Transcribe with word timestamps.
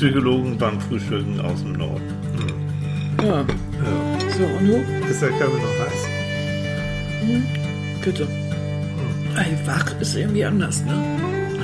Psychologen 0.00 0.56
beim 0.56 0.80
Frühstücken 0.80 1.38
aus 1.42 1.60
dem 1.60 1.74
Norden. 1.74 2.00
Hm. 3.18 3.26
Ja. 3.26 3.40
Ja. 3.40 4.30
So, 4.30 4.44
und 4.44 4.66
nun? 4.66 5.02
Ist 5.10 5.20
der 5.20 5.28
Körper 5.28 5.58
noch 5.58 5.78
heiß? 5.78 6.08
Bitte. 8.02 8.26
Ey, 9.36 9.58
wach 9.66 10.00
ist 10.00 10.16
irgendwie 10.16 10.42
anders, 10.42 10.82
ne? 10.86 10.94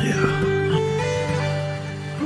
Ja. 0.05 0.29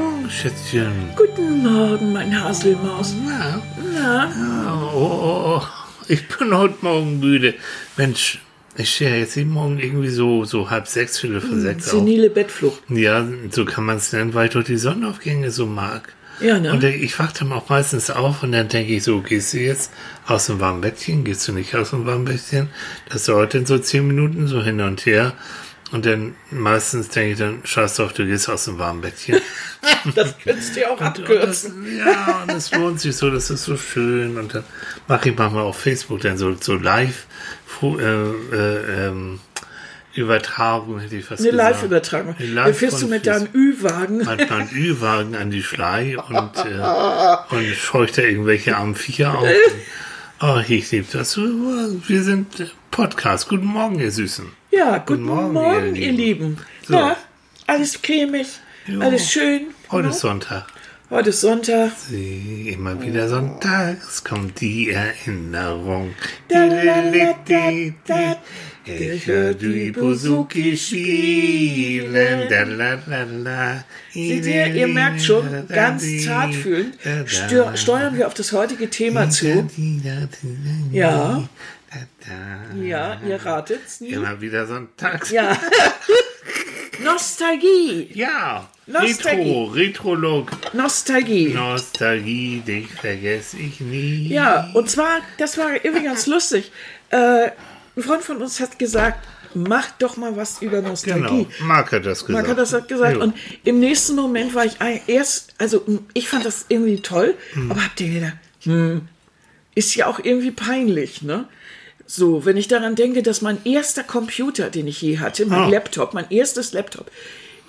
Oh, 0.01 0.29
Schätzchen. 0.29 0.91
Guten 1.15 1.63
Morgen, 1.63 2.13
mein 2.13 2.43
Haselmaus. 2.43 3.15
Na, 3.25 3.63
Na, 3.95 4.91
oh, 4.93 4.97
oh, 4.97 5.61
oh. 5.61 5.63
Ich 6.09 6.27
bin 6.27 6.53
heute 6.53 6.75
Morgen 6.81 7.21
müde. 7.21 7.55
Mensch, 7.97 8.41
ich 8.77 8.95
stehe 8.95 9.11
ja 9.11 9.17
jetzt 9.17 9.37
jeden 9.37 9.51
Morgen 9.53 9.79
irgendwie 9.79 10.09
so, 10.09 10.45
so 10.45 10.71
halb 10.71 10.87
sechs, 10.87 11.19
viertel 11.19 11.41
vor 11.41 11.59
sechs 11.59 11.87
auf. 11.87 11.93
senile 11.99 12.31
Bettflucht. 12.31 12.81
Ja, 12.89 13.27
so 13.51 13.65
kann 13.65 13.85
man 13.85 13.97
es 13.97 14.13
nennen, 14.13 14.35
weil 14.35 14.47
ich 14.47 14.53
doch 14.53 14.63
die 14.63 14.77
Sonnenaufgänge 14.79 15.51
so 15.51 15.67
mag. 15.67 16.15
Ja, 16.41 16.59
ne? 16.59 16.73
Und 16.73 16.83
ich 16.85 17.19
wache 17.19 17.35
dann 17.39 17.53
auch 17.53 17.69
meistens 17.69 18.11
auf 18.11 18.43
und 18.43 18.53
dann 18.53 18.69
denke 18.69 18.95
ich 18.95 19.03
so, 19.03 19.21
gehst 19.21 19.53
du 19.53 19.59
jetzt 19.59 19.93
aus 20.27 20.47
dem 20.47 20.59
warmen 20.61 20.81
Bettchen, 20.81 21.23
gehst 21.25 21.47
du 21.47 21.53
nicht 21.53 21.75
aus 21.75 21.91
dem 21.91 22.07
warmen 22.07 22.25
Bettchen? 22.25 22.69
Das 23.11 23.25
dauert 23.25 23.53
dann 23.55 23.67
so 23.67 23.79
zehn 23.79 24.07
Minuten 24.07 24.47
so 24.47 24.63
hin 24.63 24.81
und 24.81 25.05
her. 25.05 25.35
Und 25.93 26.07
dann 26.07 26.37
meistens 26.53 27.09
denke 27.09 27.33
ich 27.33 27.39
dann, 27.39 27.59
scheiß 27.65 27.97
doch, 27.97 28.13
du 28.13 28.25
gehst 28.25 28.49
aus 28.49 28.65
dem 28.67 28.79
warmen 28.79 29.01
Bettchen. 29.01 29.41
das 30.15 30.39
könntest 30.39 30.77
du 30.77 30.81
ja 30.83 30.87
auch 30.91 30.93
Und 30.93 31.01
das, 31.01 31.19
abkürzen. 31.19 31.99
ja, 31.99 32.43
und 32.45 32.53
es 32.53 32.71
lohnt 32.71 33.01
sich 33.01 33.17
so, 33.17 33.29
das 33.29 33.51
ist 33.51 33.65
so 33.65 33.77
schön. 33.77 34.39
Und 34.39 34.55
dann 34.55 34.65
mache 35.09 35.31
ich 35.31 35.37
manchmal 35.37 35.65
auf 35.65 35.79
Facebook 35.81 36.21
dann 36.21 36.39
so, 36.39 36.55
so 36.59 36.77
live 36.77 37.27
äh, 37.83 38.05
äh, 38.05 39.07
ähm, 39.07 39.41
Übertragung, 40.15 40.99
hätte 40.99 41.17
ich 41.17 41.25
fast 41.25 41.41
Eine 41.41 41.51
gesagt. 41.51 41.75
Live-Übertragung. 41.75 42.35
Da 42.55 42.73
fährst 42.73 43.01
du 43.01 43.07
mit 43.07 43.27
deinem 43.27 43.49
Ü-Wagen. 43.55 44.27
Hat 44.27 44.51
man 44.51 44.69
Ü-Wagen 44.73 45.37
an 45.37 45.51
die 45.51 45.63
Schlei 45.63 46.19
und, 46.19 46.57
äh, 46.57 47.55
und 47.55 47.65
scheucht 47.77 48.19
da 48.19 48.23
irgendwelche 48.23 48.77
armen 48.77 48.95
Viecher 48.95 49.39
auf. 49.39 49.47
Oh, 50.43 50.59
ich 50.67 50.91
liebe 50.91 51.07
das. 51.13 51.37
Wir 51.37 52.23
sind 52.23 52.73
Podcast. 52.91 53.51
Guten 53.51 53.67
Morgen, 53.67 54.01
ihr 54.01 54.11
Süßen. 54.11 54.47
Ja, 54.71 54.97
guten, 54.97 55.25
Morgen, 55.25 55.53
Morgen, 55.53 55.95
ihr 55.95 56.07
ihr 56.07 56.13
Lieben. 56.13 56.17
Lieben. 56.17 56.59
So. 56.87 56.95
Na, 56.95 57.17
alles 57.67 58.01
cremig, 58.01 58.47
Jo. 58.87 59.01
alles 59.03 59.31
schön. 59.31 59.67
Heute 59.91 60.09
ist 60.09 60.21
Sonntag. 60.21 60.65
Heute 61.11 61.31
ist 61.31 61.41
Sonntag. 61.41 61.91
Sie, 62.09 62.69
immer 62.69 63.03
wieder 63.03 63.29
sonntags 63.29 64.23
kommt 64.23 64.61
die 64.61 64.91
Erinnerung. 64.91 66.15
Da, 66.47 66.67
la, 66.67 67.01
la, 67.01 67.35
da, 67.49 67.73
da. 68.07 68.37
Ich 68.87 69.27
hör 69.27 69.55
die 69.55 69.91
Buzuki 69.91 70.77
spielen. 70.77 72.49
Seht 74.13 74.47
ihr, 74.47 74.67
ihr 74.69 74.87
merkt 74.87 75.21
schon, 75.21 75.67
ganz 75.67 76.25
zart 76.25 76.55
fühlen, 76.55 76.93
steuern 77.75 78.17
wir 78.17 78.29
auf 78.29 78.35
das 78.35 78.53
heutige 78.53 78.89
Thema 78.89 79.29
zu. 79.31 79.69
Ja. 80.93 81.49
Ja, 82.81 83.21
ihr 83.27 83.45
ratet's 83.45 84.01
nie. 84.01 84.11
Immer 84.11 84.41
wieder 84.41 84.65
sonntags. 84.65 85.33
Ja. 85.33 85.59
Nostalgie. 87.05 88.11
Ja. 88.15 88.71
Nostalgie. 88.93 89.41
Retro, 89.43 89.65
Retrolog. 89.67 90.51
Nostalgie. 90.75 91.49
Nostalgie, 91.55 92.63
dich 92.67 92.89
vergesse 92.91 93.59
ich 93.59 93.81
nie. 93.81 94.29
Ja, 94.29 94.71
und 94.75 94.91
zwar, 94.91 95.19
das 95.39 95.57
war 95.59 95.85
irgendwie 95.85 96.05
ganz 96.05 96.27
lustig. 96.27 96.71
Äh, 97.11 97.51
ein 97.97 98.03
Freund 98.03 98.23
von 98.23 98.39
uns 98.43 98.61
hat 98.61 98.79
gesagt, 98.79 99.27
mach 99.55 99.91
doch 99.99 100.17
mal 100.17 100.37
was 100.37 100.63
über 100.63 100.81
Nostalgie. 100.81 101.21
Genau. 101.45 101.47
Marc 101.61 101.93
hat 101.93 102.07
das 102.07 102.25
gesagt. 102.25 102.33
Man 102.47 102.51
hat 102.51 102.59
das 102.59 102.87
gesagt. 102.87 103.17
Jo. 103.17 103.23
Und 103.23 103.35
im 103.65 103.81
nächsten 103.81 104.15
Moment 104.17 104.55
war 104.55 104.65
ich 104.65 104.75
erst, 105.07 105.55
also 105.59 105.85
ich 106.15 106.29
fand 106.29 106.45
das 106.45 106.67
irgendwie 106.69 107.01
toll, 107.01 107.35
Hm. 107.55 107.71
aber 107.71 107.85
habt 107.85 108.01
ihr 108.01 108.09
gedacht, 108.15 108.37
hm, 108.63 109.03
ist 109.75 109.95
ja 109.95 110.07
auch 110.07 110.21
irgendwie 110.23 110.51
peinlich, 110.51 111.23
ne? 111.23 111.47
So, 112.07 112.45
wenn 112.45 112.57
ich 112.57 112.67
daran 112.67 112.97
denke, 112.97 113.23
dass 113.23 113.41
mein 113.41 113.65
erster 113.65 114.03
Computer, 114.03 114.69
den 114.69 114.89
ich 114.89 115.01
je 115.01 115.19
hatte, 115.21 115.47
mein 115.47 115.61
Ah. 115.61 115.69
Laptop, 115.69 116.13
mein 116.13 116.29
erstes 116.31 116.73
Laptop, 116.73 117.09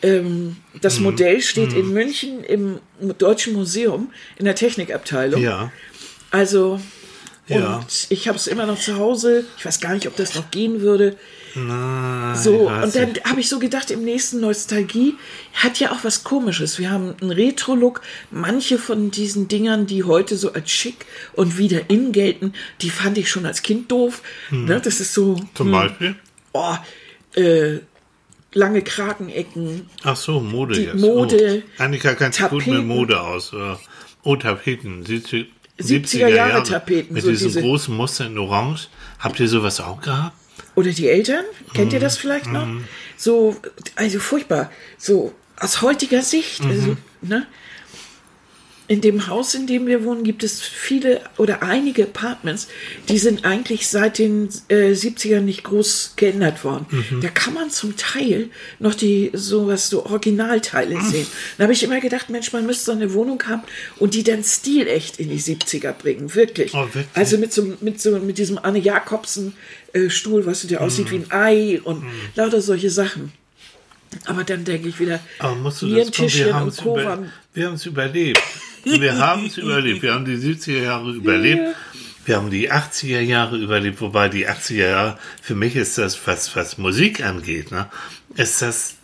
ähm, 0.02 0.58
das 0.82 0.98
Hm. 0.98 1.04
Modell 1.04 1.42
steht 1.42 1.74
in 1.74 1.90
München 1.94 2.44
im 2.44 2.80
Deutschen 3.18 3.54
Museum 3.54 4.12
in 4.38 4.46
der 4.46 4.56
Technikabteilung. 4.56 5.42
Ja. 5.42 5.72
Also, 6.32 6.80
und 7.50 7.56
Ja. 7.60 7.86
ich 8.10 8.28
habe 8.28 8.38
es 8.38 8.48
immer 8.48 8.66
noch 8.66 8.80
zu 8.80 8.98
Hause. 8.98 9.46
Ich 9.58 9.66
weiß 9.66 9.80
gar 9.82 9.94
nicht, 9.94 10.08
ob 10.08 10.16
das 10.16 10.36
noch 10.36 10.50
gehen 10.52 10.82
würde. 10.82 11.18
Na, 11.54 12.34
So, 12.34 12.70
und 12.70 12.96
dann 12.96 13.10
habe 13.26 13.42
ich 13.42 13.50
so 13.50 13.60
gedacht, 13.60 13.92
im 13.92 14.06
nächsten 14.06 14.40
Nostalgie 14.40 15.16
hat 15.54 15.80
ja 15.82 15.92
auch 15.92 16.06
was 16.06 16.24
Komisches. 16.24 16.80
Wir 16.80 16.90
haben 16.92 17.14
einen 17.20 17.32
Retro-Look. 17.32 18.02
Manche 18.32 18.78
von 18.78 19.12
diesen 19.12 19.50
Dingern, 19.50 19.86
die 19.86 20.06
heute 20.06 20.38
so 20.38 20.54
als 20.54 20.72
schick 20.72 21.06
und 21.34 21.58
wieder 21.58 21.90
in 21.90 22.14
gelten, 22.14 22.54
die 22.80 22.90
fand 22.90 23.18
ich 23.18 23.30
schon 23.30 23.46
als 23.46 23.64
Kind 23.64 23.92
doof. 23.92 24.22
Ne, 24.50 24.80
das 24.82 25.02
ist 25.02 25.14
so, 25.14 25.36
Zum 25.54 25.72
Beispiel? 25.72 26.16
oh, 26.54 26.76
äh, 27.36 27.80
lange 28.54 28.82
Kragenecken. 28.82 29.90
Ach 30.04 30.16
so, 30.16 30.40
Mode 30.40 30.76
Die 30.76 30.82
jetzt. 30.84 30.96
Mode, 31.00 31.64
Oh. 31.80 31.82
Annika 31.84 32.14
kennt 32.16 32.36
sich 32.36 32.48
gut 32.50 32.68
mit. 32.68 32.86
Mode 32.86 33.20
aus. 33.20 33.54
Oh, 34.24 34.36
Tapeten. 34.36 35.06
70, 35.06 35.48
70er 35.80 36.28
Jahre 36.28 36.64
Tapeten, 36.64 37.14
Mit 37.14 37.24
so 37.24 37.30
diesem 37.32 37.48
diese- 37.48 37.62
großen 37.62 37.96
Muster 37.96 38.28
in 38.28 38.38
Orange. 38.38 38.88
Habt 39.20 39.40
ihr 39.40 39.48
sowas 39.48 39.80
auch 39.80 40.02
gehabt? 40.02 40.36
Oder 40.76 40.92
die 40.92 41.08
Eltern, 41.10 41.44
kennt 41.74 41.92
ihr 41.94 42.00
Mhm. 42.00 42.04
das 42.04 42.18
vielleicht 42.18 42.48
noch? 42.48 42.68
So, 43.18 43.56
also 43.96 44.20
furchtbar. 44.20 44.72
So 44.98 45.34
aus 45.58 45.82
heutiger 45.82 46.22
Sicht. 46.22 46.64
Mhm. 46.64 46.70
Also, 46.72 46.98
ne? 47.22 47.48
In 48.92 49.00
dem 49.00 49.28
Haus, 49.28 49.54
in 49.56 49.68
dem 49.68 49.88
wir 49.88 50.04
wohnen, 50.04 50.26
gibt 50.26 50.44
es 50.44 50.60
viele 50.62 51.22
oder 51.38 51.64
einige 51.64 52.04
Apartments, 52.04 52.68
die 53.08 53.20
sind 53.20 53.46
eigentlich 53.46 53.88
seit 53.88 54.18
den 54.18 54.50
äh, 54.68 54.92
70ern 54.92 55.40
nicht 55.40 55.64
groß 55.64 56.14
geändert 56.18 56.66
worden. 56.66 56.86
Mhm. 56.92 57.22
Da 57.22 57.30
kann 57.30 57.54
man 57.54 57.70
zum 57.70 57.96
Teil 57.96 58.50
noch 58.80 58.94
die 58.94 59.30
sowas 59.34 59.88
so 59.88 60.06
Originalteile 60.06 60.96
Mhm. 60.98 61.06
sehen. 61.10 61.28
Da 61.58 61.64
habe 61.64 61.72
ich 61.74 61.84
immer 61.84 62.02
gedacht, 62.02 62.30
Mensch, 62.30 62.52
man 62.52 62.66
müsste 62.66 62.84
so 62.84 62.92
eine 62.92 63.14
Wohnung 63.14 63.42
haben 63.48 63.62
und 63.98 64.14
die 64.14 64.24
dann 64.24 64.44
stilecht 64.44 65.22
in 65.22 65.30
die 65.30 65.40
70er 65.40 65.94
bringen, 65.94 66.36
wirklich. 66.36 66.74
Oh, 66.74 66.84
wirklich? 66.84 67.06
Also 67.14 67.38
mit 67.38 67.54
so 67.54 67.74
mit 67.80 68.02
so 68.02 68.20
mit 68.20 68.38
diesem 68.40 68.58
Anne 68.58 68.80
Jakobsen 68.80 69.54
äh, 69.94 70.10
Stuhl, 70.10 70.46
was 70.46 70.68
der 70.68 70.82
aussieht 70.82 71.06
Mhm. 71.06 71.12
wie 71.12 71.16
ein 71.16 71.32
Ei 71.32 71.82
und 71.82 72.04
lauter 72.36 72.62
solche 72.62 72.90
Sachen. 72.90 73.32
Aber 74.26 74.44
dann 74.44 74.66
denke 74.66 74.90
ich 74.90 75.00
wieder, 75.00 75.22
Aber 75.40 75.56
musst 75.56 75.82
du 75.82 75.88
das 75.96 76.12
Tischchen 76.12 76.48
wir 76.48 76.54
haben 76.56 76.68
es 76.68 76.80
über, 76.82 77.06
waren- 77.06 77.32
wir 77.54 77.68
haben 77.68 77.76
es 77.76 77.86
überlebt. 77.86 78.42
Wir 78.84 79.18
haben 79.18 79.46
es 79.46 79.58
überlebt. 79.58 80.02
Wir 80.02 80.14
haben 80.14 80.26
die 80.26 80.38
70er 80.38 80.82
Jahre 80.82 81.12
überlebt. 81.12 81.76
Wir 82.26 82.36
haben 82.36 82.52
die 82.52 82.72
80er 82.72 83.20
Jahre 83.20 83.58
überlebt, 83.58 84.00
wobei 84.00 84.30
die 84.30 84.48
80er 84.48 84.90
Jahre, 84.90 85.20
für 85.42 85.56
mich 85.56 85.76
ist 85.76 85.98
das, 85.98 86.20
was, 86.28 86.56
was 86.56 86.78
Musik 86.78 87.26
angeht, 87.26 87.72
ne, 87.72 87.90
ist 88.36 88.62
das 88.62 88.96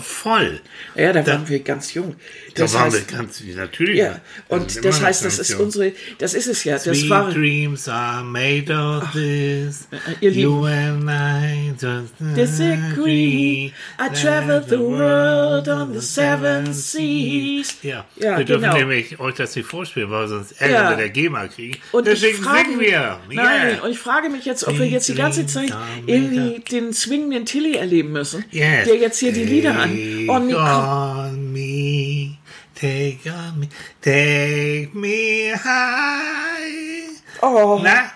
voll. 0.00 0.60
Ja, 0.94 1.12
da 1.12 1.26
waren 1.26 1.48
wir 1.48 1.60
ganz 1.60 1.94
jung. 1.94 2.16
Das 2.54 2.72
da 2.72 2.78
waren 2.78 2.92
heißt, 2.92 3.10
wir 3.10 3.16
ganz, 3.18 3.42
natürlich. 3.56 3.98
ja, 3.98 4.20
und 4.48 4.84
das 4.84 5.00
heißt, 5.02 5.24
das 5.24 5.38
ist 5.38 5.50
jung. 5.50 5.60
unsere, 5.62 5.92
das 6.18 6.34
ist 6.34 6.46
es 6.46 6.64
ja. 6.64 6.74
Das 6.74 6.84
Sweet 6.84 7.10
war, 7.10 7.30
dreams 7.30 7.88
are 7.88 8.24
made 8.24 8.72
of 8.72 9.04
this. 9.12 9.86
ihr 10.20 10.30
you 10.32 10.64
and 10.64 11.08
I 11.08 11.72
just 11.80 12.14
Disagree. 12.36 13.72
I 13.98 14.08
traveled 14.14 14.68
the 14.68 14.78
world 14.78 15.68
on 15.68 15.92
the 15.92 16.00
seven 16.00 16.72
seas. 16.72 17.76
Ja, 17.82 18.04
Ja, 18.16 18.38
wir 18.38 18.44
dürfen 18.44 18.62
genau. 18.64 18.76
nämlich 18.78 19.18
euch 19.20 19.34
das 19.36 19.54
nicht 19.56 19.66
vorspielen, 19.68 20.10
weil 20.10 20.28
sonst 20.28 20.52
Ärger 20.60 20.74
Ja. 20.74 20.90
mit 20.90 20.98
der 21.00 21.10
GEMA 21.10 21.48
kriegen. 21.48 21.78
Und 21.92 22.06
Deswegen 22.06 22.36
ich 22.38 22.42
frage 22.44 22.68
singen 22.68 22.80
wir. 22.80 23.20
Nein, 23.30 23.68
Yeah. 23.68 23.82
und 23.84 23.90
ich 23.90 23.98
frage 23.98 24.28
mich 24.28 24.44
jetzt, 24.44 24.66
ob 24.66 24.78
wir 24.78 24.86
jetzt 24.86 25.08
die 25.08 25.14
ganze 25.14 25.46
Zeit 25.46 25.72
irgendwie 26.06 26.60
den 26.60 26.92
swingenden 26.92 27.46
Tilly 27.46 27.74
erleben 27.76 28.12
müssen, 28.12 28.44
Yes. 28.50 28.86
der 28.86 28.96
jetzt 28.96 29.17
hier 29.20 29.32
die 29.32 29.44
Lieder 29.44 29.74
an. 29.78 29.90
Oh, 30.28 30.38
nee, 30.38 30.52
komm. 30.52 30.62
on 30.62 31.52
me, 31.52 32.38
take 32.74 33.30
on 33.30 33.58
me, 33.60 33.68
take 34.00 34.90
me 34.94 35.52
high. 35.52 37.20
Oh, 37.42 37.78
Na, 37.82 38.10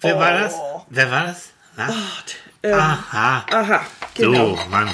wer 0.00 0.16
war 0.18 0.32
das? 0.32 0.54
Oh. 0.54 0.84
Wer 0.90 1.10
war 1.10 1.26
das? 1.26 1.50
Na? 1.76 1.88
ähm, 2.62 2.74
Aha. 2.74 3.44
aha, 3.50 3.86
genau. 4.14 4.56
So, 4.56 4.68
Mann. 4.70 4.88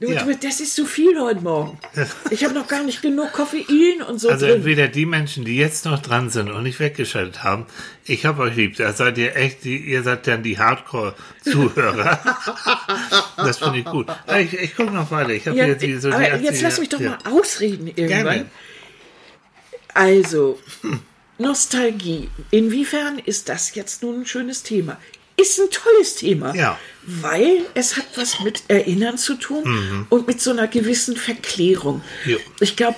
Du, 0.00 0.12
Ja. 0.12 0.22
du, 0.22 0.36
das 0.36 0.60
ist 0.60 0.76
zu 0.76 0.86
viel 0.86 1.18
heute 1.20 1.40
Morgen. 1.40 1.76
Ich 2.30 2.44
habe 2.44 2.54
noch 2.54 2.68
gar 2.68 2.84
nicht 2.84 3.02
genug 3.02 3.32
Koffein 3.32 4.00
und 4.06 4.20
so 4.20 4.28
Also 4.28 4.46
drin. 4.46 4.56
entweder 4.58 4.86
die 4.86 5.06
Menschen, 5.06 5.44
die 5.44 5.56
jetzt 5.56 5.84
noch 5.86 6.00
dran 6.00 6.30
sind 6.30 6.50
und 6.50 6.62
nicht 6.62 6.78
weggeschaltet 6.78 7.42
haben, 7.42 7.66
ich 8.04 8.24
hab 8.24 8.38
euch 8.38 8.54
lieb, 8.54 8.76
da 8.76 8.92
seid 8.92 9.18
ihr 9.18 9.34
echt, 9.34 9.64
die, 9.64 9.76
ihr 9.76 10.04
seid 10.04 10.26
dann 10.28 10.44
die 10.44 10.56
Hardcore-Zuhörer. 10.58 12.20
das 13.38 13.58
finde 13.58 13.80
ich 13.80 13.84
gut. 13.86 14.08
Aber 14.26 14.38
Ich, 14.40 14.52
ich 14.54 14.76
gucke 14.76 14.92
noch 14.92 15.10
weiter. 15.10 15.30
Ich 15.30 15.48
habe 15.48 15.58
Ja, 15.58 15.66
jetzt 15.66 15.82
die, 15.82 15.96
so 15.96 16.10
die 16.10 16.14
aber 16.14 16.38
jetzt 16.38 16.58
80er 16.60 16.62
lass 16.62 16.78
mich 16.78 16.88
doch 16.90 17.00
ja. 17.00 17.10
mal 17.10 17.32
ausreden 17.32 17.88
irgendwann. 17.88 18.24
Gerne. 18.24 18.50
Also, 19.94 20.60
Nostalgie. 21.38 22.28
Inwiefern 22.52 23.18
ist 23.18 23.48
das 23.48 23.74
jetzt 23.74 24.02
nun 24.04 24.20
ein 24.20 24.26
schönes 24.26 24.62
Thema? 24.62 24.96
Ist 25.40 25.58
ein 25.58 25.70
tolles 25.70 26.16
Thema. 26.16 26.54
Ja. 26.54 26.78
Weil 27.04 27.62
es 27.74 27.96
hat 27.96 28.06
was 28.16 28.40
mit 28.40 28.64
Erinnern 28.68 29.16
zu 29.16 29.36
tun 29.36 30.06
und 30.10 30.26
mit 30.26 30.42
so 30.42 30.50
einer 30.50 30.68
gewissen 30.68 31.16
Verklärung. 31.16 32.02
Jo. 32.26 32.36
Ich 32.60 32.76
glaube, 32.76 32.96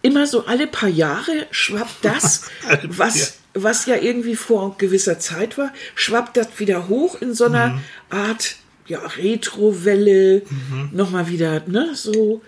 immer 0.00 0.26
so 0.26 0.46
alle 0.46 0.66
paar 0.66 0.88
Jahre 0.88 1.46
schwappt 1.50 2.02
das, 2.02 2.50
was, 2.88 3.38
was 3.54 3.86
ja 3.86 3.96
irgendwie 3.96 4.36
vor 4.36 4.76
gewisser 4.78 5.18
Zeit 5.18 5.58
war, 5.58 5.72
schwappt 5.94 6.36
das 6.36 6.58
wieder 6.58 6.88
hoch 6.88 7.20
in 7.20 7.34
so 7.34 7.44
einer 7.44 7.80
Art 8.10 8.56
ja, 8.86 9.00
Retrowelle, 9.00 10.42
nochmal 10.92 11.28
wieder, 11.28 11.62
ne, 11.66 11.90
so. 11.94 12.42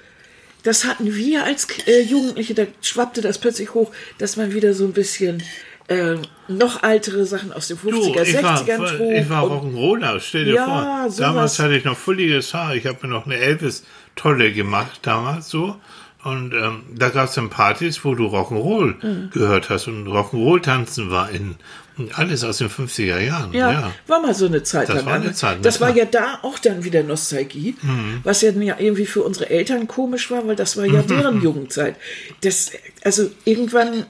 Das 0.62 0.84
hatten 0.86 1.14
wir 1.14 1.44
als 1.44 1.66
äh, 1.86 2.00
Jugendliche, 2.00 2.54
da 2.54 2.66
schwappte 2.81 3.20
das 3.20 3.38
plötzlich 3.38 3.75
hoch, 3.75 3.92
dass 4.16 4.36
man 4.36 4.54
wieder 4.54 4.72
so 4.72 4.84
ein 4.86 4.94
bisschen 4.94 5.42
äh, 5.88 6.16
noch 6.48 6.82
ältere 6.82 7.25
Sachen 7.26 7.52
aus 7.52 7.69
den 7.69 7.76
50er, 7.78 8.22
ich 8.22 8.42
war, 8.42 8.58
60ern 8.62 8.96
trug. 8.96 9.12
ich 9.12 9.28
war 9.31 9.42
Rock'n'Roller, 9.44 10.19
stell 10.20 10.44
dir 10.46 10.54
Ja, 10.54 10.64
vor. 11.08 11.14
Damals 11.19 11.58
hatte 11.58 11.76
ich 11.76 11.84
noch 11.84 11.96
fulliges 11.96 12.54
Haar. 12.54 12.75
Ich 12.75 12.86
habe 12.86 12.98
mir 13.02 13.08
noch 13.12 13.26
eine 13.26 13.36
Elvis-Tolle 13.36 14.52
gemacht 14.52 15.00
damals 15.02 15.48
so. 15.50 15.76
Und 16.22 16.54
ähm, 16.54 16.84
da 16.96 17.10
gab 17.10 17.28
es 17.28 17.34
dann 17.34 17.50
Partys, 17.50 18.02
wo 18.02 18.14
du 18.14 18.26
Rock'n'Roll 18.28 18.94
Mhm. 19.04 19.31
gehört 19.31 19.69
hast. 19.69 19.88
Und 19.88 20.06
Rock'n'Roll-Tanzen 20.08 21.10
war 21.10 21.28
in. 21.31 21.56
Und 21.96 22.19
alles 22.19 22.42
aus 22.42 22.58
den 22.58 22.70
50er 22.70 23.20
Jahren. 23.20 23.52
Ja, 23.52 23.70
Ja. 23.70 23.92
war 24.08 24.20
mal 24.20 24.34
so 24.34 24.46
eine 24.46 24.62
Zeit 24.64 24.88
Das 24.88 24.96
lang. 24.96 25.06
war 25.06 25.12
eine 25.14 25.26
ne? 25.26 25.32
Zeit, 25.34 25.58
Mhm. 25.58 25.62
das 25.62 25.81
war 25.81 25.94
ja 25.94 26.06
da 26.06 26.40
auch 26.42 26.58
dann 26.58 26.82
wieder 26.82 27.02
Nostalgie, 27.04 27.76
was 28.25 28.40
ja 28.40 28.50
ja 28.50 28.75
irgendwie 28.81 29.06
für 29.06 29.22
unsere 29.22 29.48
Eltern 29.50 29.86
komisch 29.86 30.28
war, 30.31 30.44
weil 30.48 30.56
das 30.56 30.76
war 30.76 30.86
ja 30.86 31.02
Mhm. 31.02 31.06
deren 31.06 31.42
Jugendzeit. 31.42 31.94
Das, 32.40 32.72
also 33.04 33.31
irgendwann, 33.44 33.92
äh, 34.00 34.04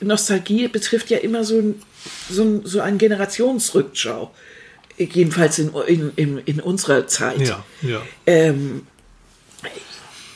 Nostalgie 0.00 0.68
betrifft 0.68 1.10
ja 1.10 1.18
immer 1.18 1.44
so, 1.44 1.58
ein, 1.58 1.82
so, 2.28 2.42
ein, 2.42 2.60
so 2.64 2.80
einen 2.80 2.98
Generationsrückschau. 2.98 4.34
Jedenfalls 4.96 5.58
in, 5.58 5.72
in, 5.86 6.12
in, 6.16 6.38
in 6.38 6.60
unserer 6.60 7.06
Zeit. 7.06 7.40
Ja, 7.40 7.64
ja. 7.80 8.02
Ähm, 8.26 8.86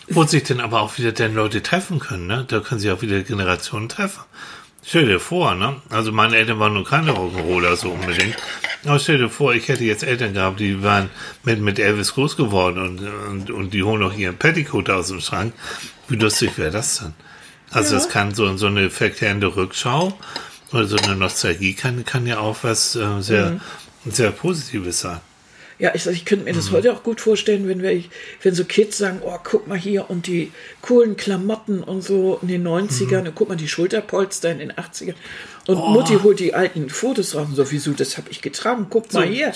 Wo 0.08 0.24
sich 0.24 0.42
dann 0.44 0.60
aber 0.60 0.80
auch 0.80 0.96
wieder 0.96 1.12
dann 1.12 1.34
Leute 1.34 1.62
treffen 1.62 1.98
können, 1.98 2.26
ne? 2.26 2.44
Da 2.48 2.60
können 2.60 2.80
sich 2.80 2.90
auch 2.90 3.02
wieder 3.02 3.20
Generationen 3.22 3.88
treffen. 3.90 4.22
Stell 4.86 5.06
dir 5.06 5.20
vor, 5.20 5.54
ne? 5.54 5.80
Also 5.88 6.12
meine 6.12 6.36
Eltern 6.36 6.58
waren 6.60 6.74
nur 6.74 6.84
keine 6.84 7.12
Rock'n'Roller 7.12 7.76
so 7.76 7.90
unbedingt. 7.90 8.36
Aber 8.84 8.98
stell 8.98 9.18
dir 9.18 9.30
vor, 9.30 9.54
ich 9.54 9.68
hätte 9.68 9.84
jetzt 9.84 10.02
Eltern 10.02 10.34
gehabt, 10.34 10.60
die 10.60 10.82
waren 10.82 11.08
mit, 11.42 11.60
mit 11.60 11.78
Elvis 11.78 12.12
groß 12.14 12.36
geworden 12.36 12.78
und, 12.78 13.00
und, 13.30 13.50
und 13.50 13.72
die 13.72 13.82
holen 13.82 14.00
noch 14.00 14.16
ihren 14.16 14.36
Petticoat 14.36 14.90
aus 14.90 15.08
dem 15.08 15.20
Schrank. 15.20 15.54
Wie 16.08 16.16
lustig 16.16 16.58
wäre 16.58 16.70
das 16.70 16.98
dann? 16.98 17.14
Also 17.70 17.94
Ja. 17.94 18.00
das 18.00 18.08
kann 18.08 18.34
so, 18.34 18.56
so 18.56 18.66
eine 18.66 18.90
verklärende 18.90 19.54
Rückschau 19.56 20.16
oder 20.72 20.86
so 20.86 20.96
eine 20.96 21.16
Nostalgie 21.16 21.74
kann, 21.74 22.04
kann 22.04 22.26
ja 22.26 22.38
auch 22.38 22.58
was 22.62 22.96
äh, 22.96 23.20
sehr, 23.20 23.60
sehr 24.06 24.30
Positives 24.30 25.00
sein. 25.00 25.20
Ja, 25.76 25.90
ich, 25.92 26.06
ich 26.06 26.24
könnte 26.24 26.44
mir 26.44 26.52
das 26.54 26.70
heute 26.70 26.92
auch 26.92 27.02
gut 27.02 27.20
vorstellen, 27.20 27.66
wenn 27.66 27.82
wir, 27.82 28.04
wenn 28.42 28.54
so 28.54 28.64
Kids 28.64 28.96
sagen, 28.96 29.18
oh, 29.24 29.36
guck 29.42 29.66
mal 29.66 29.76
hier 29.76 30.08
und 30.08 30.28
die 30.28 30.52
coolen 30.82 31.16
Klamotten 31.16 31.82
und 31.82 32.02
so 32.04 32.38
in 32.42 32.46
den 32.48 32.66
90ern 32.66 33.26
und 33.26 33.34
guck 33.34 33.48
mal 33.48 33.56
die 33.56 33.66
Schulterpolster 33.66 34.52
in 34.52 34.60
den 34.60 34.72
80ern. 34.72 35.14
Und 35.66 35.78
Mutti 35.78 36.14
holt 36.22 36.38
die 36.38 36.54
alten 36.54 36.88
Fotos 36.90 37.34
raus 37.34 37.48
und 37.48 37.56
so, 37.56 37.72
wieso, 37.72 37.90
das 37.90 38.16
habe 38.18 38.28
ich 38.30 38.40
getragen, 38.40 38.86
guck 38.88 39.12
mal 39.12 39.26
hier. 39.26 39.52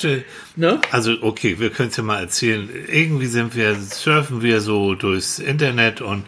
Ne? 0.57 0.81
Also, 0.91 1.13
okay, 1.23 1.61
wir 1.61 1.71
können 1.71 1.91
es 1.91 1.97
ja 1.97 2.03
mal 2.03 2.19
erzählen. 2.21 2.69
Irgendwie 2.89 3.27
sind 3.27 3.55
wir, 3.55 3.77
surfen 3.77 4.43
wir 4.43 4.61
so 4.61 4.97
durchs 4.97 5.39
Internet 5.39 6.01
und 6.01 6.25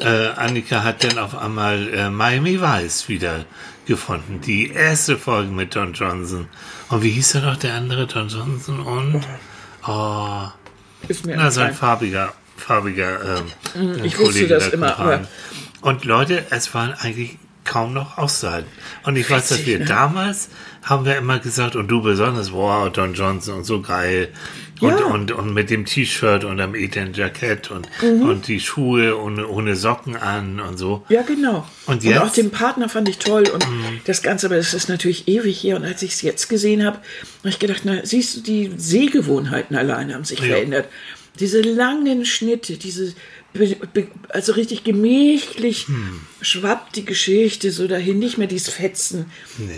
äh, 0.00 0.28
Annika 0.36 0.82
hat 0.82 1.04
dann 1.04 1.18
auf 1.18 1.36
einmal 1.36 1.88
äh, 1.94 2.10
Miami 2.10 2.60
Vice 2.60 3.08
wieder 3.08 3.44
gefunden. 3.86 4.40
Die 4.40 4.70
erste 4.70 5.16
Folge 5.18 5.50
mit 5.52 5.74
Don 5.76 5.92
Johnson. 5.92 6.48
Und 6.88 7.02
wie 7.02 7.10
hieß 7.10 7.36
er 7.36 7.42
noch, 7.42 7.56
der 7.56 7.74
andere 7.74 8.06
Don 8.06 8.28
Johnson? 8.28 8.80
Und, 8.80 9.22
oh, 9.86 10.42
Ist 11.08 11.26
mir 11.26 11.36
na, 11.36 11.50
so 11.50 11.60
ein 11.60 11.74
farbiger, 11.74 12.32
farbiger 12.56 13.38
ähm, 13.74 14.04
ich 14.04 14.18
wusste 14.18 14.24
Kollege 14.32 14.48
das 14.48 14.66
da 14.66 14.70
immer, 14.72 14.98
aber- 14.98 15.26
Und 15.82 16.04
Leute, 16.04 16.44
es 16.50 16.72
waren 16.74 16.92
eigentlich 16.94 17.38
kaum 17.64 17.92
noch 17.94 18.18
Aussagen. 18.18 18.66
Und 19.04 19.16
ich 19.16 19.28
weiß, 19.30 19.48
dass 19.48 19.64
wir 19.66 19.78
ne? 19.78 19.84
damals 19.86 20.48
haben 20.82 21.04
wir 21.06 21.16
immer 21.16 21.38
gesagt, 21.38 21.76
und 21.76 21.88
du 21.88 22.02
besonders, 22.02 22.52
wow, 22.52 22.90
Don 22.90 23.14
Johnson 23.14 23.56
und 23.58 23.64
so 23.64 23.80
geil. 23.80 24.28
Und, 24.84 24.98
Ja. 25.00 25.06
und, 25.06 25.32
und 25.32 25.54
mit 25.54 25.70
dem 25.70 25.84
T-Shirt 25.84 26.44
und 26.44 26.58
dem 26.58 26.74
Eden 26.74 27.14
Jackett 27.14 27.70
und, 27.70 27.88
Mhm. 28.02 28.22
und 28.28 28.48
die 28.48 28.60
Schuhe 28.60 29.18
ohne, 29.18 29.46
ohne 29.48 29.76
Socken 29.76 30.16
an 30.16 30.60
und 30.60 30.78
so. 30.78 31.04
Ja, 31.08 31.22
genau. 31.22 31.66
Und 31.86 32.04
Und, 32.04 32.18
auch 32.18 32.32
den 32.32 32.50
Partner 32.50 32.88
fand 32.88 33.08
ich 33.08 33.18
toll 33.18 33.44
und 33.52 33.66
das 34.04 34.22
Ganze, 34.22 34.46
aber 34.46 34.56
das 34.56 34.74
ist 34.74 34.88
natürlich 34.88 35.28
ewig 35.28 35.58
hier. 35.58 35.76
Und 35.76 35.84
als 35.84 36.02
ich 36.02 36.12
es 36.12 36.22
jetzt 36.22 36.48
gesehen 36.48 36.84
habe, 36.84 36.98
habe 37.40 37.48
ich 37.48 37.58
gedacht, 37.58 37.82
na, 37.84 38.04
siehst 38.04 38.36
du, 38.36 38.40
die 38.40 38.72
Sehgewohnheiten 38.76 39.76
alleine 39.76 40.14
haben 40.14 40.24
sich 40.24 40.40
Ja. 40.40 40.46
verändert. 40.54 40.88
Diese 41.40 41.60
langen 41.62 42.24
Schnitte, 42.24 42.76
diese, 42.76 43.12
also 44.30 44.52
richtig 44.52 44.82
gemächlich 44.82 45.86
Hm. 45.86 46.20
schwappt 46.40 46.96
die 46.96 47.04
Geschichte 47.04 47.70
so 47.70 47.86
dahin, 47.86 48.18
nicht 48.18 48.36
mehr 48.36 48.48
dieses 48.48 48.68
Fetzen, 48.74 49.26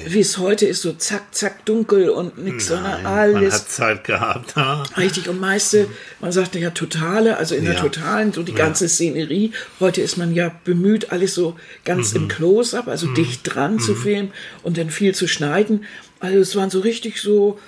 wie 0.06 0.20
es 0.20 0.38
heute 0.38 0.66
ist, 0.66 0.80
so 0.82 0.92
zack, 0.94 1.34
zack, 1.34 1.64
dunkel 1.66 2.08
und 2.08 2.38
nix, 2.38 2.66
sondern 2.68 2.92
Nein, 2.92 3.02
man 3.02 3.12
alles 3.12 3.54
hat 3.54 3.68
Zeit 3.70 4.04
gehabt. 4.04 4.56
ha? 4.56 4.82
Richtig, 4.96 5.28
und 5.28 5.40
meiste, 5.40 5.88
man 6.20 6.32
sagte 6.32 6.58
ja 6.58 6.70
totale, 6.70 7.36
also 7.36 7.54
in 7.54 7.64
der 7.64 7.74
Ja. 7.74 7.80
totalen, 7.80 8.32
so 8.32 8.42
die 8.42 8.54
ganze 8.54 8.88
Szenerie. 8.88 9.52
Heute 9.78 10.00
ist 10.00 10.16
man 10.16 10.34
ja 10.34 10.50
bemüht, 10.64 11.12
alles 11.12 11.34
so 11.34 11.56
ganz 11.84 12.14
Mhm. 12.14 12.22
im 12.22 12.28
Close-up, 12.28 12.88
also 12.88 13.06
dicht 13.08 13.42
dran 13.44 13.78
zu 13.78 13.94
filmen 13.94 14.32
und 14.62 14.78
dann 14.78 14.88
viel 14.90 15.14
zu 15.14 15.28
schneiden. 15.28 15.84
Also 16.18 16.38
es 16.38 16.56
waren 16.56 16.70
so 16.70 16.80
richtig 16.80 17.20
so, 17.20 17.58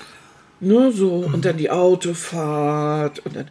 ne, 0.60 0.90
so, 0.90 1.26
Mhm. 1.28 1.34
und 1.34 1.44
dann 1.44 1.58
die 1.58 1.70
Autofahrt 1.70 3.20
und 3.26 3.36
dann 3.36 3.48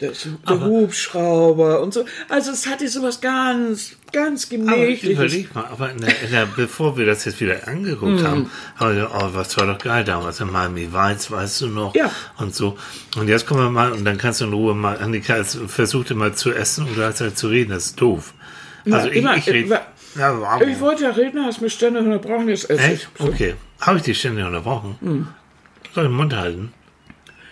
das, 0.00 0.26
der 0.48 0.60
Hubschrauber 0.60 1.80
und 1.82 1.92
so. 1.92 2.04
Also 2.28 2.52
es 2.52 2.66
hatte 2.66 2.88
sowas 2.88 3.20
ganz, 3.20 3.96
ganz 4.12 4.46
Aber 4.46 4.56
gemächliches. 4.56 5.10
überleg 5.10 5.54
mal, 5.54 5.66
aber 5.66 5.90
in 5.90 6.00
der, 6.00 6.22
in 6.22 6.30
der, 6.30 6.46
bevor 6.46 6.96
wir 6.96 7.04
das 7.06 7.26
jetzt 7.26 7.40
wieder 7.40 7.68
angeguckt 7.68 8.24
haben, 8.24 8.50
haben 8.76 8.96
wir 8.96 9.02
gedacht, 9.02 9.22
oh, 9.22 9.28
was 9.32 9.56
war 9.58 9.66
doch 9.66 9.78
geil 9.78 10.04
damals 10.04 10.40
in 10.40 10.50
Miami 10.50 10.88
Vice, 10.92 11.30
weißt 11.30 11.60
du 11.60 11.66
noch? 11.68 11.94
Ja. 11.94 12.10
Und 12.38 12.54
so. 12.54 12.78
Und 13.16 13.28
jetzt 13.28 13.46
kommen 13.46 13.60
wir 13.60 13.70
mal, 13.70 13.92
und 13.92 14.04
dann 14.04 14.16
kannst 14.16 14.40
du 14.40 14.46
in 14.46 14.52
Ruhe 14.52 14.74
mal, 14.74 14.98
Annika 14.98 15.36
es 15.36 15.58
versuchte 15.66 16.14
mal 16.14 16.34
zu 16.34 16.52
essen 16.52 16.86
und 16.86 16.94
gleichzeitig 16.94 17.34
zu 17.34 17.48
reden, 17.48 17.70
das 17.70 17.86
ist 17.86 18.00
doof. 18.00 18.32
Also 18.90 19.08
ich, 19.08 19.16
immer, 19.16 19.36
ich 19.36 19.48
rede. 19.48 19.80
Ja, 20.16 20.40
warum? 20.40 20.68
Ich 20.68 20.80
wollte 20.80 21.04
ja 21.04 21.10
reden, 21.10 21.44
hast 21.44 21.60
mich 21.60 21.74
ständig 21.74 22.02
unterbrochen, 22.02 22.48
jetzt 22.48 22.68
esse 22.70 22.82
ich. 22.82 22.92
Echt? 22.92 23.08
Okay. 23.18 23.54
Habe 23.80 23.98
ich 23.98 24.02
dich 24.04 24.18
ständig 24.18 24.44
unterbrochen? 24.44 24.96
Soll 25.94 26.04
ich 26.04 26.10
den 26.10 26.12
Mund 26.12 26.34
halten? 26.34 26.72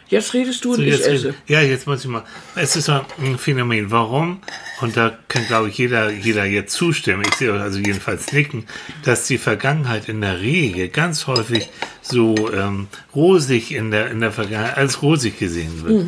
Jetzt 0.09 0.33
redest 0.33 0.65
du 0.65 0.71
und 0.71 0.77
So, 0.77 0.83
ich 0.83 1.01
esse. 1.07 1.35
ja, 1.47 1.61
jetzt 1.61 1.87
muss 1.87 2.05
ich 2.05 2.11
mal. 2.11 2.25
Es 2.55 2.77
ist 2.77 2.89
ein 2.89 3.05
Phänomen. 3.39 3.91
Warum? 3.91 4.41
Und 4.81 4.97
da 4.97 5.19
kann, 5.29 5.47
glaube 5.47 5.69
ich, 5.69 5.79
jeder, 5.79 6.11
jeder 6.11 6.45
jetzt 6.45 6.73
zustimmen. 6.73 7.25
Ich 7.29 7.35
sehe 7.35 7.53
also 7.53 7.79
jedenfalls 7.79 8.33
nicken, 8.33 8.65
dass 9.05 9.27
die 9.27 9.39
Vergangenheit 9.39 10.09
in 10.09 10.21
der 10.21 10.41
Regel 10.41 10.89
ganz 10.89 11.27
häufig 11.27 11.69
so 12.09 12.53
ähm, 12.53 12.89
rosig 13.15 13.73
in 13.73 13.91
der, 13.91 14.11
in 14.11 14.21
der 14.21 14.33
Vergangenheit 14.33 14.77
als 14.77 15.03
rosig 15.03 15.39
gesehen 15.39 15.85
wird. 15.85 16.07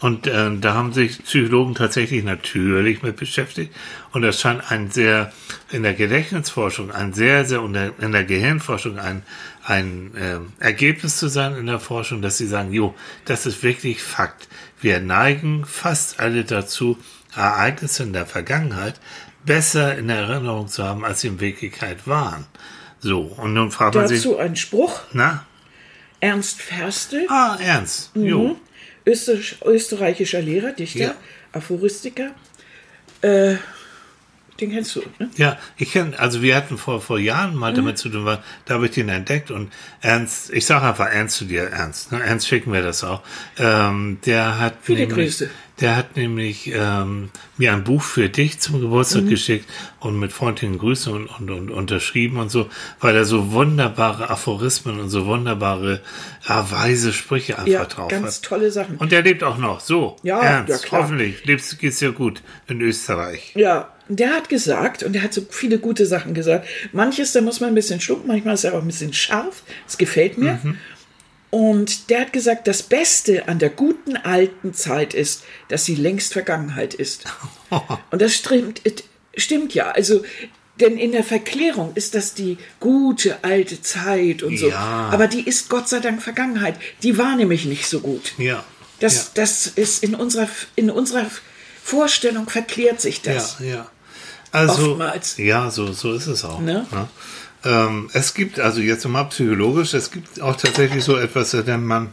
Und 0.00 0.26
äh, 0.26 0.56
da 0.58 0.74
haben 0.74 0.92
sich 0.92 1.22
Psychologen 1.24 1.74
tatsächlich 1.74 2.24
natürlich 2.24 3.02
mit 3.02 3.16
beschäftigt. 3.16 3.74
Und 4.12 4.22
das 4.22 4.40
scheint 4.40 4.70
ein 4.70 4.90
sehr, 4.90 5.32
in 5.70 5.82
der 5.82 5.94
Gedächtnisforschung, 5.94 6.90
ein 6.90 7.12
sehr, 7.12 7.44
sehr, 7.44 7.62
und 7.62 7.74
in 7.74 8.12
der 8.12 8.24
Gehirnforschung 8.24 8.98
ein, 8.98 9.22
ein 9.64 10.12
ähm, 10.18 10.52
Ergebnis 10.58 11.18
zu 11.18 11.28
sein 11.28 11.56
in 11.56 11.66
der 11.66 11.80
Forschung, 11.80 12.22
dass 12.22 12.38
sie 12.38 12.46
sagen, 12.46 12.72
jo, 12.72 12.94
das 13.24 13.46
ist 13.46 13.62
wirklich 13.62 14.02
Fakt. 14.02 14.48
Wir 14.80 15.00
neigen 15.00 15.64
fast 15.66 16.20
alle 16.20 16.44
dazu, 16.44 16.96
Ereignisse 17.34 18.02
in 18.02 18.12
der 18.12 18.26
Vergangenheit 18.26 18.94
besser 19.44 19.96
in 19.96 20.08
Erinnerung 20.08 20.68
zu 20.68 20.84
haben, 20.84 21.04
als 21.04 21.20
sie 21.20 21.28
in 21.28 21.40
Wirklichkeit 21.40 22.06
waren. 22.06 22.46
So, 23.00 23.20
und 23.38 23.54
nun 23.54 23.70
fragt 23.70 23.94
man 23.94 24.06
sich, 24.08 24.18
Dazu 24.22 24.38
ein 24.38 24.56
Spruch. 24.56 25.00
na, 25.12 25.46
Ernst 26.20 26.60
Ferstel, 26.60 27.26
ah, 27.30 27.56
ernst, 27.60 28.10
jo, 28.14 28.56
Österreich, 29.06 29.56
österreichischer 29.64 30.42
Lehrer, 30.42 30.72
Dichter, 30.72 30.98
Ja. 31.00 31.14
Aphoristiker. 31.52 32.32
Äh, 33.22 33.54
den 34.60 34.70
kennst 34.72 34.94
du, 34.96 35.02
ne? 35.18 35.28
Ja, 35.36 35.58
ich 35.76 35.92
kenne, 35.92 36.18
also 36.18 36.42
wir 36.42 36.54
hatten 36.56 36.78
vor, 36.78 37.00
vor 37.00 37.18
Jahren 37.18 37.54
mal 37.56 37.72
damit 37.74 37.98
zu 37.98 38.08
tun, 38.08 38.24
weil 38.24 38.38
da 38.66 38.74
habe 38.74 38.86
ich 38.86 38.92
den 38.92 39.08
entdeckt 39.08 39.50
und 39.50 39.72
Ernst, 40.00 40.50
ich 40.52 40.66
sage 40.66 40.86
einfach 40.86 41.06
Ernst 41.10 41.36
zu 41.36 41.44
dir, 41.46 41.64
Ernst, 41.64 42.12
ne? 42.12 42.22
Ernst 42.22 42.46
schicken 42.48 42.72
wir 42.72 42.82
das 42.82 43.02
auch. 43.04 43.22
Ähm, 43.58 44.18
der 44.26 44.58
hat 44.58 44.74
Viele 44.82 45.00
nämlich, 45.06 45.16
Grüße. 45.38 45.50
der 45.80 45.96
hat 45.96 46.16
nämlich 46.16 46.70
ähm, 46.74 47.30
mir 47.56 47.72
ein 47.72 47.84
Buch 47.84 48.02
für 48.02 48.28
dich 48.28 48.60
zum 48.60 48.80
Geburtstag 48.80 49.28
geschickt 49.28 49.68
und 49.98 50.18
mit 50.18 50.32
freundlichen 50.32 50.78
Grüßen 50.78 51.12
und, 51.12 51.26
und, 51.28 51.50
und 51.50 51.70
unterschrieben 51.70 52.38
und 52.38 52.50
so, 52.50 52.68
weil 53.00 53.14
er 53.16 53.24
so 53.24 53.52
wunderbare 53.52 54.30
Aphorismen 54.30 55.00
und 55.00 55.08
so 55.10 55.26
wunderbare, 55.26 56.00
ja, 56.48 56.70
weise 56.70 57.12
Sprüche 57.12 57.58
einfach 57.58 57.70
Ja, 57.70 57.84
drauf 57.84 58.08
ganz 58.10 58.36
hat. 58.36 58.42
tolle 58.44 58.70
Sachen. 58.70 58.96
Und 58.96 59.12
der 59.12 59.22
lebt 59.22 59.42
auch 59.42 59.58
noch, 59.58 59.80
so. 59.80 60.16
Ja, 60.22 60.38
Ernst, 60.40 60.70
ja, 60.70 60.88
klar. 60.88 61.02
hoffentlich 61.02 61.44
lebst, 61.44 61.78
geht's 61.78 61.98
dir 61.98 62.12
gut 62.12 62.42
in 62.66 62.80
Österreich. 62.80 63.52
Ja, 63.54 63.92
der 64.18 64.30
hat 64.30 64.48
gesagt, 64.48 65.02
und 65.02 65.12
der 65.12 65.22
hat 65.22 65.32
so 65.32 65.42
viele 65.48 65.78
gute 65.78 66.06
Sachen 66.06 66.34
gesagt. 66.34 66.66
Manches, 66.92 67.32
da 67.32 67.40
muss 67.40 67.60
man 67.60 67.70
ein 67.70 67.74
bisschen 67.74 68.00
schlucken, 68.00 68.26
manchmal 68.28 68.54
ist 68.54 68.64
er 68.64 68.74
auch 68.74 68.82
ein 68.82 68.86
bisschen 68.86 69.12
scharf. 69.12 69.62
Das 69.86 69.98
gefällt 69.98 70.38
mir. 70.38 70.58
Mhm. 70.62 70.78
Und 71.50 72.10
der 72.10 72.20
hat 72.20 72.32
gesagt, 72.32 72.68
das 72.68 72.82
Beste 72.82 73.48
an 73.48 73.58
der 73.58 73.70
guten 73.70 74.16
alten 74.16 74.72
Zeit 74.72 75.14
ist, 75.14 75.42
dass 75.68 75.84
sie 75.84 75.96
längst 75.96 76.32
Vergangenheit 76.32 76.94
ist. 76.94 77.24
Und 78.10 78.22
das 78.22 78.34
stimmt, 78.34 78.80
stimmt 79.36 79.74
ja. 79.74 79.90
Also, 79.90 80.22
denn 80.78 80.96
in 80.96 81.12
der 81.12 81.24
Verklärung 81.24 81.92
ist 81.94 82.14
das 82.14 82.34
die 82.34 82.56
gute 82.78 83.42
alte 83.44 83.82
Zeit 83.82 84.42
und 84.42 84.56
so. 84.56 84.70
Ja. 84.70 85.10
Aber 85.12 85.26
die 85.26 85.46
ist 85.46 85.68
Gott 85.68 85.88
sei 85.88 86.00
Dank 86.00 86.22
Vergangenheit. 86.22 86.76
Die 87.02 87.18
war 87.18 87.36
nämlich 87.36 87.66
nicht 87.66 87.86
so 87.86 88.00
gut. 88.00 88.32
Ja. 88.38 88.64
Das, 89.00 89.16
ja. 89.16 89.30
das 89.34 89.66
ist 89.66 90.02
in 90.02 90.14
unserer, 90.14 90.48
in 90.76 90.90
unserer 90.90 91.26
Vorstellung 91.82 92.48
verklärt 92.48 93.00
sich 93.00 93.20
das. 93.20 93.56
Ja, 93.60 93.66
ja. 93.66 93.90
Also, 94.52 94.92
Oftmals. 94.92 95.36
ja, 95.38 95.70
so, 95.70 95.92
so 95.92 96.12
ist 96.12 96.26
es 96.26 96.44
auch. 96.44 96.60
Ne? 96.60 96.86
Ne? 96.90 97.08
Ähm, 97.64 98.10
es 98.12 98.34
gibt, 98.34 98.58
also 98.58 98.80
jetzt 98.80 99.04
nochmal 99.04 99.26
psychologisch, 99.26 99.94
es 99.94 100.10
gibt 100.10 100.40
auch 100.40 100.56
tatsächlich 100.56 101.04
so 101.04 101.16
etwas, 101.16 101.50
das 101.50 101.66
nennt 101.66 101.84
man 101.84 102.12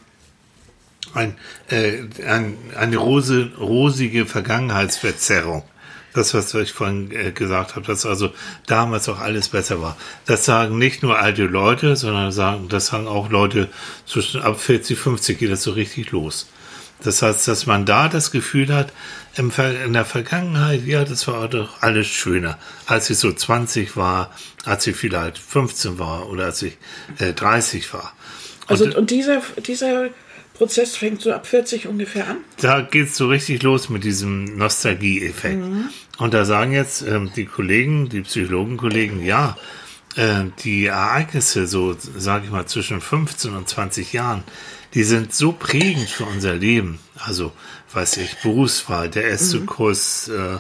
ein, 1.14 1.36
äh, 1.70 2.04
ein, 2.26 2.58
eine 2.78 2.98
rose, 2.98 3.52
rosige 3.58 4.26
Vergangenheitsverzerrung. 4.26 5.64
Das, 6.14 6.34
was 6.34 6.54
ich 6.56 6.74
vorhin 6.74 7.12
äh, 7.12 7.32
gesagt 7.32 7.76
habe, 7.76 7.86
dass 7.86 8.06
also 8.06 8.32
damals 8.66 9.08
auch 9.08 9.20
alles 9.20 9.50
besser 9.50 9.82
war. 9.82 9.96
Das 10.26 10.46
sagen 10.46 10.78
nicht 10.78 11.04
nur 11.04 11.20
alte 11.20 11.44
Leute, 11.44 11.96
sondern 11.96 12.32
sagen, 12.32 12.70
das 12.70 12.88
sagen 12.88 13.08
auch 13.08 13.30
Leute 13.30 13.70
zwischen 14.06 14.42
ab 14.42 14.60
40, 14.60 14.98
50 14.98 15.38
geht 15.38 15.52
das 15.52 15.62
so 15.62 15.72
richtig 15.72 16.12
los. 16.12 16.48
Das 17.04 17.22
heißt, 17.22 17.48
dass 17.48 17.66
man 17.66 17.86
da 17.86 18.10
das 18.10 18.32
Gefühl 18.32 18.74
hat, 18.74 18.92
in 19.38 19.94
der 19.94 20.06
Vergangenheit, 20.06 20.84
ja, 20.86 21.04
das 21.04 21.28
war 21.28 21.48
doch 21.48 21.82
alles 21.82 22.08
schöner. 22.08 22.58
Als 22.88 23.10
ich 23.10 23.20
so 23.20 23.32
20 23.32 23.96
war, 23.96 24.32
als 24.66 24.88
ich 24.88 24.96
vielleicht 24.96 25.38
15 25.38 26.00
war 26.00 26.30
oder 26.30 26.46
als 26.46 26.64
ich 26.64 26.78
äh, 27.20 27.34
30 27.34 27.94
war. 27.94 28.14
Also, 28.66 28.86
Und 28.86 28.96
und 28.96 29.12
dieser, 29.12 29.42
dieser 29.66 30.10
Prozess 30.56 30.98
fängt 30.98 31.22
so 31.22 31.32
ab 31.32 31.46
40 31.46 31.88
ungefähr 31.88 32.28
an. 32.28 32.38
da 32.60 32.82
geht's 32.82 33.16
so 33.16 33.28
richtig 33.28 33.62
los 33.62 33.90
mit 33.90 34.04
diesem 34.04 34.58
Nostalgie-Effekt. 34.58 35.64
Und 36.18 36.34
da 36.34 36.46
sagen 36.46 36.72
jetzt 36.72 37.04
ähm, 37.04 37.32
die 37.36 37.46
Kollegen, 37.46 38.10
die 38.10 38.22
Psychologenkollegen, 38.22 39.24
ja, 39.24 39.56
äh, 40.16 40.46
die 40.64 40.88
Ereignisse, 40.88 41.68
so 41.68 41.96
sage 42.18 42.46
ich 42.46 42.52
mal, 42.52 42.66
zwischen 42.66 43.02
15 43.02 43.56
und 43.56 43.70
20 43.70 44.14
Jahren, 44.14 44.44
die 44.94 45.04
sind 45.04 45.34
so 45.34 45.52
prägend 45.52 46.10
für 46.10 46.26
unser 46.26 46.56
Leben. 46.56 47.00
Also, 47.20 47.52
weiß 47.94 48.18
ich, 48.18 48.38
Berufswahl, 48.38 49.10
der 49.10 49.26
erste 49.26 49.62
Kurs, 49.62 50.28
äh, 50.30 50.58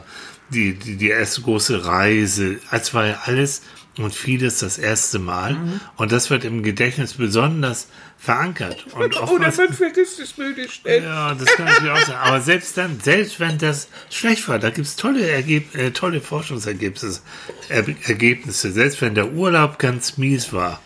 die, 0.49 0.73
die, 0.73 0.95
die 0.97 1.09
erste 1.09 1.41
große 1.41 1.85
Reise, 1.85 2.59
als 2.69 2.93
war 2.93 3.05
ja 3.07 3.21
alles 3.25 3.61
und 3.97 4.13
vieles 4.13 4.59
das 4.59 4.77
erste 4.77 5.17
Mal. 5.17 5.57
Und 5.95 6.11
das 6.11 6.29
wird 6.29 6.45
im 6.45 6.61
Gedächtnis 6.61 7.13
besonders 7.13 7.87
verankert. 8.19 8.85
Und 8.93 9.01
Oder 9.17 9.23
oftmals- 9.23 9.57
man 9.57 9.73
vergisst 9.73 10.19
es 10.19 10.37
müde 10.37 10.69
schnell. 10.69 11.03
ja, 11.03 11.33
das 11.33 11.47
kann 11.55 11.65
natürlich 11.65 11.91
auch 11.91 12.05
sein. 12.05 12.15
Aber 12.15 12.41
selbst 12.41 12.77
dann, 12.77 12.99
selbst 12.99 13.39
wenn 13.39 13.57
das 13.57 13.87
schlecht 14.11 14.47
war, 14.47 14.59
da 14.59 14.69
gibt's 14.69 14.95
tolle, 14.97 15.27
Ergeb 15.27 15.73
äh, 15.75 15.91
tolle 15.91 16.21
Forschungsergebnisse. 16.21 17.21
Er 17.69 17.85
Ergebnisse. 18.03 18.71
Selbst 18.71 19.01
wenn 19.01 19.15
der 19.15 19.31
Urlaub 19.33 19.79
ganz 19.79 20.17
mies 20.17 20.53
war, 20.53 20.79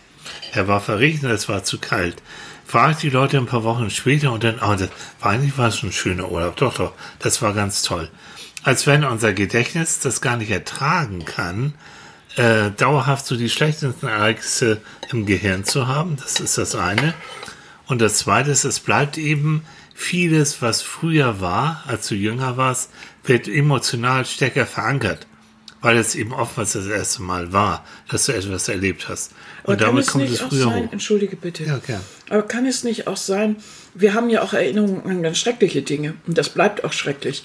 er 0.52 0.66
war 0.68 0.80
verregnet, 0.80 1.32
es 1.32 1.48
war 1.48 1.64
zu 1.64 1.78
kalt. 1.78 2.22
Fragt 2.72 3.02
die 3.02 3.10
Leute 3.10 3.36
ein 3.36 3.44
paar 3.44 3.64
Wochen 3.64 3.90
später 3.90 4.32
und 4.32 4.44
dann, 4.44 4.54
oh, 4.62 4.74
das 4.74 4.88
war 5.20 5.32
eigentlich 5.32 5.58
war 5.58 5.68
es 5.68 5.82
ein 5.82 5.92
schöner 5.92 6.32
Urlaub. 6.32 6.56
Doch, 6.56 6.72
doch, 6.72 6.94
das 7.18 7.42
war 7.42 7.52
ganz 7.52 7.82
toll. 7.82 8.08
Als 8.62 8.86
wenn 8.86 9.04
unser 9.04 9.34
Gedächtnis 9.34 9.98
das 9.98 10.22
gar 10.22 10.38
nicht 10.38 10.50
ertragen 10.50 11.26
kann, 11.26 11.74
äh, 12.36 12.70
dauerhaft 12.70 13.26
so 13.26 13.36
die 13.36 13.50
schlechtesten 13.50 14.08
Ereignisse 14.08 14.80
im 15.10 15.26
Gehirn 15.26 15.64
zu 15.64 15.86
haben. 15.86 16.16
Das 16.16 16.40
ist 16.40 16.56
das 16.56 16.74
eine. 16.74 17.12
Und 17.88 18.00
das 18.00 18.16
zweite 18.16 18.50
ist, 18.50 18.64
es 18.64 18.80
bleibt 18.80 19.18
eben 19.18 19.66
vieles, 19.94 20.62
was 20.62 20.80
früher 20.80 21.42
war, 21.42 21.84
als 21.86 22.08
du 22.08 22.14
jünger 22.14 22.56
warst, 22.56 22.88
wird 23.22 23.48
emotional 23.48 24.24
stärker 24.24 24.64
verankert. 24.64 25.26
Weil 25.82 25.96
es 25.98 26.14
eben 26.14 26.32
oftmals 26.32 26.72
das 26.72 26.86
erste 26.86 27.22
Mal 27.22 27.52
war, 27.52 27.84
dass 28.08 28.26
du 28.26 28.32
etwas 28.32 28.68
erlebt 28.68 29.08
hast. 29.08 29.32
Aber 29.64 29.72
Und 29.72 29.78
kann 29.78 29.88
damit 29.88 30.04
es 30.04 30.10
kommt 30.12 30.24
nicht 30.24 30.34
es 30.34 30.42
auch 30.42 30.48
früher 30.48 30.64
sein, 30.64 30.86
hoch. 30.86 30.92
entschuldige 30.92 31.36
bitte, 31.36 31.64
Ja, 31.64 31.78
gern. 31.78 32.00
aber 32.30 32.42
kann 32.42 32.66
es 32.66 32.84
nicht 32.84 33.08
auch 33.08 33.16
sein, 33.16 33.56
wir 33.94 34.14
haben 34.14 34.30
ja 34.30 34.42
auch 34.42 34.52
Erinnerungen 34.54 35.02
an 35.04 35.22
ganz 35.22 35.38
schreckliche 35.38 35.82
Dinge 35.82 36.14
und 36.26 36.38
das 36.38 36.48
bleibt 36.50 36.84
auch 36.84 36.92
schrecklich. 36.92 37.42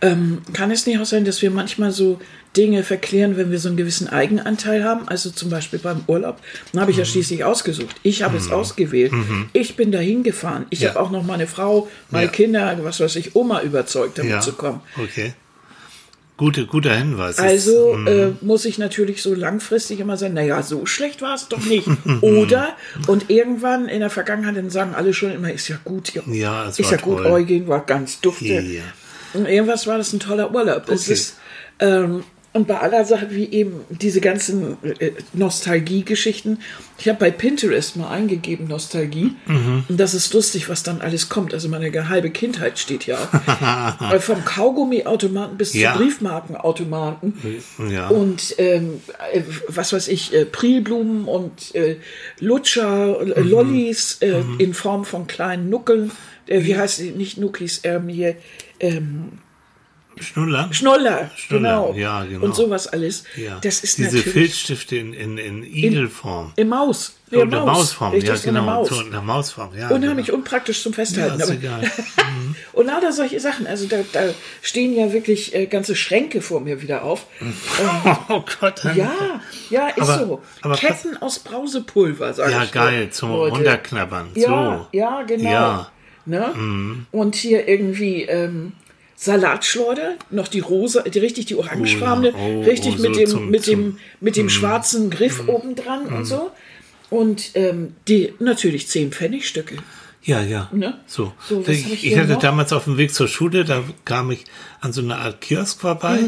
Ähm, 0.00 0.40
kann 0.52 0.70
es 0.70 0.86
nicht 0.86 0.98
auch 1.00 1.04
sein, 1.04 1.24
dass 1.24 1.42
wir 1.42 1.50
manchmal 1.50 1.90
so 1.92 2.20
Dinge 2.56 2.82
verklären, 2.84 3.36
wenn 3.36 3.50
wir 3.50 3.58
so 3.58 3.68
einen 3.68 3.76
gewissen 3.76 4.08
Eigenanteil 4.08 4.82
haben, 4.84 5.06
also 5.08 5.30
zum 5.30 5.50
Beispiel 5.50 5.78
beim 5.78 6.02
Urlaub, 6.06 6.40
dann 6.72 6.80
habe 6.80 6.90
ich 6.92 6.96
Mhm. 6.96 7.02
ja 7.02 7.06
schließlich 7.06 7.44
ausgesucht. 7.44 7.96
Ich 8.02 8.22
habe 8.22 8.36
es 8.38 8.50
ausgewählt. 8.50 9.12
Ich 9.52 9.76
bin 9.76 9.92
dahin 9.92 10.22
gefahren. 10.22 10.66
Ich 10.70 10.80
Ja. 10.80 10.90
habe 10.90 11.00
auch 11.00 11.10
noch 11.10 11.22
meine 11.24 11.46
Frau, 11.46 11.88
meine 12.10 12.26
Ja. 12.26 12.32
Kinder, 12.32 12.78
was 12.82 12.98
weiß 13.00 13.16
ich, 13.16 13.36
Oma 13.36 13.62
überzeugt, 13.62 14.18
damit 14.18 14.30
Ja, 14.32 14.40
zu 14.40 14.52
kommen. 14.52 14.80
okay. 14.96 15.34
Gute, 16.40 16.64
guter 16.64 16.96
Hinweis. 16.96 17.38
Also 17.38 17.96
Ist, 17.96 18.08
äh, 18.08 18.28
muss 18.40 18.64
ich 18.64 18.78
natürlich 18.78 19.20
so 19.20 19.34
langfristig 19.34 20.00
immer 20.00 20.16
sagen, 20.16 20.32
naja, 20.32 20.62
so 20.62 20.86
schlecht 20.86 21.20
war 21.20 21.34
es 21.34 21.48
doch 21.48 21.62
nicht. 21.66 21.86
Oder, 22.22 22.76
und 23.08 23.28
irgendwann 23.28 23.88
in 23.88 24.00
der 24.00 24.08
Vergangenheit 24.08 24.56
dann 24.56 24.70
sagen 24.70 24.94
alle 24.94 25.12
schon 25.12 25.32
immer, 25.32 25.52
ist 25.52 25.68
ja 25.68 25.76
gut, 25.84 26.14
ja, 26.14 26.22
Ja, 26.26 26.66
es 26.66 26.78
ist 26.78 26.90
ja 26.90 26.96
gut, 26.96 27.18
toll. 27.18 27.26
Eugen 27.26 27.68
war 27.68 27.84
ganz 27.84 28.22
dufte. 28.22 28.46
Ja. 28.46 28.80
Und 29.34 29.44
irgendwas 29.44 29.86
war 29.86 29.98
das 29.98 30.14
ein 30.14 30.20
toller 30.20 30.54
Urlaub. 30.54 30.88
Es 30.88 31.02
Okay. 31.02 31.12
ist, 31.12 31.36
ähm, 31.78 32.24
und 32.52 32.66
bei 32.66 32.78
aller 32.78 33.04
Sache, 33.04 33.28
wie 33.30 33.44
eben 33.44 33.80
diese 33.90 34.20
ganzen 34.20 34.76
äh, 34.98 35.12
Nostalgie-Geschichten, 35.34 36.58
ich 36.98 37.08
habe 37.08 37.18
bei 37.18 37.30
Pinterest 37.30 37.96
mal 37.96 38.10
eingegeben, 38.10 38.66
Nostalgie, 38.66 39.36
Mhm. 39.46 39.84
und 39.88 40.00
das 40.00 40.14
ist 40.14 40.34
lustig, 40.34 40.68
was 40.68 40.82
dann 40.82 41.00
alles 41.00 41.28
kommt. 41.28 41.54
Also 41.54 41.68
meine 41.68 42.08
halbe 42.08 42.30
Kindheit 42.30 42.78
steht 42.78 43.06
ja 43.06 43.18
auch. 43.18 44.00
Weil 44.10 44.20
Vom 44.20 44.44
Kaugummiautomaten 44.44 45.56
bis 45.56 45.74
Ja. 45.74 45.92
zu 45.92 45.98
Briefmarkenautomaten. 46.00 47.34
ja. 47.88 48.08
Und 48.08 48.54
ähm, 48.58 49.00
äh, 49.32 49.42
was 49.68 49.92
weiß 49.92 50.08
ich, 50.08 50.34
äh, 50.34 50.44
Prilblumen 50.44 51.24
und 51.26 51.74
äh, 51.74 51.96
Lutscher, 52.40 53.20
äh, 53.20 53.40
Mhm. 53.42 53.48
Lollis 53.48 54.18
äh, 54.20 54.42
in 54.58 54.74
Form 54.74 55.04
von 55.04 55.26
kleinen 55.26 55.70
Nuckeln. 55.70 56.10
Äh, 56.46 56.64
wie 56.64 56.76
heißt 56.76 56.98
die? 56.98 57.10
Nicht 57.12 57.38
Nuckis, 57.38 57.80
ähm, 57.84 58.08
hier, 58.08 58.34
ähm, 58.80 59.38
Schnuller? 60.18 60.68
Schnoller, 60.72 61.30
Schnuller, 61.36 61.58
genau. 61.86 61.94
ja, 61.94 62.24
genau. 62.24 62.44
Und 62.44 62.54
sowas 62.54 62.86
alles. 62.88 63.24
Ja. 63.36 63.58
Das 63.62 63.80
ist 63.82 63.96
Diese 63.98 64.16
natürlich 64.18 64.32
Filzstifte 64.32 64.96
in, 64.96 65.12
in, 65.14 65.38
in 65.38 65.62
Igelform. 65.64 66.52
im 66.56 66.68
Maus. 66.68 67.16
Ja, 67.30 67.42
in 67.42 67.50
der 67.50 67.64
Mausform, 67.64 68.14
ja 68.16 68.34
genau. 68.36 68.62
Maus. 68.62 68.88
So 68.88 69.00
in 69.00 69.12
der 69.12 69.22
Mausform, 69.22 69.70
ja. 69.78 69.88
Unheimlich 69.88 70.26
genau. 70.26 70.38
unpraktisch 70.38 70.82
zum 70.82 70.92
Ja, 70.92 70.96
Festhalten. 70.96 71.36
ist 71.40 71.44
aber- 71.44 71.52
egal. 71.52 71.90
Und 72.72 72.86
lauter 72.86 73.12
solche 73.12 73.38
Sachen. 73.40 73.66
Also 73.66 73.86
da, 73.86 73.98
da 74.12 74.22
stehen 74.62 74.94
ja 74.94 75.12
wirklich 75.12 75.54
äh, 75.54 75.66
ganze 75.66 75.94
Schränke 75.94 76.40
vor 76.42 76.60
mir 76.60 76.82
wieder 76.82 77.04
auf. 77.04 77.26
Oh 78.28 78.42
Gott. 78.60 78.82
Ja, 78.94 79.40
ja, 79.70 79.88
ist 79.88 80.02
Aber- 80.08 80.18
so. 80.18 80.42
aber 80.62 80.74
Ketten 80.76 81.16
aus 81.18 81.38
Brausepulver, 81.38 82.34
sag 82.34 82.50
Ja, 82.50 82.64
ich 82.64 82.72
geil, 82.72 83.06
dir, 83.06 83.10
zum 83.12 83.30
Leute. 83.30 83.56
Runterknabbern. 83.56 84.30
Ja, 84.34 84.88
so. 84.92 84.98
ja, 84.98 85.22
genau. 85.22 85.50
Ja. 85.50 85.92
Ne? 86.26 87.06
Und 87.12 87.34
hier 87.34 87.66
irgendwie 87.66 88.22
ähm, 88.22 88.72
Salatschleuder, 89.24 90.14
noch 90.30 90.48
die 90.48 90.60
rosa, 90.60 91.02
die 91.02 91.18
richtig 91.18 91.44
die 91.46 91.54
orangefarbene, 91.56 92.32
Oh, 92.34 92.62
richtig 92.62 92.94
oh, 92.98 93.02
mit 93.02 93.14
so 93.14 93.20
dem 93.20 93.26
zum- 93.28 93.50
mit 93.50 93.64
zum- 93.64 93.74
dem 93.74 93.98
mit 94.20 94.36
dem 94.36 94.48
schwarzen 94.48 95.10
Griff 95.10 95.46
obendran 95.46 96.06
und 96.06 96.24
so. 96.24 96.50
Und 97.10 97.50
ähm, 97.54 97.94
die 98.08 98.32
natürlich 98.38 98.88
10 98.88 99.12
Pfennigstücke. 99.12 99.76
Ja, 100.22 100.40
ja. 100.42 100.70
Ne? 100.72 101.00
So. 101.06 101.32
So, 101.48 101.62
ich 101.66 102.04
ich 102.04 102.16
hatte 102.18 102.32
noch? 102.34 102.38
damals 102.40 102.72
auf 102.72 102.84
dem 102.84 102.96
Weg 102.96 103.12
zur 103.12 103.28
Schule, 103.28 103.64
da 103.64 103.82
kam 104.06 104.30
ich 104.30 104.44
an 104.80 104.92
so 104.94 105.02
einer 105.02 105.18
Art 105.18 105.40
Kiosk 105.42 105.80
vorbei. 105.80 106.20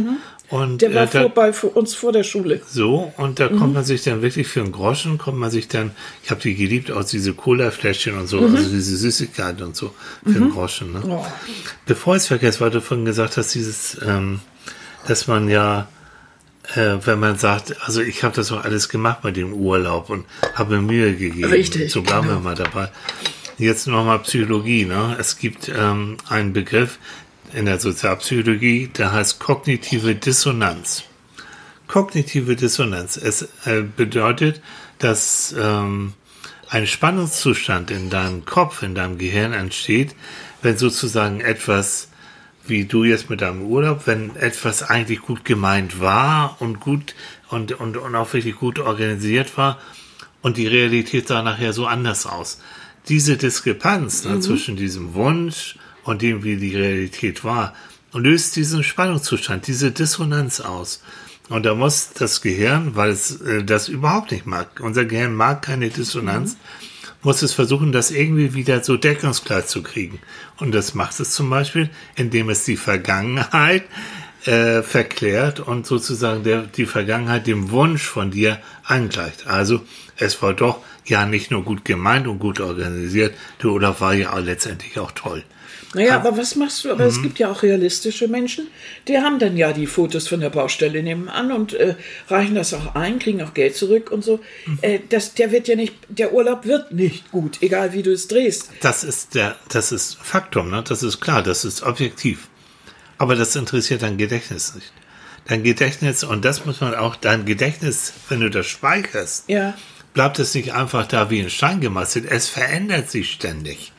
Und 0.53 0.73
Mhm. 0.73 0.79
Der 0.79 0.95
war 0.95 1.03
äh, 1.05 1.09
da, 1.11 1.21
vorbei 1.23 1.53
vor 1.55 1.75
uns 1.77 1.95
vor 1.95 2.13
der 2.13 2.25
Schule. 2.25 2.61
so, 2.69 3.11
und 3.17 3.41
da 3.41 3.49
kommt 3.49 3.73
man 3.73 3.85
sich 3.85 4.03
dann 4.05 4.21
wirklich 4.21 4.47
für 4.47 4.61
einen 4.61 4.71
Groschen, 4.71 5.17
kommt 5.17 5.39
man 5.39 5.51
sich 5.51 5.67
dann, 5.67 5.93
ich 6.23 6.31
habe 6.31 6.41
die 6.43 6.55
geliebt, 6.55 6.91
aus 6.91 7.07
diese 7.07 7.33
Cola-Fläschchen 7.33 8.19
und 8.19 8.27
so, 8.27 8.41
Mhm. 8.43 8.57
also 8.57 8.69
diese 8.69 8.97
Süßigkeiten 8.99 9.65
und 9.65 9.75
so, 9.77 9.95
für 10.25 10.37
einen 10.37 10.51
Groschen. 10.51 10.93
Ne? 10.93 11.03
Oh. 11.09 11.25
Bevor 11.87 12.17
ich 12.17 12.23
es 12.23 12.27
vergesse, 12.29 12.61
weil 12.61 12.71
du 12.71 12.83
vorhin 12.83 13.07
gesagt 13.07 13.39
hast, 13.39 13.55
dieses, 13.55 13.97
ähm, 14.07 14.41
dass 15.09 15.27
man 15.27 15.49
ja, 15.49 15.89
äh, 16.75 16.97
wenn 17.05 17.19
man 17.19 17.39
sagt, 17.39 17.75
also 17.87 18.03
ich 18.03 18.23
habe 18.23 18.37
das 18.37 18.53
auch 18.53 18.63
alles 18.63 18.91
gemacht 18.91 19.21
bei 19.23 19.31
dem 19.31 19.55
Urlaub 19.55 20.11
und 20.11 20.27
habe 20.55 20.77
mir 20.77 20.83
Mühe 20.83 21.17
gegeben. 21.17 21.51
Richtig, 21.51 21.91
So 21.91 22.03
bleiben 22.03 22.29
genau. 22.29 22.41
wir 22.41 22.45
mal 22.45 22.55
dabei. 22.55 22.91
Jetzt 23.59 23.87
nochmal 23.87 24.19
Psychologie. 24.21 24.85
Ne? 24.85 25.17
Es 25.19 25.39
gibt 25.39 25.71
ähm, 25.75 26.19
einen 26.29 26.53
Begriff 26.53 26.99
in 27.55 27.67
der 27.67 27.81
Sozialpsychologie, 27.81 28.89
der 28.89 29.13
heißt 29.13 29.39
kognitive 29.39 30.15
Dissonanz. 30.15 31.05
Kognitive 31.89 32.57
Dissonanz. 32.57 33.17
Es 33.17 33.43
äh, 33.65 33.83
bedeutet, 33.83 34.63
dass 34.99 35.55
ähm, 35.59 36.15
ein 36.69 36.87
Spannungszustand 36.87 37.91
in 37.91 38.09
deinem 38.09 38.45
Kopf, 38.47 38.83
in 38.83 38.95
deinem 38.95 39.19
Gehirn 39.19 39.53
entsteht, 39.53 40.15
wenn 40.63 40.79
sozusagen 40.79 41.41
etwas, 41.41 42.09
wie 42.67 42.87
du 42.87 43.05
jetzt 43.05 43.29
mit 43.29 43.43
deinem 43.43 43.63
Urlaub, 43.63 44.07
wenn 44.07 44.37
etwas 44.37 44.83
eigentlich 44.83 45.21
gut 45.21 45.45
gemeint 45.45 46.01
war 46.01 46.57
und 46.61 46.81
gut 46.81 47.15
und, 47.51 47.73
und, 47.73 47.97
und 47.97 48.15
auch 48.15 48.33
wirklich 48.33 48.57
gut 48.57 48.79
organisiert 48.79 49.59
war 49.59 49.79
und 50.41 50.57
die 50.57 50.67
Realität 50.67 51.29
sah 51.29 51.43
nachher 51.43 51.73
so 51.73 51.87
anders 51.87 52.27
aus. 52.27 52.59
Diese 53.09 53.37
Diskrepanz 53.37 54.25
ne, 54.25 54.41
zwischen 54.41 54.77
diesem 54.77 55.15
Wunsch 55.15 55.77
und 56.05 56.23
dem, 56.23 56.43
wie 56.45 56.57
die 56.57 56.77
Realität 56.77 57.45
war, 57.45 57.75
löst 58.13 58.57
diesen 58.57 58.85
Spannungszustand, 58.85 59.67
diese 59.67 59.91
Dissonanz 59.91 60.61
aus. 60.61 61.03
Und 61.49 61.67
da 61.67 61.75
muss 61.75 62.11
das 62.15 62.41
Gehirn, 62.41 62.95
weil 62.95 63.11
es 63.11 63.41
äh, 63.41 63.65
das 63.65 63.89
überhaupt 63.89 64.33
nicht 64.33 64.47
mag, 64.47 64.81
unser 64.81 65.05
Gehirn 65.05 65.35
mag 65.35 65.63
keine 65.63 65.91
Dissonanz, 65.91 66.57
muss 67.23 67.43
es 67.43 67.53
versuchen, 67.53 67.93
das 67.93 68.11
irgendwie 68.11 68.55
wieder 68.55 68.83
so 68.83 68.97
deckungsgleich 68.97 69.67
zu 69.67 69.83
kriegen. 69.83 70.19
Und 70.59 70.73
das 70.75 70.95
macht 70.95 71.19
es 71.21 71.31
zum 71.31 71.51
Beispiel, 71.51 71.91
indem 72.17 72.51
es 72.51 72.65
die 72.65 72.77
Vergangenheit 72.77 73.85
äh, 74.45 74.83
verklärt 74.83 75.61
und 75.61 75.87
sozusagen 75.87 76.43
der, 76.43 76.63
die 76.63 76.87
Vergangenheit 76.87 77.47
dem 77.47 77.71
Wunsch 77.71 78.03
von 78.03 78.31
dir 78.31 78.61
angleicht. 78.83 79.47
Also 79.47 79.83
es 80.17 80.43
war 80.43 80.55
doch 80.55 80.81
ja 81.05 81.27
nicht 81.27 81.51
nur 81.51 81.65
gut 81.65 81.85
gemeint 81.85 82.27
und 82.27 82.39
gut 82.39 82.61
organisiert, 82.61 83.35
der 83.63 83.71
Urlaub 83.71 84.01
war 84.01 84.15
ja 84.15 84.37
letztendlich 84.39 84.99
auch 84.99 85.13
toll. 85.13 85.45
Naja, 85.95 86.17
aber 86.17 86.37
was 86.39 86.57
machst 86.57 86.85
du? 86.85 86.91
Aber 86.91 87.05
es 87.05 87.21
gibt 87.21 87.39
ja 87.39 87.51
auch 87.51 87.63
realistische 87.63 88.27
Menschen, 88.27 88.69
die 89.09 89.19
haben 89.19 89.39
dann 89.39 89.57
ja 89.59 89.73
die 89.75 89.87
Fotos 89.87 90.27
von 90.27 90.41
der 90.41 90.49
Baustelle 90.49 91.03
nebenan 91.03 91.53
und 91.53 91.75
äh, 91.75 91.97
reichen 92.29 92.55
das 92.55 92.73
auch 92.73 92.95
ein, 92.95 93.19
kriegen 93.19 93.43
auch 93.43 93.53
Geld 93.53 93.77
zurück 93.77 94.11
und 94.11 94.25
so. 94.25 94.41
Äh, 94.81 95.01
das, 95.11 95.35
der 95.35 95.51
wird 95.53 95.69
ja 95.69 95.77
nicht, 95.77 95.95
der 96.09 96.33
Urlaub 96.33 96.65
wird 96.65 96.93
nicht 96.93 97.31
gut, 97.31 97.59
egal 97.61 97.93
wie 97.93 98.03
du 98.03 98.11
es 98.13 98.27
drehst. 98.27 98.71
Das 98.81 99.05
ist 99.05 99.35
der, 99.35 99.57
das 99.69 99.93
ist 99.93 100.17
Faktum, 100.23 100.71
ne? 100.71 100.83
Das 100.87 101.03
ist 101.03 101.21
klar, 101.21 101.43
das 101.43 101.65
ist 101.65 101.83
objektiv. 101.83 102.49
Aber 103.19 103.37
das 103.37 103.55
interessiert 103.55 104.03
dein 104.03 104.17
Gedächtnis 104.17 104.75
nicht. 104.75 104.93
Dein 105.47 105.63
Gedächtnis, 105.63 106.25
und 106.25 106.45
das 106.45 106.65
muss 106.65 106.81
man 106.81 106.95
auch, 106.95 107.17
dein 107.17 107.45
Gedächtnis, 107.45 108.13
wenn 108.29 108.41
du 108.41 108.49
das 108.49 108.67
speicherst, 108.67 109.45
Ja. 109.49 109.75
bleibt 110.15 110.39
es 110.39 110.55
nicht 110.55 110.73
einfach 110.73 111.07
da 111.07 111.29
wie 111.31 111.41
ein 111.41 111.51
Stein 111.51 111.81
gemeißelt. 111.81 112.25
Es 112.31 112.49
verändert 112.49 113.11
sich 113.11 113.31
ständig. 113.33 113.93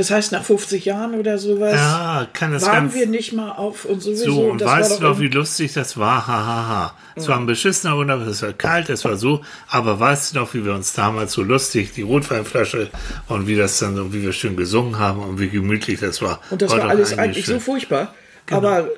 Das 0.00 0.10
heißt, 0.10 0.32
nach 0.32 0.42
50 0.42 0.86
Jahren 0.86 1.14
oder 1.14 1.36
sowas 1.36 1.74
Ja, 1.74 2.26
kann 2.32 2.52
das 2.52 2.64
waren 2.64 2.94
wir 2.94 3.06
nicht 3.06 3.34
mal 3.34 3.50
auf 3.50 3.84
und 3.84 4.00
sowieso. 4.00 4.32
so. 4.32 4.40
Und 4.50 4.62
war 4.62 4.78
weißt 4.78 4.98
du 4.98 5.02
noch, 5.04 5.20
wie 5.20 5.28
lustig 5.28 5.74
das 5.74 5.98
war? 5.98 6.26
Ha, 6.26 6.32
ha, 6.32 6.68
ha. 6.68 6.94
Es 7.16 7.28
war 7.28 7.36
ein 7.36 7.44
beschissener 7.44 7.98
Urlaub, 7.98 8.22
es 8.22 8.40
war 8.40 8.54
kalt, 8.54 8.88
es 8.88 9.04
war 9.04 9.18
so. 9.18 9.42
Aber 9.68 10.00
weißt 10.00 10.34
du 10.34 10.38
noch, 10.38 10.54
wie 10.54 10.64
wir 10.64 10.72
uns 10.72 10.94
damals 10.94 11.32
so 11.34 11.42
lustig, 11.42 11.92
die 11.92 12.00
Rotweinflasche 12.00 12.88
und 13.28 13.46
wie 13.46 13.56
das 13.56 13.78
dann, 13.78 13.94
so, 13.94 14.10
wie 14.14 14.22
wir 14.22 14.32
schön 14.32 14.56
gesungen 14.56 14.98
haben 14.98 15.20
und 15.22 15.38
wie 15.38 15.50
gemütlich 15.50 16.00
das 16.00 16.22
war. 16.22 16.40
Und 16.48 16.62
das 16.62 16.70
war 16.70 16.78
doch 16.78 16.88
alles 16.88 17.18
eigentlich 17.18 17.44
so 17.44 17.52
schön. 17.52 17.60
furchtbar. 17.60 18.14
Genau. 18.46 18.56
Aber 18.56 18.88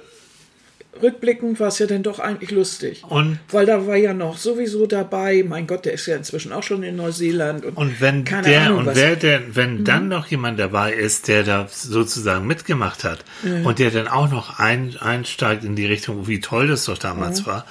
rückblickend 1.01 1.59
war 1.61 1.69
es 1.69 1.79
ja 1.79 1.87
dann 1.87 2.03
doch 2.03 2.19
eigentlich 2.19 2.51
lustig. 2.51 3.03
Und- 3.09 3.39
Weil 3.51 3.67
da 3.67 3.87
war 3.87 3.97
ja 3.97 4.13
noch 4.13 4.37
sowieso 4.37 4.87
dabei, 4.87 5.45
mein 5.47 5.67
Gott, 5.67 5.85
der 5.85 5.93
ist 5.95 6.07
ja 6.07 6.17
inzwischen 6.17 6.53
auch 6.53 6.63
schon 6.63 6.83
in 6.83 6.97
Neuseeland. 6.97 7.65
Und, 7.65 7.77
Und 7.77 8.01
wenn 8.01 8.25
keine 8.25 8.49
der 8.49 8.63
Ahnung, 8.63 8.87
und 8.87 8.95
wer 8.97 9.17
denn, 9.17 9.55
wenn 9.55 9.85
dann 9.85 10.09
noch 10.09 10.27
jemand 10.27 10.59
dabei 10.59 10.93
ist, 10.93 11.29
der 11.29 11.45
da 11.45 11.67
sozusagen 11.71 12.47
mitgemacht 12.47 13.05
hat 13.05 13.25
und 13.65 13.79
der 13.79 13.91
dann 13.91 14.09
auch 14.09 14.31
noch 14.31 14.59
ein, 14.59 14.97
einsteigt 15.01 15.65
in 15.65 15.77
die 15.77 15.87
Richtung, 15.87 16.27
wie 16.29 16.41
toll 16.41 16.67
das 16.69 16.85
doch 16.85 16.99
damals 16.99 17.47
war, 17.47 17.65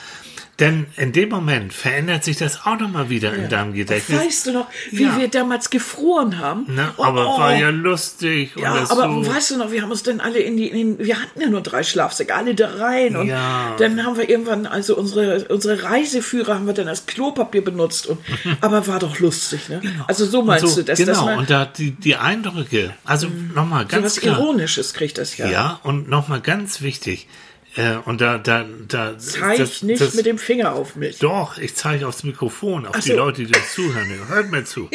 denn 0.61 0.85
in 0.95 1.11
dem 1.11 1.29
Moment 1.29 1.73
verändert 1.73 2.23
sich 2.23 2.37
das 2.37 2.65
auch 2.65 2.79
noch 2.79 2.89
mal 2.89 3.09
wieder 3.09 3.33
in 3.33 3.49
deinem 3.49 3.73
Gedächtnis. 3.73 4.19
Weißt 4.19 4.45
du 4.47 4.51
noch, 4.53 4.67
wie 4.91 5.03
Ja. 5.03 5.17
wir 5.17 5.27
damals 5.27 5.71
gefroren 5.71 6.37
haben? 6.37 6.73
Ne? 6.73 6.93
Oh, 6.97 7.03
Aber 7.03 7.35
oh. 7.35 7.39
war 7.39 7.55
ja 7.55 7.69
lustig. 7.69 8.51
Ja, 8.55 8.85
aber 8.89 9.23
so. 9.23 9.27
weißt 9.27 9.51
du 9.51 9.57
noch, 9.57 9.71
wir 9.71 9.81
haben 9.81 9.89
uns 9.91 10.03
dann 10.03 10.21
alle 10.21 10.37
in 10.39 10.57
die, 10.57 10.67
in 10.67 10.99
wir 10.99 11.19
hatten 11.19 11.41
ja 11.41 11.49
nur 11.49 11.61
drei 11.61 11.81
Schlafsäcke, 11.81 12.35
alle 12.35 12.53
da 12.53 12.75
rein. 12.75 13.15
Und 13.15 13.27
Ja. 13.27 13.75
dann 13.79 14.05
haben 14.05 14.15
wir 14.17 14.29
irgendwann, 14.29 14.67
also 14.67 14.95
unsere, 14.95 15.45
unsere 15.45 15.81
Reiseführer 15.83 16.53
haben 16.53 16.67
wir 16.67 16.73
dann 16.75 16.87
als 16.87 17.07
Klopapier 17.07 17.63
benutzt. 17.63 18.05
Und, 18.05 18.19
aber 18.61 18.85
war 18.85 18.99
doch 18.99 19.19
lustig, 19.19 19.67
ne? 19.67 19.81
Also 20.07 20.25
so 20.25 20.43
meinst 20.43 20.67
so, 20.67 20.75
du 20.75 20.83
das? 20.83 20.99
Genau, 20.99 21.25
man 21.25 21.39
und 21.39 21.49
da 21.49 21.65
die, 21.65 21.91
die 21.91 22.17
Eindrücke, 22.17 22.93
also 23.03 23.27
nochmal 23.55 23.83
so 23.83 23.87
ganz 23.87 24.05
was 24.05 24.15
klar. 24.21 24.37
Ironisches 24.37 24.93
kriegt 24.93 25.17
das 25.17 25.37
ja. 25.37 25.47
Ja, 25.49 25.79
und 25.81 26.07
nochmal 26.07 26.39
ganz 26.39 26.81
wichtig, 26.81 27.27
äh, 27.75 27.95
und 28.05 28.19
da, 28.21 28.37
da, 28.37 28.65
da. 28.87 29.17
Zeig 29.17 29.81
nicht 29.83 30.01
das- 30.01 30.13
mit 30.13 30.25
dem 30.25 30.37
Finger 30.37 30.73
auf 30.73 30.95
mich. 30.95 31.19
Doch, 31.19 31.57
ich 31.57 31.75
zeige 31.75 32.07
aufs 32.07 32.23
Mikrofon, 32.23 32.85
auf 32.85 32.95
Ach 32.97 33.01
die 33.01 33.09
so. 33.11 33.17
Leute, 33.17 33.45
die 33.45 33.51
das 33.51 33.73
zuhören. 33.73 34.09
Hört 34.27 34.51
mir 34.51 34.63
zu. 34.65 34.89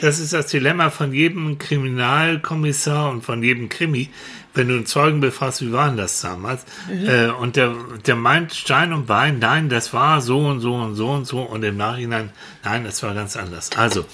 Das 0.00 0.18
ist 0.18 0.32
das 0.32 0.46
Dilemma 0.48 0.90
von 0.90 1.12
jedem 1.12 1.58
Kriminalkommissar 1.58 3.10
und 3.10 3.22
von 3.24 3.42
jedem 3.42 3.68
Krimi. 3.68 4.10
Wenn 4.56 4.68
du 4.68 4.74
einen 4.74 4.86
Zeugen 4.86 5.18
befragst, 5.18 5.62
wie 5.62 5.72
war 5.72 5.88
denn 5.88 5.96
das 5.96 6.20
damals? 6.20 6.64
Mhm. 6.88 7.08
Äh, 7.08 7.26
und 7.30 7.56
der, 7.56 7.74
der 8.06 8.14
meint 8.14 8.54
Stein 8.54 8.92
und 8.92 9.06
Bein, 9.06 9.40
nein, 9.40 9.68
das 9.68 9.92
war 9.92 10.20
so 10.20 10.38
und 10.46 10.60
so 10.60 10.74
und 10.76 10.94
so 10.94 11.10
und 11.10 11.24
so. 11.26 11.40
Und 11.40 11.64
im 11.64 11.76
Nachhinein, 11.76 12.30
nein, 12.62 12.84
das 12.84 13.02
war 13.02 13.14
ganz 13.14 13.36
anders. 13.36 13.70
Also, 13.76 14.04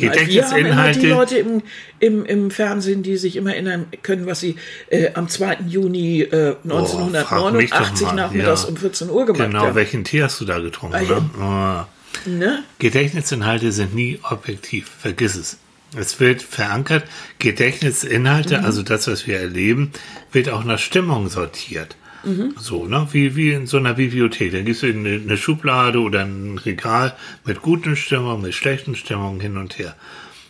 Wir 0.00 0.10
haben 0.10 0.18
immer 0.18 0.92
die 0.92 1.00
Gedächtnisinhalte. 1.00 1.08
Leute 1.08 1.38
im, 1.38 1.62
im, 1.98 2.24
im 2.24 2.50
Fernsehen, 2.50 3.02
die 3.02 3.16
sich 3.16 3.36
immer 3.36 3.52
erinnern 3.54 3.86
können, 4.02 4.26
was 4.26 4.40
sie 4.40 4.56
äh, 4.88 5.10
am 5.14 5.28
2. 5.28 5.58
Juni 5.66 6.22
äh, 6.22 6.54
Oh, 6.68 6.84
frag 6.84 7.52
mich 7.54 7.70
doch 7.70 7.78
1989 7.80 8.06
mal, 8.06 8.14
nachmittags 8.14 8.62
ja. 8.62 8.68
um 8.68 8.76
14 8.76 9.10
Uhr 9.10 9.26
gemacht 9.26 9.42
Genau, 9.50 9.60
haben. 9.66 9.74
welchen 9.74 10.04
Tee 10.04 10.22
hast 10.22 10.40
du 10.40 10.44
da 10.44 10.58
getrunken? 10.58 10.96
Ah, 11.40 11.86
Ne? 12.26 12.36
Ne? 12.38 12.64
Gedächtnisinhalte 12.78 13.70
sind 13.72 13.94
nie 13.94 14.18
objektiv. 14.28 14.90
Vergiss 14.98 15.36
es. 15.36 15.58
Es 15.96 16.18
wird 16.20 16.42
verankert. 16.42 17.04
Gedächtnisinhalte, 17.38 18.58
Mhm. 18.58 18.64
also 18.64 18.82
das, 18.82 19.06
was 19.06 19.26
wir 19.26 19.38
erleben, 19.38 19.92
wird 20.32 20.48
auch 20.50 20.64
nach 20.64 20.78
Stimmung 20.78 21.28
sortiert. 21.28 21.96
Mhm. 22.24 22.54
So, 22.58 22.86
ne? 22.86 23.08
Wie, 23.12 23.36
wie 23.36 23.52
in 23.52 23.66
so 23.66 23.76
einer 23.76 23.94
Bibliothek. 23.94 24.52
Da 24.52 24.62
gibst 24.62 24.82
du 24.82 24.86
eine, 24.86 25.14
eine 25.14 25.36
Schublade 25.36 26.00
oder 26.00 26.24
ein 26.24 26.58
Regal 26.58 27.14
mit 27.44 27.62
guten 27.62 27.96
Stimmungen, 27.96 28.42
mit 28.42 28.54
schlechten 28.54 28.94
Stimmungen 28.94 29.40
hin 29.40 29.56
und 29.56 29.78
her. 29.78 29.96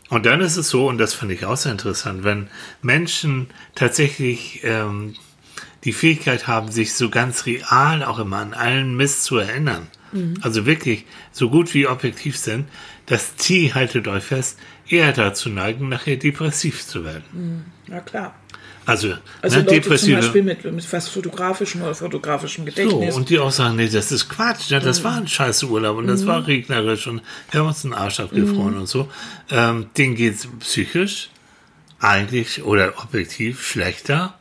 Und 0.09 0.27
dann 0.27 0.41
ist 0.41 0.57
es 0.57 0.69
so, 0.69 0.89
und 0.89 0.99
das 0.99 1.15
finde 1.15 1.35
ich 1.35 1.45
auch 1.45 1.57
sehr 1.57 1.73
interessant, 1.73 2.25
wenn 2.25 2.49
Menschen 2.83 3.47
tatsächlich 3.77 4.61
ähm, 4.65 5.15
die 5.85 5.93
Fähigkeit 5.93 6.49
haben, 6.49 6.71
sich 6.71 6.95
so 6.95 7.11
ganz 7.11 7.47
real 7.47 8.03
auch 8.03 8.19
immer 8.19 8.39
an 8.39 8.53
allen 8.53 8.97
Mist 8.97 9.25
zu 9.25 9.39
erinnern, 9.39 9.87
also 10.43 10.67
wirklich 10.67 11.05
so 11.31 11.49
gut 11.49 11.73
wie 11.73 11.87
objektiv 11.87 12.37
sind, 12.37 12.67
dass 13.07 13.37
die, 13.37 13.73
haltet 13.73 14.09
euch 14.09 14.25
fest, 14.25 14.59
eher 14.89 15.13
dazu 15.13 15.49
neigen, 15.49 15.89
nachher 15.89 16.17
depressiv 16.17 16.85
zu 16.85 17.05
werden. 17.05 17.23
Ja, 17.87 18.01
klar. 18.01 18.35
Also, 18.91 19.15
Also 19.43 19.57
ne, 19.59 19.63
Leute 19.63 19.67
zum 19.67 19.67
depressive. 19.83 20.17
Beispiel 20.17 20.43
mit, 20.43 20.65
mit 20.65 20.85
fast 20.85 21.11
fotografischem 21.11 21.83
oder 21.83 21.95
fotografischem 21.95 22.65
So, 22.65 22.71
Gedächtnis. 22.71 23.15
und 23.15 23.31
die 23.31 23.39
auch 23.39 23.53
sagen, 23.53 23.77
nee, 23.77 23.89
das 23.89 24.11
ist 24.13 24.29
Quatsch, 24.29 24.71
ne? 24.71 24.81
das 24.81 25.05
war 25.05 25.17
ein 25.17 25.29
scheiße 25.29 25.67
Urlaub 25.67 25.97
und 25.99 26.07
das 26.09 26.23
Mhm. 26.23 26.27
war 26.27 26.47
regnerisch 26.47 27.07
und 27.07 27.23
wir 27.51 27.61
haben 27.61 27.69
uns 27.69 27.83
den 27.83 27.93
Arsch 27.95 28.21
abgefroren 28.21 28.77
und 28.77 28.89
so. 28.89 29.09
Ähm, 29.51 29.87
denen 29.97 30.15
geht's 30.17 30.49
psychisch 30.61 31.31
eigentlich 32.01 32.63
oder 32.65 32.95
objektiv 33.03 33.65
schlechter 33.67 34.35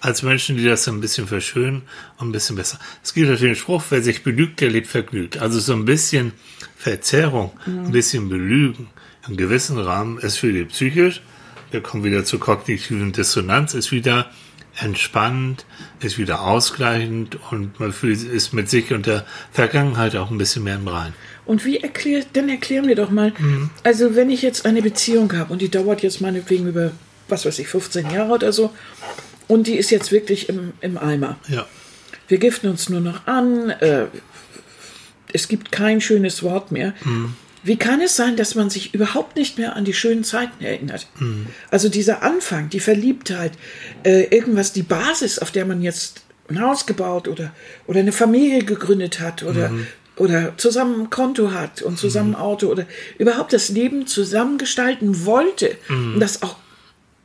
als 0.00 0.22
Menschen, 0.22 0.56
die 0.56 0.64
das 0.64 0.84
so 0.84 0.92
ein 0.92 1.00
bisschen 1.00 1.26
verschönen 1.26 1.82
und 2.18 2.28
ein 2.28 2.32
bisschen 2.32 2.56
besser. 2.56 2.78
Es 3.02 3.12
gibt 3.12 3.28
natürlich 3.28 3.52
den 3.52 3.60
Spruch, 3.60 3.82
wer 3.90 4.02
sich 4.02 4.22
belügt, 4.22 4.60
der 4.60 4.70
lebt 4.70 4.86
vergnügt. 4.86 5.38
Also 5.38 5.60
so 5.60 5.72
ein 5.74 5.84
bisschen 5.84 6.32
Verzerrung, 6.76 7.52
Mhm. 7.66 7.86
ein 7.86 7.92
bisschen 7.92 8.28
Belügen 8.28 8.86
im 9.28 9.36
gewissen 9.36 9.78
Rahmen 9.78 10.18
ist 10.18 10.38
für 10.38 10.52
die 10.52 10.64
psychisch. 10.64 11.20
Wir 11.70 11.80
kommen 11.80 12.04
wieder 12.04 12.24
zur 12.24 12.40
kognitiven 12.40 13.12
Dissonanz, 13.12 13.74
ist 13.74 13.92
wieder 13.92 14.30
entspannt, 14.80 15.66
ist 16.00 16.16
wieder 16.18 16.42
ausgleichend 16.42 17.38
und 17.50 17.78
man 17.80 17.92
fühlt, 17.92 18.22
ist 18.22 18.52
mit 18.52 18.70
sich 18.70 18.92
und 18.92 19.06
der 19.06 19.26
Vergangenheit 19.52 20.16
auch 20.16 20.30
ein 20.30 20.38
bisschen 20.38 20.64
mehr 20.64 20.76
im 20.76 20.88
Rein. 20.88 21.12
Und 21.44 21.64
wie 21.64 21.78
erklärt, 21.78 22.28
dann 22.34 22.48
erklär 22.48 22.82
mir 22.82 22.94
doch 22.94 23.10
mal, 23.10 23.32
Mhm. 23.38 23.70
also 23.82 24.14
wenn 24.14 24.30
ich 24.30 24.42
jetzt 24.42 24.66
eine 24.66 24.80
Beziehung 24.82 25.32
habe 25.36 25.52
und 25.52 25.60
die 25.60 25.68
dauert 25.68 26.02
jetzt 26.02 26.20
meinetwegen 26.20 26.66
über, 26.68 26.92
was 27.28 27.44
weiß 27.44 27.58
ich, 27.58 27.68
15 27.68 28.10
Jahre 28.10 28.32
oder 28.32 28.52
so, 28.52 28.72
und 29.48 29.66
die 29.66 29.74
ist 29.76 29.90
jetzt 29.90 30.12
wirklich 30.12 30.48
im, 30.48 30.72
im 30.80 30.96
Eimer. 30.96 31.36
Ja. 31.48 31.66
Wir 32.28 32.38
giften 32.38 32.70
uns 32.70 32.88
nur 32.88 33.00
noch 33.00 33.26
an, 33.26 33.70
äh, 33.70 34.06
es 35.32 35.48
gibt 35.48 35.72
kein 35.72 36.00
schönes 36.00 36.42
Wort 36.44 36.70
mehr. 36.72 36.94
Wie 37.62 37.76
kann 37.76 38.00
es 38.00 38.16
sein, 38.16 38.36
dass 38.36 38.54
man 38.54 38.70
sich 38.70 38.94
überhaupt 38.94 39.36
nicht 39.36 39.58
mehr 39.58 39.76
an 39.76 39.84
die 39.84 39.92
schönen 39.92 40.24
Zeiten 40.24 40.64
erinnert? 40.64 41.06
Also 41.70 41.88
dieser 41.88 42.22
Anfang, 42.22 42.70
die 42.70 42.80
Verliebtheit, 42.80 43.52
äh, 44.02 44.34
irgendwas, 44.34 44.72
die 44.72 44.82
Basis, 44.82 45.38
auf 45.38 45.50
der 45.50 45.66
man 45.66 45.82
jetzt 45.82 46.22
ein 46.48 46.60
Haus 46.60 46.86
gebaut 46.86 47.28
oder, 47.28 47.52
oder 47.86 48.00
eine 48.00 48.12
Familie 48.12 48.64
gegründet 48.64 49.20
hat 49.20 49.42
oder, 49.42 49.72
oder 50.16 50.56
zusammen 50.56 51.02
ein 51.02 51.10
Konto 51.10 51.52
hat 51.52 51.82
und 51.82 51.98
zusammen 51.98 52.34
ein 52.34 52.40
Auto 52.40 52.68
oder 52.68 52.86
überhaupt 53.18 53.52
das 53.52 53.68
Leben 53.68 54.06
zusammengestalten 54.06 55.24
wollte 55.24 55.76
und 55.88 56.20
das 56.20 56.42
auch 56.42 56.56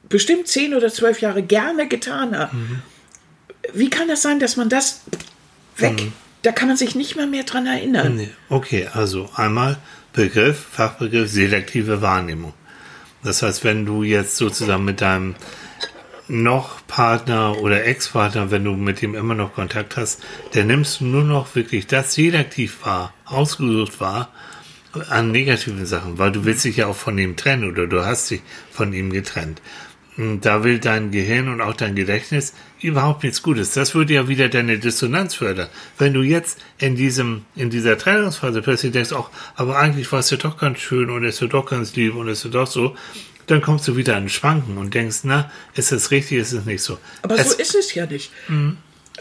bestimmt 0.09 0.47
zehn 0.47 0.73
oder 0.73 0.91
zwölf 0.93 1.21
Jahre 1.21 1.41
gerne 1.41 1.87
getan 1.87 2.37
hat. 2.37 2.51
Wie 3.73 3.89
kann 3.89 4.07
das 4.07 4.21
sein, 4.21 4.39
dass 4.39 4.57
man 4.57 4.69
das 4.69 5.01
weg, 5.77 6.11
da 6.43 6.51
kann 6.51 6.67
man 6.67 6.77
sich 6.77 6.93
nicht 6.93 7.15
mehr 7.15 7.25
mehr 7.25 7.43
dran 7.43 7.65
erinnern? 7.65 8.15
Nee. 8.15 8.29
Okay, 8.49 8.87
also 8.93 9.29
einmal 9.35 9.77
Begriff, 10.15 10.65
Fachbegriff, 10.71 11.29
selektive 11.29 12.01
Wahrnehmung. 12.01 12.53
Das 13.23 13.41
heißt, 13.41 13.63
wenn 13.63 13.85
du 13.85 14.03
jetzt 14.03 14.37
sozusagen 14.37 14.85
mit 14.85 15.01
deinem 15.01 15.35
noch 16.27 16.85
Partner 16.87 17.57
oder 17.59 17.85
Ex-Partner, 17.85 18.49
wenn 18.49 18.63
du 18.63 18.71
mit 18.71 19.01
dem 19.01 19.13
immer 19.13 19.35
noch 19.35 19.53
Kontakt 19.53 19.97
hast, 19.97 20.23
dann 20.53 20.67
nimmst 20.67 21.01
du 21.01 21.05
nur 21.05 21.23
noch 21.23 21.55
wirklich 21.55 21.87
das 21.87 22.13
selektiv 22.13 22.85
wahr, 22.85 23.13
ausgesucht 23.25 23.99
wahr, 23.99 24.29
an 25.09 25.31
negativen 25.31 25.85
Sachen, 25.85 26.17
weil 26.17 26.31
du 26.31 26.45
willst 26.45 26.63
dich 26.63 26.77
ja 26.77 26.87
auch 26.87 26.95
von 26.95 27.17
ihm 27.17 27.35
trennen 27.35 27.69
oder 27.69 27.85
du 27.85 28.05
hast 28.05 28.31
dich 28.31 28.41
von 28.71 28.93
ihm 28.93 29.11
getrennt. 29.11 29.61
Da 30.17 30.63
will 30.63 30.79
dein 30.79 31.11
Gehirn 31.11 31.49
und 31.49 31.59
auch 31.59 31.73
dein 31.73 31.95
Gedächtnis 31.95 32.53
überhaupt 32.81 33.23
nichts 33.23 33.41
Gutes. 33.41 33.73
Das 33.73 33.95
würde 33.95 34.13
ja 34.13 34.27
wieder 34.27 34.47
deine 34.47 34.79
Dissonanz 34.79 35.35
fördern. 35.35 35.67
Wenn 35.97 36.13
du 36.13 36.21
jetzt 36.21 36.59
in 36.77 36.95
diesem, 36.95 37.45
in 37.55 37.69
dieser 37.69 37.97
Trennungsphase 37.97 38.61
plötzlich 38.61 38.93
denkst, 38.93 39.11
ach, 39.13 39.29
aber 39.55 39.77
eigentlich 39.77 40.09
war 40.11 40.19
es 40.19 40.29
ja 40.29 40.37
doch 40.37 40.57
ganz 40.57 40.79
schön 40.79 41.09
und 41.09 41.25
es 41.25 41.35
ist 41.35 41.41
ja 41.41 41.47
doch 41.47 41.65
ganz 41.65 41.95
lieb 41.95 42.15
und 42.15 42.29
es 42.29 42.39
ist 42.39 42.45
ja 42.45 42.51
doch 42.51 42.67
so, 42.67 42.95
dann 43.47 43.61
kommst 43.61 43.87
du 43.87 43.97
wieder 43.97 44.15
an 44.15 44.29
Schwanken 44.29 44.77
und 44.77 44.93
denkst, 44.93 45.19
na, 45.23 45.51
ist 45.75 45.91
es 45.91 46.11
richtig, 46.11 46.39
ist 46.39 46.53
es 46.53 46.65
nicht 46.65 46.81
so. 46.81 46.97
Aber 47.21 47.37
es, 47.37 47.51
so 47.51 47.57
ist 47.57 47.75
es 47.75 47.93
ja 47.93 48.05
nicht. 48.05 48.31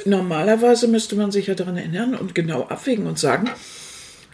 Normalerweise 0.05 0.89
müsste 0.89 1.17
man 1.17 1.31
sich 1.31 1.49
ja 1.49 1.55
daran 1.55 1.77
erinnern 1.77 2.15
und 2.15 2.35
genau 2.35 2.69
abwägen 2.69 3.07
und 3.07 3.19
sagen, 3.19 3.51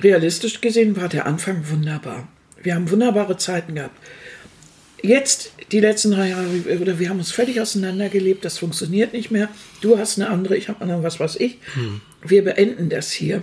realistisch 0.00 0.60
gesehen 0.60 0.96
war 0.96 1.08
der 1.08 1.26
Anfang 1.26 1.68
wunderbar. 1.70 2.28
Wir 2.62 2.74
haben 2.74 2.90
wunderbare 2.90 3.36
Zeiten 3.36 3.74
gehabt. 3.74 3.96
Jetzt, 5.02 5.52
die 5.72 5.80
letzten 5.80 6.10
drei 6.12 6.30
Jahre, 6.30 6.46
oder 6.80 6.98
wir 6.98 7.08
haben 7.08 7.18
uns 7.18 7.32
völlig 7.32 7.60
auseinandergelebt, 7.60 8.44
das 8.44 8.58
funktioniert 8.58 9.12
nicht 9.12 9.30
mehr. 9.30 9.48
Du 9.80 9.98
hast 9.98 10.18
eine 10.18 10.28
andere, 10.30 10.56
ich 10.56 10.68
habe 10.68 10.82
eine, 10.82 11.02
was 11.02 11.20
weiß 11.20 11.36
ich. 11.36 11.58
Wir 12.22 12.44
beenden 12.44 12.88
das 12.90 13.10
hier. 13.10 13.42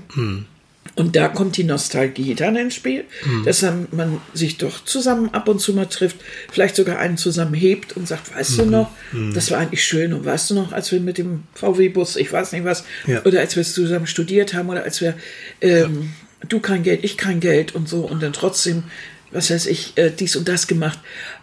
Und 0.95 1.15
da 1.15 1.27
kommt 1.27 1.57
die 1.57 1.63
Nostalgie 1.63 2.33
dann 2.33 2.55
ins 2.55 2.75
Spiel, 2.75 3.03
dass 3.45 3.59
dann 3.59 3.87
man 3.91 4.21
sich 4.33 4.57
doch 4.57 4.83
zusammen 4.85 5.29
ab 5.33 5.47
und 5.49 5.59
zu 5.59 5.73
mal 5.73 5.85
trifft, 5.85 6.17
vielleicht 6.51 6.75
sogar 6.75 6.97
einen 6.99 7.17
zusammen 7.17 7.53
hebt 7.53 7.95
und 7.97 8.07
sagt, 8.07 8.33
weißt 8.35 8.59
du 8.59 8.65
noch, 8.65 8.89
das 9.33 9.51
war 9.51 9.59
eigentlich 9.59 9.83
schön 9.83 10.13
und 10.13 10.25
weißt 10.25 10.49
du 10.51 10.55
noch, 10.55 10.71
als 10.71 10.91
wir 10.91 10.99
mit 10.99 11.17
dem 11.17 11.43
VW-Bus, 11.55 12.15
ich 12.15 12.31
weiß 12.31 12.53
nicht 12.53 12.63
was, 12.65 12.83
Ja. 13.05 13.23
oder 13.25 13.39
als 13.41 13.55
wir 13.55 13.63
zusammen 13.63 14.07
studiert 14.07 14.53
haben 14.53 14.69
oder 14.69 14.83
als 14.83 15.01
wir, 15.01 15.13
ähm, 15.61 16.11
du 16.47 16.59
kein 16.61 16.83
Geld, 16.83 17.03
ich 17.03 17.17
kein 17.17 17.41
Geld 17.41 17.75
und 17.75 17.89
so 17.89 18.01
und 18.05 18.23
dann 18.23 18.33
trotzdem, 18.33 18.83
was 19.31 19.49
weiß 19.51 19.65
ich, 19.67 19.97
äh, 19.97 20.09
dies 20.11 20.35
und 20.35 20.47
das 20.47 20.67
gemacht. 20.67 20.99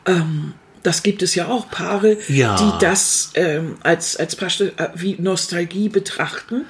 Ähm, 0.07 0.55
das 0.83 1.03
gibt 1.03 1.23
es 1.23 1.35
ja 1.35 1.49
auch 1.49 1.71
Paare, 1.71 2.19
Ja. 2.29 2.57
die 2.57 2.85
das 2.85 3.31
ähm, 3.35 3.77
als, 3.83 4.17
als 4.17 4.37
praktisch, 4.37 4.73
äh, 4.77 4.89
wie 4.95 5.17
Nostalgie 5.19 5.89
betrachten. 5.89 6.67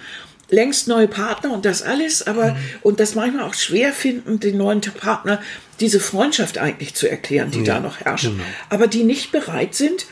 Längst 0.51 0.87
neue 0.89 1.09
Partner 1.09 1.53
und 1.53 1.65
das 1.65 1.83
alles, 1.83 2.25
aber 2.27 2.53
Mhm. 2.53 2.57
und 2.83 3.01
das 3.01 3.15
manchmal 3.15 3.45
auch 3.45 3.55
schwer 3.55 3.93
finden, 3.93 4.39
den 4.41 4.59
neuen 4.59 4.81
Partner 4.83 5.41
diese 5.81 5.99
Freundschaft 5.99 6.59
eigentlich 6.59 6.95
zu 6.95 7.09
erklären, 7.11 7.51
die 7.51 7.65
da 7.65 7.81
noch 7.81 7.99
herrscht. 8.01 8.27
genau. 8.27 8.45
Aber 8.69 8.87
die 8.87 9.03
nicht 9.03 9.33
bereit 9.33 9.75
sind, 9.75 10.07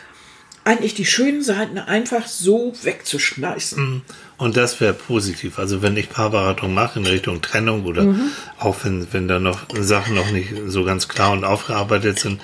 eigentlich 0.65 0.95
die 0.95 1.05
schönen 1.05 1.43
Seiten 1.43 1.79
einfach 1.79 2.27
so 2.27 2.73
wegzuschmeißen. 2.83 4.03
Und 4.39 4.57
das 4.57 4.81
wäre 4.81 4.93
positiv. 4.93 5.59
Also 5.59 5.83
wenn 5.83 5.97
ich 5.97 6.09
Paarberatung 6.09 6.75
mache 6.75 6.99
in 6.99 7.07
Richtung 7.07 7.43
Trennung 7.43 7.85
oder 7.85 8.15
auch 8.59 8.77
wenn, 8.85 9.07
wenn 9.13 9.29
da 9.29 9.39
noch 9.39 9.61
Sachen 9.73 10.15
noch 10.15 10.31
nicht 10.31 10.53
so 10.67 10.85
ganz 10.85 11.09
klar 11.09 11.33
und 11.33 11.45
aufgearbeitet 11.45 12.19
sind, 12.19 12.41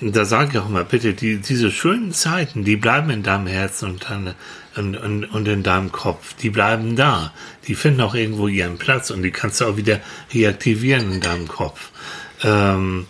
da 0.00 0.24
sage 0.24 0.50
ich 0.52 0.58
auch 0.58 0.68
immer, 0.68 0.84
bitte, 0.84 1.14
die, 1.14 1.38
diese 1.38 1.70
schönen 1.70 2.12
Zeiten, 2.12 2.64
die 2.64 2.76
bleiben 2.76 3.10
in 3.10 3.22
deinem 3.22 3.46
Herzen 3.46 3.90
und, 3.90 4.06
dann, 4.08 4.34
und, 4.76 4.96
und, 4.96 5.24
und 5.24 5.48
in 5.48 5.62
deinem 5.62 5.92
Kopf. 5.92 6.34
Die 6.34 6.50
bleiben 6.50 6.96
da. 6.96 7.32
Die 7.66 7.74
finden 7.74 8.00
auch 8.00 8.14
irgendwo 8.14 8.48
ihren 8.48 8.78
Platz 8.78 9.10
und 9.10 9.22
die 9.22 9.30
kannst 9.30 9.60
du 9.60 9.66
auch 9.66 9.76
wieder 9.76 10.00
reaktivieren 10.34 11.12
in 11.12 11.20
deinem 11.20 11.48
Kopf. 11.48 11.90
Ähm, 12.42 13.06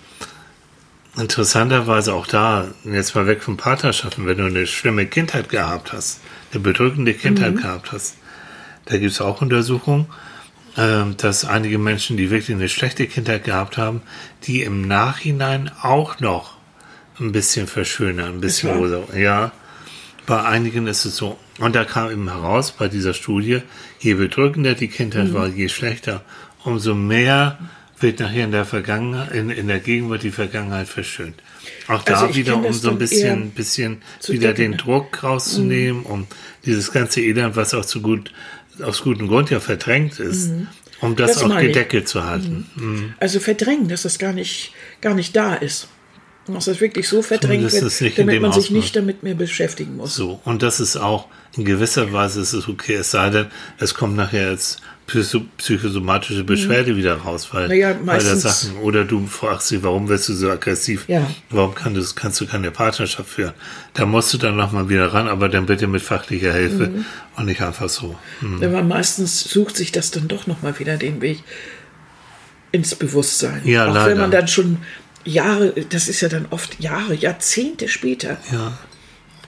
interessanterweise 1.19 2.15
auch 2.15 2.27
da, 2.27 2.69
jetzt 2.85 3.15
mal 3.15 3.27
weg 3.27 3.43
von 3.43 3.57
Partnerschaften, 3.57 4.27
wenn 4.27 4.39
du 4.39 4.45
eine 4.45 4.67
schlimme 4.67 5.07
Kindheit 5.07 5.49
gehabt 5.49 5.93
hast, 5.93 6.21
eine 6.53 6.61
bedrückende 6.61 7.15
Kindheit 7.15 7.57
gehabt 7.57 7.93
hast, 7.93 8.17
da 8.85 8.99
gibt 8.99 9.13
es 9.13 9.21
auch 9.21 9.41
Untersuchungen, 9.41 10.07
ähm, 10.77 11.17
dass 11.17 11.45
einige 11.45 11.79
Menschen, 11.79 12.17
die 12.17 12.31
wirklich 12.31 12.57
eine 12.57 12.69
schlechte 12.69 13.07
Kindheit 13.07 13.45
gehabt 13.45 13.79
haben, 13.79 14.03
die 14.45 14.63
im 14.63 14.87
Nachhinein 14.87 15.71
auch 15.83 16.21
noch 16.21 16.57
ein 17.19 17.33
bisschen 17.33 17.67
verschönern, 17.67 18.35
ein 18.35 18.41
bisschen 18.41 18.71
rosa. 18.77 19.03
Ja, 19.17 19.53
bei 20.27 20.43
einigen 20.43 20.87
ist 20.87 21.05
es 21.05 21.17
so. 21.17 21.39
Und 21.59 21.75
da 21.75 21.85
kam 21.85 22.11
eben 22.11 22.29
heraus 22.29 22.73
bei 22.73 22.89
dieser 22.89 23.15
Studie, 23.15 23.63
je 24.01 24.15
bedrückender 24.15 24.75
die 24.75 24.89
Kindheit 24.89 25.33
war, 25.33 25.49
je 25.49 25.69
schlechter, 25.69 26.23
umso 26.63 26.95
mehr 26.95 27.59
wird 27.99 28.21
nachher 28.21 28.45
in 28.45 28.53
der 28.53 28.65
Vergangenheit, 28.65 29.33
in, 29.33 29.51
in 29.51 29.69
der 29.69 29.81
Gegenwart 29.81 30.23
die 30.23 30.31
Vergangenheit 30.31 30.89
verschönt. 30.89 31.35
Auch 31.89 32.03
da 32.03 32.21
Also 32.23 32.35
wieder, 32.35 32.57
um 32.57 32.73
so 32.73 32.91
ein 32.91 32.99
bisschen, 32.99 33.51
bisschen 33.51 34.03
wieder 34.27 34.53
den 34.53 34.77
Druck 34.77 35.23
rauszunehmen, 35.23 36.03
um 36.03 36.27
dieses 36.65 36.93
ganze 36.93 37.21
Elend, 37.23 37.57
was 37.57 37.75
auch 37.75 37.85
zu 37.85 38.03
gut, 38.03 38.33
aus 38.83 39.03
gutem 39.03 39.29
Grund 39.29 39.51
ja 39.51 39.61
verdrängt 39.61 40.19
ist, 40.21 40.51
um 41.01 41.17
das, 41.17 41.35
Das 41.35 41.43
auch 41.45 41.49
meine 41.49 41.63
ich. 41.63 41.69
gedeckelt 41.69 42.09
zu 42.09 42.25
halten. 42.25 42.67
Mhm. 42.77 43.15
Also 43.19 43.41
verdrängen, 43.41 43.89
dass 43.89 44.03
das 44.03 44.19
gar 44.19 44.33
nicht, 44.33 44.73
gar 45.01 45.15
nicht 45.15 45.35
da 45.35 45.55
ist. 45.55 45.89
Dass 46.47 46.67
das 46.67 46.81
wirklich 46.81 47.09
so 47.09 47.23
verdrängt 47.23 47.73
wird, 47.73 48.19
damit 48.19 48.41
man 48.41 48.53
sich 48.53 48.67
Ausmaß. 48.67 48.71
nicht 48.71 48.95
damit 48.95 49.23
mehr 49.25 49.35
beschäftigen 49.35 49.97
muss. 49.97 50.15
So, 50.15 50.41
und 50.45 50.63
das 50.63 50.79
ist 50.79 50.97
auch 50.97 51.27
in 51.57 51.65
gewisser 51.65 52.13
Weise 52.13 52.41
ist 52.41 52.53
es 52.53 52.69
okay, 52.69 52.95
es 52.95 53.11
sei 53.11 53.31
denn, 53.31 53.47
es 53.79 53.95
kommt 53.95 54.15
nachher 54.15 54.51
als 54.51 54.77
psychosomatische 55.07 56.43
Beschwerde 56.45 56.97
wieder 56.97 57.25
weil, 57.55 57.65
Mhm. 57.65 57.69
Naja, 57.69 57.89
weil 57.89 58.19
da 58.19 58.25
meistens- 58.35 58.43
Sachen, 58.63 58.77
oder 58.79 59.05
du 59.05 59.27
fragst 59.27 59.71
dich, 59.71 59.83
warum 59.83 60.09
wirst 60.09 60.29
du 60.29 60.35
so 60.35 60.51
aggressiv? 60.51 61.05
Ja. 61.09 61.31
Warum 61.51 61.75
kann 61.75 61.95
du, 61.95 62.03
kannst 62.15 62.41
du 62.41 62.47
keine 62.47 62.71
Partnerschaft 62.71 63.29
führen? 63.31 63.53
Da 63.95 64.05
musst 64.07 64.33
du 64.35 64.39
dann 64.39 64.57
nochmal 64.57 64.89
wieder 64.89 65.13
ran, 65.15 65.29
aber 65.29 65.49
dann 65.49 65.67
bitte 65.67 65.87
mit 65.87 66.03
fachlicher 66.03 66.53
Hilfe 66.53 66.89
Mhm. 66.89 67.05
und 67.37 67.47
nicht 67.47 67.61
einfach 67.63 67.89
so. 67.89 68.17
Hm. 68.41 68.61
Wenn 68.61 68.73
man 68.73 68.89
meistens 68.89 69.45
sucht 69.45 69.77
sich 69.77 69.93
das 69.93 70.11
dann 70.11 70.29
doch 70.29 70.47
nochmal 70.47 70.79
wieder 70.79 70.97
den 70.97 71.21
Weg 71.21 71.43
ins 72.73 72.95
Bewusstsein. 72.95 73.63
Ja, 73.65 73.89
Auch 73.89 73.95
leider. 73.95 74.11
wenn 74.11 74.19
man 74.19 74.31
dann 74.31 74.49
schon 74.49 74.79
Jahre, 75.25 75.73
das 75.91 76.09
ist 76.09 76.21
ja 76.21 76.29
dann 76.29 76.47
oft 76.51 76.81
Jahre, 76.81 77.15
Jahrzehnte 77.15 77.89
später, 77.89 78.39
Ja. 78.53 78.77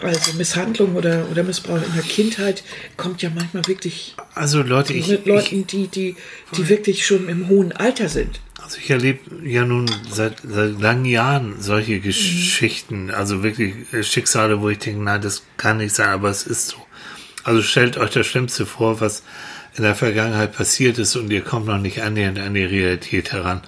Also 0.01 0.33
Misshandlung 0.35 0.95
oder, 0.95 1.27
oder 1.31 1.43
Missbrauch 1.43 1.77
in 1.77 1.95
der 1.95 2.03
Kindheit 2.03 2.63
kommt 2.97 3.23
ja 3.23 3.31
manchmal 3.35 3.67
wirklich 3.67 4.15
Also 4.35 4.63
Leute, 4.63 4.93
ich, 4.93 5.09
mit 5.09 5.21
ich, 5.21 5.27
Leuten, 5.27 5.67
die, 5.67 5.89
die, 5.89 6.17
die 6.57 6.69
wirklich 6.69 7.07
schon 7.07 7.29
im 7.29 7.49
hohen 7.49 7.73
Alter 7.73 8.09
sind. 8.09 8.41
Also 8.63 8.79
ich 8.79 8.91
erlebe 8.91 9.21
ja 9.45 9.65
nun 9.65 9.91
seit, 10.11 10.43
seit 10.47 10.81
langen 10.81 11.07
Jahren 11.07 11.55
solche 11.61 12.01
Geschichten, 12.01 13.11
also 13.11 13.43
wirklich 13.43 13.75
Schicksale, 14.03 14.61
wo 14.61 14.69
ich 14.69 14.79
denke, 14.79 15.03
nein, 15.03 15.23
das 15.23 15.43
kann 15.57 15.79
nicht 15.79 15.95
sein, 15.95 16.11
aber 16.11 16.29
es 16.29 16.43
ist 16.43 16.69
so. 16.69 16.77
Also 17.45 17.63
stellt 17.63 17.97
euch 17.97 18.11
das 18.11 18.27
Schlimmste 18.27 18.67
vor, 18.67 19.01
was 19.01 19.23
in 19.77 19.85
der 19.85 19.95
Vergangenheit 19.95 20.53
passiert 20.53 20.99
ist 20.99 21.17
und 21.17 21.31
ihr 21.31 21.41
kommt 21.41 21.67
noch 21.67 21.79
nicht 21.79 22.03
annähernd 22.03 22.39
an 22.39 22.55
die 22.55 22.65
Realität 22.65 23.33
heran. 23.33 23.63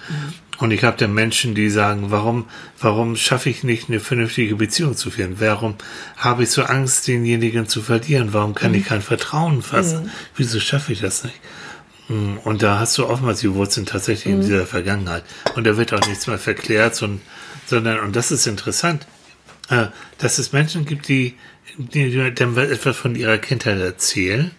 Und 0.61 0.69
ich 0.69 0.83
habe 0.83 0.95
dann 0.95 1.11
Menschen, 1.11 1.55
die 1.55 1.71
sagen, 1.71 2.11
warum, 2.11 2.45
warum 2.79 3.15
schaffe 3.15 3.49
ich 3.49 3.63
nicht 3.63 3.89
eine 3.89 3.99
vernünftige 3.99 4.55
Beziehung 4.55 4.95
zu 4.95 5.09
führen? 5.09 5.39
Warum 5.39 5.73
habe 6.17 6.43
ich 6.43 6.51
so 6.51 6.61
Angst, 6.61 7.07
denjenigen 7.07 7.67
zu 7.67 7.81
verlieren? 7.81 8.31
Warum 8.31 8.53
kann 8.53 8.75
ich 8.75 8.85
kein 8.85 9.01
Vertrauen 9.01 9.63
fassen? 9.63 10.11
Wieso 10.35 10.59
schaffe 10.59 10.93
ich 10.93 11.01
das 11.01 11.23
nicht? 11.23 11.39
Mm, 12.09 12.37
Und 12.43 12.61
da 12.61 12.77
hast 12.77 12.95
du 12.99 13.07
oftmals 13.07 13.39
die 13.39 13.51
Wurzeln 13.55 13.87
tatsächlich 13.87 14.31
in 14.31 14.41
dieser 14.41 14.67
Vergangenheit. 14.67 15.23
Und 15.55 15.65
da 15.65 15.77
wird 15.77 15.93
auch 15.93 16.07
nichts 16.07 16.27
mehr 16.27 16.37
verklärt, 16.37 16.95
sondern, 16.95 17.21
sondern 17.65 17.99
und 18.01 18.15
das 18.15 18.31
ist 18.31 18.45
interessant, 18.45 19.07
äh, 19.69 19.87
dass 20.19 20.37
es 20.37 20.51
Menschen 20.53 20.85
gibt, 20.85 21.07
die, 21.07 21.33
die 21.79 22.31
dann 22.35 22.55
etwas 22.55 22.95
von 22.97 23.15
ihrer 23.15 23.39
Kindheit 23.39 23.79
erzählen. 23.79 24.51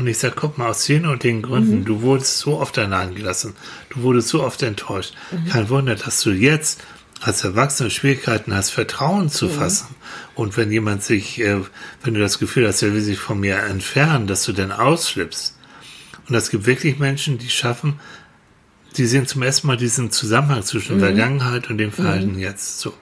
Und 0.00 0.06
ich 0.06 0.16
sage, 0.16 0.34
guck 0.34 0.56
mal, 0.56 0.70
aus 0.70 0.86
den 0.86 1.04
und 1.04 1.24
den 1.24 1.42
Gründen, 1.42 1.84
du 1.84 2.00
wurdest 2.00 2.38
so 2.38 2.58
oft 2.58 2.78
allein 2.78 3.14
gelassen, 3.14 3.54
du 3.90 4.00
wurdest 4.00 4.28
so 4.28 4.42
oft 4.42 4.62
enttäuscht. 4.62 5.12
Kein 5.50 5.68
Wunder, 5.68 5.94
dass 5.94 6.22
du 6.22 6.30
jetzt 6.30 6.82
als 7.20 7.44
Erwachsener 7.44 7.90
Schwierigkeiten 7.90 8.54
hast, 8.54 8.70
Vertrauen 8.70 9.28
zu 9.28 9.50
fassen. 9.50 9.94
Und 10.34 10.56
wenn 10.56 10.72
jemand 10.72 11.02
sich, 11.02 11.38
äh, 11.38 11.58
wenn 12.02 12.14
du 12.14 12.20
das 12.20 12.38
Gefühl 12.38 12.66
hast, 12.66 12.80
er 12.82 12.94
will 12.94 13.02
sich 13.02 13.18
von 13.18 13.40
mir 13.40 13.58
entfernen, 13.58 14.26
dass 14.26 14.44
du 14.44 14.52
dann 14.52 14.72
ausflippst. 14.72 15.58
Und 16.26 16.34
es 16.34 16.48
gibt 16.48 16.64
wirklich 16.64 16.98
Menschen, 16.98 17.36
die 17.36 17.50
schaffen, 17.50 18.00
die 18.96 19.04
sehen 19.04 19.26
zum 19.26 19.42
ersten 19.42 19.66
Mal 19.66 19.76
diesen 19.76 20.10
Zusammenhang 20.10 20.62
zwischen 20.62 20.98
Vergangenheit 20.98 21.68
und 21.68 21.76
dem 21.76 21.92
Verhalten 21.92 22.38
jetzt. 22.38 22.80
So. 22.80 22.94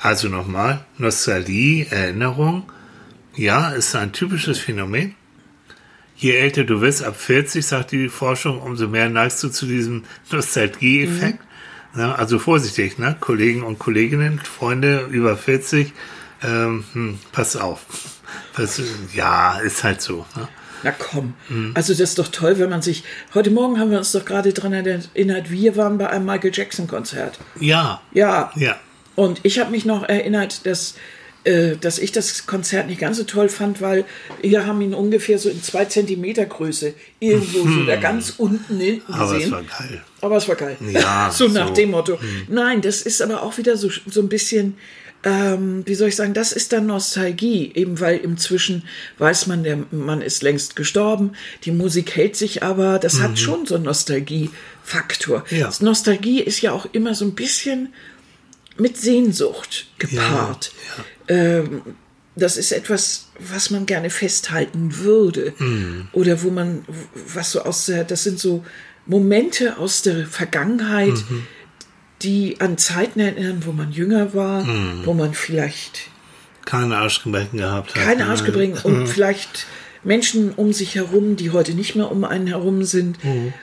Also 0.00 0.28
nochmal, 0.28 0.86
Nostalgie, 0.96 1.86
Erinnerung, 1.90 2.62
ja, 3.36 3.72
ist 3.72 3.94
ein 3.94 4.12
typisches 4.12 4.58
Phänomen. 4.58 5.16
Je 6.16 6.32
älter 6.36 6.64
du 6.64 6.80
wirst, 6.80 7.02
ab 7.02 7.16
40, 7.16 7.66
sagt 7.66 7.92
die 7.92 8.08
Forschung, 8.08 8.60
umso 8.60 8.88
mehr 8.88 9.08
neigst 9.08 9.42
du 9.42 9.48
zu 9.48 9.66
diesem 9.66 10.04
Nostalgie-Effekt. 10.30 11.38
Ja, 11.96 12.14
also 12.14 12.38
vorsichtig, 12.38 12.98
ne? 12.98 13.16
Kollegen 13.20 13.62
und 13.62 13.78
Kolleginnen, 13.78 14.40
Freunde 14.40 15.06
über 15.10 15.36
40, 15.36 15.92
ähm, 16.42 16.84
hm, 16.92 17.18
pass 17.32 17.56
auf. 17.56 17.80
Das, 18.56 18.80
ja, 19.14 19.58
ist 19.60 19.84
halt 19.84 20.00
so. 20.00 20.26
Ne? 20.36 20.48
Na 20.82 20.92
komm. 20.92 21.34
Mhm. 21.48 21.70
Also 21.74 21.92
das 21.92 22.10
ist 22.10 22.18
doch 22.18 22.28
toll, 22.28 22.58
wenn 22.58 22.68
man 22.70 22.82
sich. 22.82 23.04
Heute 23.32 23.50
Morgen 23.50 23.78
haben 23.78 23.90
wir 23.90 23.98
uns 23.98 24.12
doch 24.12 24.24
gerade 24.24 24.52
dran 24.52 24.72
erinnert, 24.72 25.50
wir 25.50 25.76
waren 25.76 25.98
bei 25.98 26.10
einem 26.10 26.26
Michael 26.26 26.50
Jackson 26.52 26.86
Konzert. 26.86 27.38
Ja, 27.58 28.02
Ja. 28.12 28.52
ja. 28.56 28.76
Und 29.16 29.40
ich 29.44 29.60
habe 29.60 29.70
mich 29.70 29.84
noch 29.84 30.02
erinnert, 30.02 30.66
dass, 30.66 30.96
dass 31.80 31.98
ich 31.98 32.12
das 32.12 32.46
Konzert 32.46 32.86
nicht 32.86 33.00
ganz 33.00 33.16
so 33.18 33.24
toll 33.24 33.48
fand, 33.48 33.80
weil 33.80 34.04
wir 34.42 34.66
haben 34.66 34.80
ihn 34.80 34.94
ungefähr 34.94 35.38
so 35.38 35.48
in 35.48 35.62
zwei 35.62 35.84
Zentimeter 35.84 36.46
Größe 36.46 36.94
irgendwo 37.20 37.68
so 37.68 37.84
da 37.84 37.96
ganz 37.96 38.34
unten 38.36 38.78
hinten 38.80 39.02
Mhm. 39.08 39.14
Aber 39.14 39.24
es 39.24 39.32
gesehen. 39.38 39.52
war 39.52 39.62
geil. 39.62 40.02
Aber 40.20 40.36
es 40.36 40.48
war 40.48 40.56
geil. 40.56 40.76
Ja, 40.90 41.30
so 41.32 41.48
nach 41.48 41.66
so. 41.66 41.70
Mhm. 41.72 41.74
dem 41.76 41.90
Motto. 41.90 42.18
Nein, 42.48 42.80
das 42.80 43.02
ist 43.02 43.20
aber 43.22 43.42
auch 43.42 43.58
wieder 43.58 43.76
so, 43.76 43.90
so 44.06 44.20
ein 44.20 44.28
bisschen 44.28 44.76
ähm, 45.26 45.84
wie 45.86 45.94
soll 45.94 46.08
ich 46.08 46.16
sagen, 46.16 46.34
das 46.34 46.52
ist 46.52 46.74
dann 46.74 46.84
Nostalgie, 46.86 47.72
eben 47.74 47.98
weil 47.98 48.18
inzwischen 48.18 48.82
weiß 49.16 49.46
man, 49.46 49.64
der 49.64 49.78
Mann 49.90 50.20
ist 50.20 50.42
längst 50.42 50.76
gestorben, 50.76 51.32
die 51.64 51.70
Musik 51.70 52.14
hält 52.14 52.36
sich 52.36 52.62
aber, 52.62 52.98
das 52.98 53.20
hat 53.20 53.38
schon 53.38 53.64
so 53.64 53.76
einen 53.76 53.84
Nostalgiefaktor. 53.84 55.44
Ja. 55.48 55.70
Nostalgie 55.80 56.42
ist 56.42 56.60
ja 56.60 56.72
auch 56.72 56.86
immer 56.92 57.14
so 57.14 57.24
ein 57.24 57.34
bisschen 57.34 57.94
mit 58.76 58.96
Sehnsucht 58.96 59.86
gepaart. 59.98 60.72
Ähm, 61.28 61.82
das 62.36 62.56
ist 62.56 62.72
etwas, 62.72 63.28
was 63.38 63.70
man 63.70 63.86
gerne 63.86 64.10
festhalten 64.10 64.98
würde. 64.98 65.52
Oder 66.12 66.42
wo 66.42 66.50
man, 66.50 66.84
was 67.32 67.52
so 67.52 67.62
aus 67.62 67.86
der, 67.86 68.04
das 68.04 68.24
sind 68.24 68.40
so 68.40 68.64
Momente 69.06 69.78
aus 69.78 70.02
der 70.02 70.26
Vergangenheit, 70.26 71.14
die 72.22 72.60
an 72.60 72.76
Zeiten 72.78 73.20
erinnern, 73.20 73.62
wo 73.64 73.72
man 73.72 73.92
jünger 73.92 74.34
war, 74.34 74.66
wo 75.04 75.14
man 75.14 75.34
vielleicht 75.34 76.08
Keine 76.64 76.96
Arschgebrechen 76.96 77.58
gehabt 77.58 77.94
hat. 77.94 78.02
keine. 78.02 78.26
Arschgebrechen 78.26 78.78
und 78.82 79.06
vielleicht 79.06 79.66
Menschen 80.02 80.52
um 80.52 80.72
sich 80.72 80.96
herum, 80.96 81.36
die 81.36 81.50
heute 81.50 81.72
nicht 81.74 81.94
mehr 81.94 82.10
um 82.10 82.24
einen 82.24 82.46
herum 82.48 82.82
sind. 82.84 83.18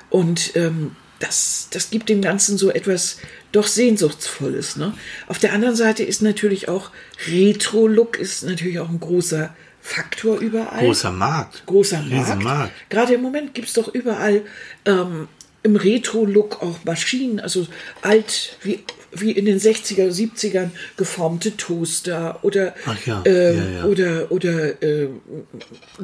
Und 0.09 0.55
ähm, 0.55 0.95
das, 1.21 1.67
das 1.71 1.89
gibt 1.89 2.09
dem 2.09 2.21
Ganzen 2.21 2.57
so 2.57 2.71
etwas 2.71 3.17
doch 3.51 3.67
Sehnsuchtsvolles. 3.67 4.75
Ne? 4.75 4.93
Auf 5.27 5.39
der 5.39 5.53
anderen 5.53 5.75
Seite 5.75 6.03
ist 6.03 6.21
natürlich 6.21 6.67
auch 6.67 6.91
Retro-Look 7.27 8.17
ist 8.17 8.43
natürlich 8.43 8.79
auch 8.79 8.89
ein 8.89 8.99
großer 8.99 9.53
Faktor 9.81 10.39
überall. 10.39 10.85
Großer 10.85 11.11
Markt. 11.11 11.65
großer 11.65 12.01
Markt. 12.01 12.11
Riesenmarkt. 12.11 12.71
Gerade 12.89 13.13
im 13.13 13.21
Moment 13.21 13.53
gibt 13.53 13.67
es 13.67 13.73
doch 13.73 13.93
überall 13.93 14.43
ähm, 14.85 15.27
im 15.63 15.75
Retro-Look 15.75 16.61
auch 16.61 16.83
Maschinen, 16.85 17.39
also 17.39 17.67
alt 18.01 18.57
wie, 18.63 18.79
wie 19.11 19.31
in 19.31 19.45
den 19.45 19.59
60er, 19.59 20.09
70ern 20.09 20.69
geformte 20.97 21.55
Toaster 21.57 22.39
oder, 22.43 22.73
ja, 23.05 23.21
ähm, 23.25 23.57
ja, 23.57 23.79
ja. 23.79 23.85
oder, 23.85 24.31
oder 24.31 24.81
äh, 24.81 25.07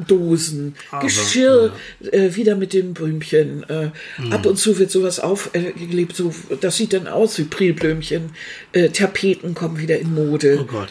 Dosen, 0.06 0.76
Aber, 0.90 1.06
Geschirr, 1.06 1.72
äh, 2.12 2.34
wieder 2.34 2.54
mit 2.54 2.72
den 2.72 2.94
Blümchen. 2.94 3.64
Äh, 3.68 3.90
Mhm. 4.18 4.32
Ab 4.32 4.46
und 4.46 4.56
zu 4.56 4.78
wird 4.78 4.90
sowas 4.90 5.20
aufgelebt, 5.20 6.16
so, 6.16 6.34
das 6.60 6.76
sieht 6.76 6.92
dann 6.92 7.06
aus 7.06 7.38
wie 7.38 7.44
Prilblümchen. 7.44 8.30
Äh, 8.72 8.88
Tapeten 8.90 9.54
kommen 9.54 9.78
wieder 9.78 9.98
in 9.98 10.14
Mode. 10.14 10.58
Oh 10.60 10.64
Gott. 10.64 10.88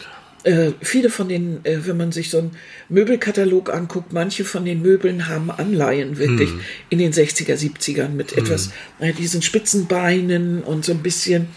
Äh, 0.48 0.72
viele 0.80 1.10
von 1.10 1.28
den, 1.28 1.62
äh, 1.64 1.78
wenn 1.86 1.96
man 1.98 2.10
sich 2.10 2.30
so 2.30 2.38
einen 2.38 2.52
Möbelkatalog 2.88 3.68
anguckt, 3.74 4.12
manche 4.14 4.44
von 4.44 4.64
den 4.64 4.80
Möbeln 4.80 5.28
haben 5.28 5.50
Anleihen 5.50 6.16
wirklich 6.16 6.50
Hm. 6.50 6.60
in 6.88 6.98
den 6.98 7.12
60er, 7.12 7.54
70ern 7.56 8.10
mit 8.10 8.32
etwas, 8.38 8.70
äh, 8.98 9.12
diesen 9.12 9.42
spitzen 9.42 9.86
Beinen 9.88 10.62
und 10.62 10.84
so 10.86 10.92
ein 10.92 11.02
bisschen 11.02 11.48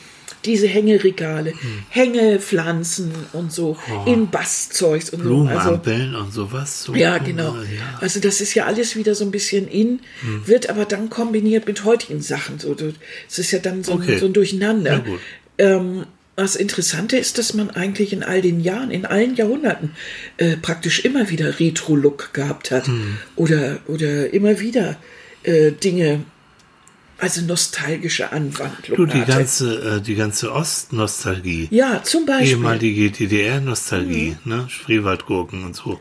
diese 0.43 0.67
Hängeregale, 0.67 1.51
Hm. 1.51 1.57
Hängepflanzen 1.89 3.11
und 3.33 3.51
so 3.53 3.77
in 4.05 4.29
Basszeugs 4.29 5.09
und 5.11 5.23
so. 5.23 5.29
Also, 5.29 5.45
Blumenampeln 5.45 6.15
und 6.15 6.33
sowas. 6.33 6.83
So, 6.83 6.93
ja, 6.95 7.17
genau. 7.19 7.55
Ja. 7.55 7.99
Also 8.01 8.19
das 8.19 8.41
ist 8.41 8.53
ja 8.55 8.65
alles 8.65 8.95
wieder 8.95 9.15
so 9.15 9.23
ein 9.23 9.31
bisschen 9.31 9.67
in, 9.67 9.99
wird 10.45 10.69
aber 10.69 10.85
dann 10.85 11.09
kombiniert 11.09 11.67
mit 11.67 11.83
heutigen 11.85 12.21
Sachen. 12.21 12.59
So, 12.59 12.75
es 13.29 13.39
ist 13.39 13.51
ja 13.51 13.59
dann 13.59 13.83
so, 13.83 13.93
Okay. 13.93 14.13
ein, 14.15 14.19
so 14.19 14.25
ein 14.25 14.33
Durcheinander. 14.33 14.91
Ja, 14.93 14.97
gut. 14.99 15.19
Ähm, 15.57 16.05
das 16.35 16.55
Interessante 16.55 17.17
ist, 17.17 17.37
dass 17.37 17.53
man 17.53 17.69
eigentlich 17.69 18.13
in 18.13 18.23
all 18.23 18.41
den 18.41 18.59
Jahren, 18.61 18.89
in 18.89 19.05
allen 19.05 19.35
Jahrhunderten 19.35 19.91
äh, 20.37 20.57
praktisch 20.57 21.05
immer 21.05 21.29
wieder 21.29 21.59
Retro-Look 21.59 22.33
gehabt 22.33 22.71
hat. 22.71 22.87
Hm. 22.87 23.17
Oder, 23.35 23.79
oder 23.87 24.33
immer 24.33 24.59
wieder 24.59 24.97
äh, 25.43 25.71
Dinge, 25.71 26.23
also 27.19 27.41
nostalgische 27.41 28.31
Anwandlung 28.31 28.97
Du, 28.97 29.05
die 29.05 29.19
hatte. 29.21 29.31
ganze, 29.31 29.97
äh, 29.97 30.01
die 30.01 30.15
ganze 30.15 30.51
Ostnostalgie. 30.51 31.67
ja, 31.69 32.01
zum 32.03 32.25
Beispiel. 32.25 32.53
Ehemalige 32.53 33.11
DDR-Nostalgie, 33.11 34.37
ne? 34.45 34.65
Spreewaldgurken 34.69 35.63
und 35.63 35.75
so. 35.75 35.99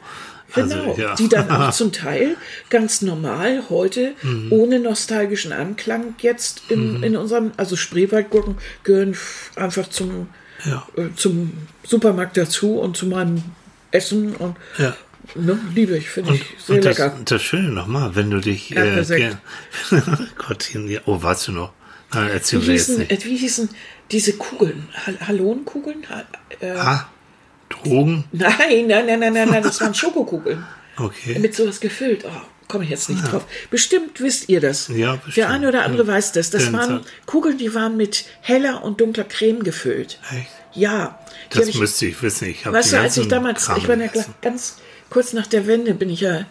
Also, 0.54 0.74
Genau, 0.74 0.96
ja. 0.96 1.14
die 1.14 1.28
dann 1.28 1.50
auch 1.50 1.70
zum 1.80 1.92
Teil 1.92 2.36
ganz 2.70 3.02
normal 3.02 3.64
heute 3.70 4.14
Mhm. 4.22 4.52
ohne 4.52 4.80
nostalgischen 4.80 5.52
Anklang 5.52 6.14
jetzt 6.20 6.62
in, 6.70 7.02
in 7.02 7.16
unserem, 7.16 7.52
also 7.56 7.76
Spreewaldgurken 7.76 8.56
gehören 8.84 9.16
einfach 9.56 9.88
zum, 9.88 10.28
ja. 10.64 10.86
äh, 10.96 11.08
zum 11.16 11.52
Supermarkt 11.84 12.36
dazu 12.36 12.78
und 12.78 12.96
zu 12.96 13.06
meinem 13.06 13.42
Essen 13.92 14.34
und 14.36 14.56
Ja. 14.78 14.96
ne, 15.34 15.58
liebe 15.74 15.96
ich, 15.96 16.08
finde 16.08 16.34
ich 16.34 16.44
sehr 16.64 16.76
und 16.76 16.84
das, 16.84 16.98
lecker. 16.98 17.16
das 17.24 17.42
Schöne 17.42 17.68
nochmal, 17.70 18.14
wenn 18.14 18.30
du 18.30 18.40
dich. 18.40 18.74
Äh, 18.76 19.02
Gottchen, 20.38 20.88
ja. 20.88 21.00
Oh, 21.06 21.22
weißt 21.22 21.48
du 21.48 21.52
noch? 21.52 21.72
Nein, 22.12 22.28
erzähl 22.32 22.60
Wie 22.62 22.66
mir 22.66 22.72
jetzt 22.74 22.86
hießen, 22.86 22.98
nicht. 22.98 23.12
äh, 23.12 23.24
wie 23.24 23.36
hießen 23.36 23.68
diese 24.10 24.32
Kugeln? 24.34 24.88
Hal 25.06 25.16
Hallonenkugeln? 25.20 26.04
Ha 26.10 26.24
äh, 26.60 26.70
Ah, 26.72 27.08
Drogen? 27.70 28.24
nein, 28.32 28.86
nein, 28.86 29.06
nein, 29.06 29.20
nein, 29.20 29.32
nein, 29.32 29.48
nein, 29.48 29.62
das 29.62 29.80
waren 29.80 29.94
Schokokugeln. 29.94 30.66
Okay. 30.96 31.38
mit 31.38 31.54
sowas 31.54 31.80
gefüllt. 31.80 32.26
Oh, 32.26 32.42
komme 32.68 32.84
ich 32.84 32.90
jetzt 32.90 33.08
nicht 33.08 33.22
drauf. 33.22 33.46
Bestimmt 33.70 34.20
wisst 34.20 34.50
ihr 34.50 34.60
das. 34.60 34.88
Ja, 34.88 35.12
bestimmt. 35.16 35.36
Der 35.36 35.48
eine 35.48 35.68
oder 35.68 35.84
andere 35.84 36.06
weiß 36.06 36.32
das. 36.32 36.50
Das 36.50 36.70
waren 36.74 37.00
Kugeln, 37.24 37.56
die 37.56 37.74
waren 37.74 37.96
mit 37.96 38.26
heller 38.42 38.84
und 38.84 39.00
dunkler 39.00 39.24
Creme 39.24 39.62
gefüllt. 39.62 40.18
Echt? 40.30 40.50
Ja. 40.74 41.18
Das 41.50 41.68
ich, 41.68 41.78
müsste 41.78 42.06
ich 42.06 42.22
wissen. 42.22 42.48
Ich 42.48 42.66
weißt 42.66 42.92
du, 42.92 43.00
als 43.00 43.16
ich 43.16 43.28
damals, 43.28 43.64
Kram 43.64 43.78
ich 43.78 43.88
war 43.88 43.96
ja 43.96 44.10
ganz 44.42 44.76
kurz 45.08 45.32
nach 45.32 45.46
der 45.46 45.66
Wende, 45.66 45.94
bin 45.94 46.10
ich 46.10 46.20
ja 46.20 46.44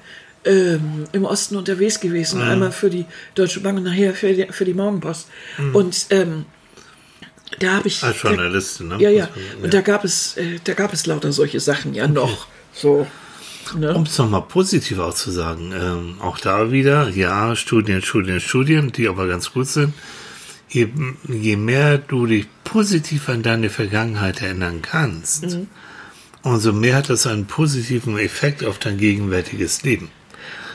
ähm, 0.45 1.05
im 1.11 1.25
Osten 1.25 1.55
unterwegs 1.55 1.99
gewesen. 1.99 2.41
Mhm. 2.41 2.49
Einmal 2.49 2.71
für 2.71 2.89
die 2.89 3.05
Deutsche 3.35 3.59
Bank 3.59 3.77
und 3.77 3.83
nachher 3.83 4.13
für 4.13 4.33
die, 4.33 4.47
für 4.51 4.65
die 4.65 4.73
Morgenpost. 4.73 5.27
Mhm. 5.57 5.75
Und 5.75 6.05
ähm, 6.09 6.45
da 7.57 7.73
habe 7.75 7.87
ich. 7.87 8.03
Als 8.03 8.21
Journalistin, 8.21 8.89
ne? 8.89 8.97
Ja, 9.01 9.09
ja. 9.09 9.27
Und 9.61 9.73
da 9.73 9.81
gab 9.81 10.03
es, 10.03 10.37
äh, 10.37 10.59
da 10.63 10.73
gab 10.73 10.93
es 10.93 11.05
lauter 11.07 11.31
solche 11.31 11.59
Sachen 11.59 11.93
ja 11.93 12.07
noch. 12.07 12.47
So. 12.73 13.07
Ne? 13.75 13.93
Um 13.93 14.03
es 14.03 14.17
nochmal 14.17 14.43
positiv 14.43 14.97
auch 14.99 15.13
zu 15.13 15.29
sagen, 15.31 15.73
ähm, 15.73 16.15
auch 16.21 16.39
da 16.39 16.71
wieder, 16.71 17.09
ja, 17.09 17.55
Studien, 17.55 18.01
Studien, 18.01 18.39
Studien, 18.39 18.91
die 18.91 19.07
aber 19.07 19.27
ganz 19.27 19.51
gut 19.51 19.67
sind. 19.67 19.93
Je, 20.69 20.87
je 21.27 21.55
mehr 21.55 21.97
du 21.97 22.25
dich 22.25 22.47
positiv 22.63 23.29
an 23.29 23.43
deine 23.43 23.69
Vergangenheit 23.69 24.41
erinnern 24.41 24.81
kannst, 24.81 25.43
Mhm. 25.43 25.67
umso 26.43 26.73
mehr 26.73 26.95
hat 26.97 27.09
das 27.09 27.27
einen 27.27 27.45
positiven 27.45 28.17
Effekt 28.17 28.63
auf 28.63 28.79
dein 28.79 28.97
gegenwärtiges 28.97 29.83
Leben. 29.83 30.09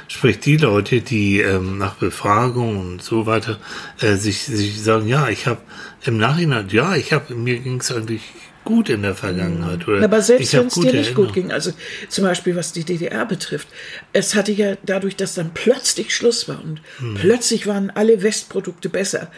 Sprich, 0.08 0.40
die 0.40 0.56
Leute, 0.56 1.00
die 1.00 1.40
ähm, 1.40 1.78
nach 1.78 1.94
Befragung 1.94 2.78
und 2.78 3.02
so 3.02 3.26
weiter 3.26 3.58
äh, 4.00 4.16
sich, 4.16 4.42
sich 4.42 4.82
sagen, 4.82 5.08
ja, 5.08 5.28
ich 5.28 5.46
habe 5.46 5.60
im 6.04 6.18
Nachhinein, 6.18 6.68
ja, 6.70 6.94
ich 6.94 7.12
habe, 7.12 7.34
mir 7.34 7.58
ging 7.58 7.80
es 7.80 7.90
eigentlich 7.90 8.22
gut 8.64 8.88
in 8.88 9.02
der 9.02 9.14
Vergangenheit. 9.14 9.86
Oder 9.86 10.04
Aber 10.04 10.22
selbst 10.22 10.52
wenn 10.54 10.66
es 10.66 10.74
dir 10.74 10.92
nicht 10.92 11.14
gut 11.14 11.32
ging, 11.34 11.52
also 11.52 11.72
zum 12.08 12.24
Beispiel 12.24 12.56
was 12.56 12.72
die 12.72 12.84
DDR 12.84 13.26
betrifft, 13.26 13.68
es 14.12 14.34
hatte 14.34 14.52
ja 14.52 14.76
dadurch, 14.84 15.16
dass 15.16 15.34
dann 15.34 15.50
plötzlich 15.52 16.14
Schluss 16.14 16.48
war 16.48 16.62
und 16.62 16.80
Hm. 16.98 17.14
plötzlich 17.14 17.66
waren 17.66 17.90
alle 17.90 18.22
Westprodukte 18.22 18.88
besser, 18.88 19.30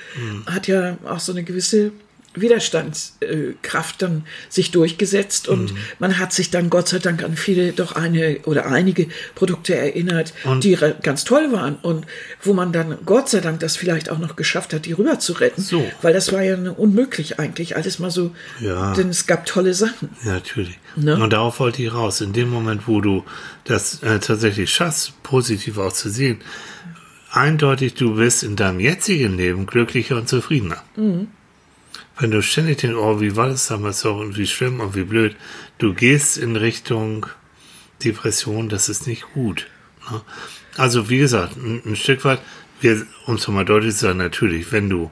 hat 0.47 0.69
ja 0.69 0.97
auch 1.05 1.21
so 1.21 1.33
eine 1.33 1.43
gewisse 1.43 1.91
Widerstandskraft 2.41 4.03
dann 4.03 4.25
sich 4.49 4.71
durchgesetzt 4.71 5.49
und 5.49 5.71
Hm. 5.71 5.77
man 5.99 6.19
hat 6.19 6.33
sich 6.33 6.51
dann 6.51 6.71
Gott 6.71 6.89
sei 6.89 6.99
Dank 6.99 7.23
an 7.23 7.37
viele, 7.37 7.73
doch 7.73 7.93
eine 7.93 8.39
oder 8.45 8.67
einige 8.67 9.09
Produkte 9.35 9.75
erinnert, 9.75 10.33
Und- 10.45 10.65
die 10.65 10.77
ganz 11.03 11.25
toll 11.25 11.53
waren 11.53 11.77
und 11.77 12.07
wo 12.43 12.53
man 12.53 12.73
dann 12.73 12.99
Gott 13.05 13.29
sei 13.29 13.41
Dank 13.41 13.61
das 13.61 13.77
vielleicht 13.77 14.11
auch 14.11 14.19
noch 14.19 14.37
geschafft 14.37 14.73
hat, 14.73 14.87
die 14.87 14.93
rüber 14.93 15.19
zu 15.19 15.33
retten, 15.35 15.63
So. 15.63 15.85
weil 16.03 16.13
das 16.13 16.33
war 16.33 16.43
ja 16.43 16.57
unmöglich 16.71 17.39
eigentlich, 17.39 17.77
alles 17.77 17.99
mal 17.99 18.11
so, 18.11 18.33
Ja. 18.61 18.95
denn 18.95 19.09
es 19.11 19.27
gab 19.27 19.47
tolle 19.47 19.75
Sachen. 19.75 20.11
Ja, 20.25 20.33
natürlich. 20.35 20.79
Ne? 20.97 21.17
Und 21.17 21.33
darauf 21.33 21.61
wollte 21.61 21.83
ich 21.83 21.93
raus. 21.93 22.21
In 22.21 22.33
dem 22.33 22.51
Moment, 22.51 22.87
wo 22.87 23.01
du 23.01 23.25
das 23.65 24.03
äh, 24.03 24.19
tatsächlich 24.21 24.71
schaffst, 24.71 25.23
positiv 25.23 25.79
auch 25.79 25.93
zu 25.93 26.09
sehen, 26.11 26.39
eindeutig, 27.31 27.95
du 27.95 28.15
bist 28.17 28.43
in 28.43 28.57
deinem 28.57 28.81
jetzigen 28.81 29.37
Leben 29.37 29.67
glücklicher 29.67 30.17
und 30.17 30.29
zufriedener. 30.29 30.83
Mhm. 30.97 31.29
Wenn 32.19 32.31
du 32.31 32.43
ständig 32.43 32.79
denkst, 32.79 32.97
oh, 32.97 33.21
wie 33.21 33.37
war 33.37 33.49
das 33.49 33.69
damals 33.69 34.01
so 34.01 34.15
und 34.15 34.37
wie 34.39 34.47
schlimm 34.47 34.81
und 34.81 34.95
wie 34.95 35.05
blöd, 35.05 35.37
du 35.79 35.93
gehst 35.93 36.39
in 36.39 36.57
Richtung 36.57 37.27
Depression, 38.05 38.69
das 38.69 38.89
ist 38.89 39.07
nicht 39.07 39.25
gut. 39.35 39.67
Ne? 40.11 40.23
Also, 40.77 41.09
wie 41.11 41.19
gesagt, 41.19 41.57
ein, 41.57 41.83
ein 41.85 41.97
Stück 41.97 42.25
weit, 42.25 42.41
wir, 42.81 43.07
um 43.27 43.37
es 43.37 43.49
mal 43.49 43.65
deutlich 43.65 43.95
zu 43.95 44.01
sagen, 44.07 44.19
natürlich, 44.19 44.73
wenn 44.73 44.89
du 44.91 45.11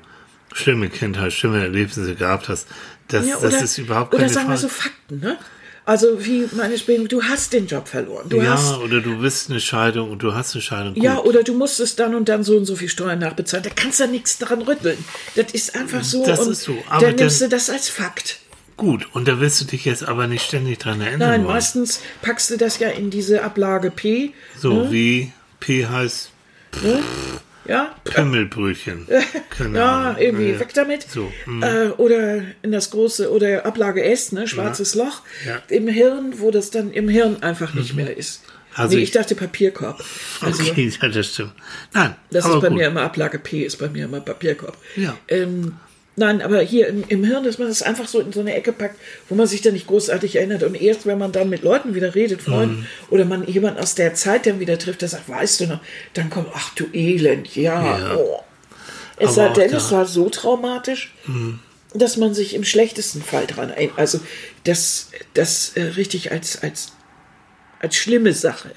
schlimme 0.52 0.88
Kindheit, 0.88 1.32
schlimme 1.32 1.60
Erlebnisse 1.60 2.14
gehabt 2.14 2.48
hast, 2.48 2.68
das, 3.08 3.26
Ja, 3.26 3.36
das 3.40 3.60
ist 3.62 3.78
überhaupt 3.78 4.12
keine 4.12 4.24
Oder 4.24 4.32
sagen 4.32 4.48
wir 4.48 4.56
Frage. 4.56 4.60
so 4.60 4.68
Fakten, 4.68 5.20
ne? 5.20 5.38
Also 5.86 6.24
wie 6.24 6.48
meine 6.52 6.78
Spiele, 6.78 7.06
du 7.08 7.22
hast 7.22 7.52
den 7.52 7.66
Job 7.66 7.88
verloren. 7.88 8.26
Du 8.28 8.38
ja, 8.38 8.52
hast, 8.54 8.78
oder 8.78 9.00
du 9.02 9.18
bist 9.18 9.50
eine 9.50 9.60
Scheidung 9.60 10.10
und 10.10 10.22
du 10.22 10.32
hast 10.34 10.54
eine 10.54 10.62
Scheidung. 10.62 10.94
ja, 10.96 11.16
Gut. 11.16 11.26
oder 11.26 11.42
du 11.42 11.52
musstest 11.54 11.98
dann 12.00 12.14
und 12.14 12.28
dann 12.30 12.42
so 12.42 12.56
und 12.56 12.64
so 12.64 12.74
viel 12.74 12.88
Steuern 12.88 13.18
nachbezahlen. 13.18 13.64
Da 13.64 13.70
kannst 13.74 14.00
du 14.00 14.06
nichts 14.06 14.38
dran 14.38 14.62
rütteln. 14.62 14.96
Das 15.36 15.52
ist 15.52 15.74
einfach 15.76 16.02
so. 16.02 16.24
Das 16.24 16.40
und 16.40 16.52
ist 16.52 16.62
so, 16.62 16.76
aber 16.88 17.06
dann 17.08 17.16
nimmst 17.16 17.42
dann- 17.42 17.50
du 17.50 17.56
das 17.56 17.68
als 17.68 17.88
Fakt. 17.90 18.38
Gut, 18.76 19.06
und 19.12 19.28
da 19.28 19.38
willst 19.40 19.60
du 19.60 19.66
dich 19.66 19.84
jetzt 19.84 20.02
aber 20.08 20.26
nicht 20.26 20.44
ständig 20.44 20.78
dran 20.80 21.00
erinnern 21.00 21.28
Nein, 21.30 21.44
wollen. 21.44 21.54
meistens 21.54 22.00
packst 22.22 22.50
du 22.50 22.56
das 22.56 22.78
ja 22.80 22.88
in 22.88 23.10
diese 23.10 23.42
Ablage 23.44 23.90
P. 23.92 24.32
So, 24.58 24.90
wie 24.90 25.32
P 25.60 25.86
heißt, 25.86 26.30
Ja, 27.66 27.94
Pimmelbrötchen. 28.04 29.06
Keine 29.50 29.78
ja, 29.78 30.00
Ahnung. 30.10 30.20
irgendwie 30.22 30.50
Ja. 30.50 30.60
weg 30.60 30.74
damit. 30.74 31.02
So, 31.10 31.32
mm. 31.46 31.62
Äh, 31.62 31.86
oder 31.96 32.42
in 32.62 32.72
das 32.72 32.90
große, 32.90 33.30
oder 33.32 33.64
Ablage 33.64 34.04
S, 34.04 34.32
ne, 34.32 34.46
schwarzes 34.46 34.94
Loch 34.94 35.22
Ja. 35.46 35.62
im 35.68 35.88
Hirn, 35.88 36.34
wo 36.38 36.50
das 36.50 36.70
dann 36.70 36.90
im 36.92 37.08
Hirn 37.08 37.42
einfach 37.42 37.72
nicht 37.74 37.94
mehr 37.94 38.16
ist. 38.16 38.42
Also 38.76 38.96
nee, 38.96 39.02
ich- 39.02 39.10
ich 39.10 39.10
dachte 39.12 39.34
Papierkorb. 39.36 40.02
Also, 40.40 40.62
Okay, 40.70 40.92
ja, 41.02 41.08
das 41.08 41.32
stimmt. 41.32 41.52
Nein, 41.92 42.16
Das 42.30 42.44
ist 42.44 42.60
bei 42.60 42.68
gut. 42.68 42.76
mir 42.78 42.88
immer 42.88 43.02
Ablage 43.02 43.38
P, 43.38 43.62
ist 43.62 43.76
bei 43.76 43.88
mir 43.88 44.06
immer 44.06 44.20
Papierkorb. 44.20 44.76
Ja. 44.96 45.16
Ähm, 45.28 45.76
nein, 46.16 46.42
aber 46.42 46.60
hier 46.60 46.88
im, 46.88 47.04
im 47.08 47.24
Hirn, 47.24 47.44
dass 47.44 47.58
man 47.58 47.68
das 47.68 47.82
einfach 47.82 48.06
so 48.08 48.20
in 48.20 48.32
so 48.32 48.40
eine 48.40 48.54
Ecke 48.54 48.72
packt, 48.72 48.98
wo 49.28 49.34
man 49.34 49.46
sich 49.46 49.62
dann 49.62 49.72
nicht 49.74 49.86
großartig 49.86 50.36
erinnert. 50.36 50.62
Und 50.62 50.74
erst, 50.74 51.06
wenn 51.06 51.18
man 51.18 51.32
dann 51.32 51.48
mit 51.48 51.62
Leuten 51.62 51.94
wieder 51.94 52.14
redet, 52.14 52.42
Freunden, 52.42 52.80
Mhm. 52.80 52.86
oder 53.10 53.24
man 53.24 53.46
jemanden 53.46 53.80
aus 53.80 53.94
der 53.94 54.14
Zeit 54.14 54.46
dann 54.46 54.60
wieder 54.60 54.78
trifft, 54.78 55.02
der 55.02 55.08
sagt, 55.08 55.28
weißt 55.28 55.60
du 55.60 55.66
noch, 55.66 55.80
dann 56.14 56.30
kommt, 56.30 56.48
ach 56.54 56.74
du 56.74 56.84
Elend, 56.92 57.54
ja. 57.56 57.98
Ja. 57.98 58.16
Oh. 58.16 58.40
Es 59.18 59.34
sei 59.34 59.48
denn, 59.50 59.70
Mhm. 59.70 59.76
es 59.76 59.92
war 59.92 60.06
so 60.06 60.28
traumatisch, 60.28 61.14
dass 61.94 62.16
man 62.16 62.34
sich 62.34 62.54
im 62.54 62.64
schlechtesten 62.64 63.22
Fall 63.22 63.46
dran 63.46 63.70
erinnert. 63.70 63.98
Also 63.98 64.18
das, 64.64 65.10
das 65.34 65.72
äh, 65.76 65.82
richtig 65.82 66.32
als, 66.32 66.62
als, 66.62 66.88
als 67.84 67.96
schlimme 67.96 68.32
Sache, 68.32 68.70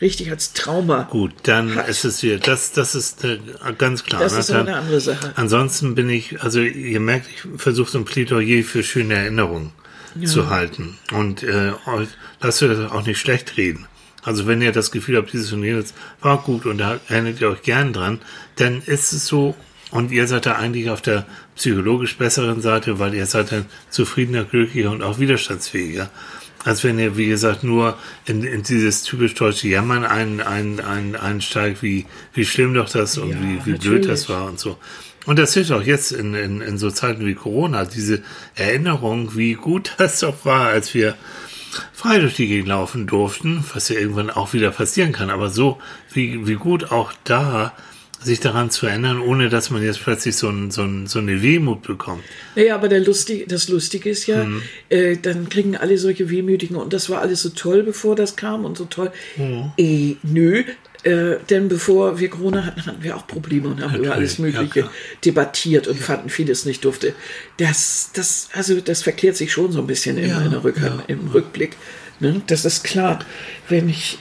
richtig 0.00 0.30
als 0.30 0.52
Trauma. 0.52 1.04
Mhm. 1.04 1.08
Gut, 1.10 1.32
dann 1.44 1.74
Hat. 1.74 1.88
ist 1.88 2.04
es 2.04 2.22
wieder, 2.22 2.38
das, 2.38 2.72
das 2.72 2.94
ist 2.94 3.24
äh, 3.24 3.38
ganz 3.78 4.04
klar. 4.04 4.20
Das 4.20 4.34
ne? 4.34 4.40
ist 4.40 4.50
Dann- 4.50 4.68
eine 4.68 4.76
andere 4.76 5.00
Sache. 5.00 5.32
Ansonsten 5.36 5.94
bin 5.94 6.08
ich, 6.10 6.42
also 6.42 6.60
ihr 6.60 7.00
merkt, 7.00 7.26
ich 7.28 7.42
versuche 7.60 7.90
so 7.90 7.98
ein 7.98 8.04
Plädoyer 8.04 8.62
für 8.62 8.82
schöne 8.82 9.14
Erinnerungen 9.14 9.72
zu 10.24 10.50
halten. 10.50 10.98
Und 11.12 11.42
äh, 11.42 11.72
euch- 11.86 12.08
lasst 12.40 12.62
euch 12.62 12.76
das 12.76 12.90
auch 12.90 13.06
nicht 13.06 13.18
schlecht 13.18 13.56
reden. 13.56 13.86
Also 14.22 14.46
wenn 14.46 14.60
ihr 14.60 14.72
das 14.72 14.90
Gefühl 14.90 15.16
habt, 15.16 15.32
dieses 15.32 15.52
und 15.52 15.64
jenes 15.64 15.94
war 16.20 16.38
gut 16.42 16.66
und 16.66 16.78
da 16.78 17.00
erinnert 17.08 17.40
ihr 17.40 17.48
euch 17.48 17.62
gern 17.62 17.92
dran, 17.92 18.18
dann 18.56 18.82
ist 18.84 19.12
es 19.12 19.26
so, 19.26 19.54
und 19.92 20.12
ihr 20.12 20.26
seid 20.28 20.46
da 20.46 20.56
eigentlich 20.56 20.90
auf 20.90 21.00
der 21.02 21.26
psychologisch 21.56 22.16
besseren 22.18 22.60
Seite, 22.60 22.98
weil 22.98 23.14
ihr 23.14 23.26
seid 23.26 23.50
dann 23.50 23.66
zufriedener, 23.88 24.44
glücklicher 24.44 24.90
und 24.90 25.02
auch 25.02 25.18
widerstandsfähiger. 25.18 26.10
Als 26.64 26.84
wenn 26.84 26.98
ihr, 26.98 27.16
wie 27.16 27.28
gesagt, 27.28 27.64
nur 27.64 27.96
in, 28.26 28.42
in 28.42 28.62
dieses 28.62 29.02
typisch 29.02 29.34
deutsche 29.34 29.68
Jammern 29.68 30.04
ein, 30.04 30.40
ein, 30.40 30.80
ein, 30.80 31.16
einsteigt, 31.16 31.82
wie, 31.82 32.04
wie 32.34 32.44
schlimm 32.44 32.74
doch 32.74 32.90
das 32.90 33.16
und 33.16 33.30
Ja, 33.30 33.36
wie, 33.42 33.66
wie 33.66 33.78
blöd 33.78 34.06
das 34.06 34.28
war 34.28 34.44
und 34.44 34.60
so. 34.60 34.76
Und 35.26 35.38
das 35.38 35.54
hilft 35.54 35.72
auch 35.72 35.82
jetzt 35.82 36.12
in, 36.12 36.34
in, 36.34 36.60
in 36.60 36.78
so 36.78 36.90
Zeiten 36.90 37.24
wie 37.26 37.34
Corona, 37.34 37.84
diese 37.84 38.22
Erinnerung, 38.54 39.36
wie 39.36 39.54
gut 39.54 39.94
das 39.98 40.20
doch 40.20 40.44
war, 40.44 40.68
als 40.68 40.92
wir 40.94 41.14
frei 41.92 42.18
durch 42.18 42.34
die 42.34 42.48
Gegend 42.48 42.68
laufen 42.68 43.06
durften, 43.06 43.64
was 43.72 43.88
ja 43.88 43.98
irgendwann 43.98 44.30
auch 44.30 44.52
wieder 44.52 44.70
passieren 44.70 45.12
kann, 45.12 45.30
aber 45.30 45.50
so, 45.50 45.78
wie, 46.12 46.46
wie 46.46 46.54
gut 46.54 46.90
auch 46.90 47.12
da 47.24 47.72
sich 48.22 48.40
daran 48.40 48.70
zu 48.70 48.86
erinnern, 48.86 49.20
ohne 49.20 49.48
dass 49.48 49.70
man 49.70 49.82
jetzt 49.82 50.00
plötzlich 50.02 50.36
so, 50.36 50.48
ein, 50.48 50.70
so, 50.70 50.82
ein, 50.82 51.06
so 51.06 51.18
eine 51.18 51.42
Wehmut 51.42 51.82
bekommt. 51.82 52.22
Naja, 52.54 52.74
aber 52.74 52.88
der 52.88 53.00
Lustig, 53.00 53.48
das 53.48 53.68
Lustige 53.68 54.10
ist 54.10 54.26
ja, 54.26 54.44
Mhm. 54.44 54.62
äh, 54.90 55.16
dann 55.16 55.48
kriegen 55.48 55.76
alle 55.76 55.96
solche 55.98 56.28
Wehmütigen 56.30 56.76
und 56.76 56.92
das 56.92 57.08
war 57.08 57.20
alles 57.22 57.42
so 57.42 57.48
toll, 57.50 57.82
bevor 57.82 58.16
das 58.16 58.36
kam 58.36 58.64
und 58.64 58.76
so 58.76 58.84
toll. 58.84 59.10
Mhm. 59.36 59.72
Äh, 59.78 60.16
nö, 60.22 60.64
äh, 61.02 61.36
denn 61.48 61.68
bevor 61.68 62.20
wir 62.20 62.28
Corona 62.28 62.66
hatten, 62.66 62.84
hatten 62.84 63.02
wir 63.02 63.16
auch 63.16 63.26
Probleme 63.26 63.68
und 63.68 63.80
haben 63.80 63.94
über 63.94 64.08
Natürlich, 64.08 64.12
alles 64.12 64.36
ja, 64.38 64.44
Mögliche 64.44 64.80
klar. 64.80 64.92
debattiert 65.24 65.88
und 65.88 65.98
fanden 65.98 66.28
vieles 66.28 66.66
nicht 66.66 66.84
durfte. 66.84 67.14
Das, 67.56 68.10
das, 68.12 68.50
also 68.52 68.78
das 68.82 69.02
verklärt 69.02 69.36
sich 69.36 69.50
schon 69.50 69.72
so 69.72 69.78
ein 69.80 69.86
bisschen 69.86 70.18
im, 70.18 70.28
Ja, 70.28 70.40
der 70.40 70.62
Rück, 70.62 70.76
ja. 70.78 71.02
im 71.06 71.28
Rückblick. 71.28 71.76
Ne? 72.18 72.42
Das 72.48 72.66
ist 72.66 72.84
klar. 72.84 73.20
Wenn 73.70 73.88
ich, 73.88 74.18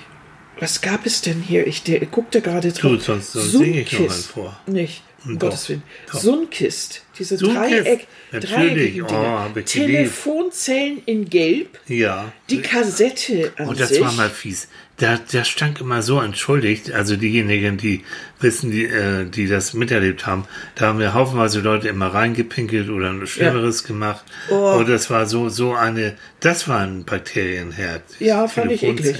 was 0.60 0.82
gab 0.82 1.06
es 1.06 1.22
denn 1.22 1.42
hier? 1.42 1.66
Ich 1.68 1.84
der, 1.84 2.00
guckte 2.06 2.42
gerade 2.42 2.72
drauf. 2.72 2.92
Gut, 2.92 3.02
sonst- 3.04 3.34
sonst 3.34 3.52
singe 3.52 3.82
ich 3.82 3.92
noch 3.94 4.00
Sunkist. 4.00 4.28
vor. 4.28 4.60
Nicht, 4.68 5.04
um 5.26 5.38
Doch, 5.40 5.48
Gottes 5.50 5.70
Willen. 5.70 5.84
doch. 6.12 6.20
Sunkist, 6.20 7.04
diese 7.18 7.38
Dreieck, 7.38 8.08
natürlich. 8.32 8.98
dreieckigen 8.98 9.06
Oh. 9.10 9.60
Telefonzellen 9.66 11.02
in 11.06 11.30
Gelb, 11.30 11.80
Ja. 11.88 12.32
die 12.50 12.62
Kassette 12.62 13.52
an 13.58 13.70
Und 13.70 13.80
das 13.80 13.90
sich. 13.90 14.02
war 14.02 14.12
mal 14.14 14.30
fies. 14.30 14.68
Da, 14.98 15.18
da 15.32 15.46
stank 15.46 15.80
immer 15.80 16.02
so 16.02 16.20
entschuldigt. 16.20 16.92
Also 16.92 17.16
diejenigen, 17.16 17.78
die 17.78 18.04
wissen, 18.42 18.70
die, 18.70 18.84
äh, 18.86 19.24
die 19.30 19.48
das 19.48 19.74
miterlebt 19.74 20.26
haben, 20.26 20.44
da 20.76 20.88
haben 20.88 21.00
wir 21.00 21.14
haufenweise 21.14 21.62
Leute 21.62 21.88
immer 21.88 22.08
reingepinkelt 22.08 22.90
oder 22.90 23.10
ein 23.10 23.26
Schlimmeres 23.26 23.86
gemacht. 23.86 24.26
Oh. 24.50 24.74
Und 24.78 24.90
das 24.90 25.10
war 25.10 25.26
so, 25.26 25.48
so 25.48 25.74
eine, 25.74 26.18
das 26.42 26.68
war 26.68 26.82
ein 26.82 27.06
Bakterienherd. 27.06 28.04
ja, 28.20 28.46
fand 28.50 28.74
ich 28.74 28.84
eklig. 28.84 29.16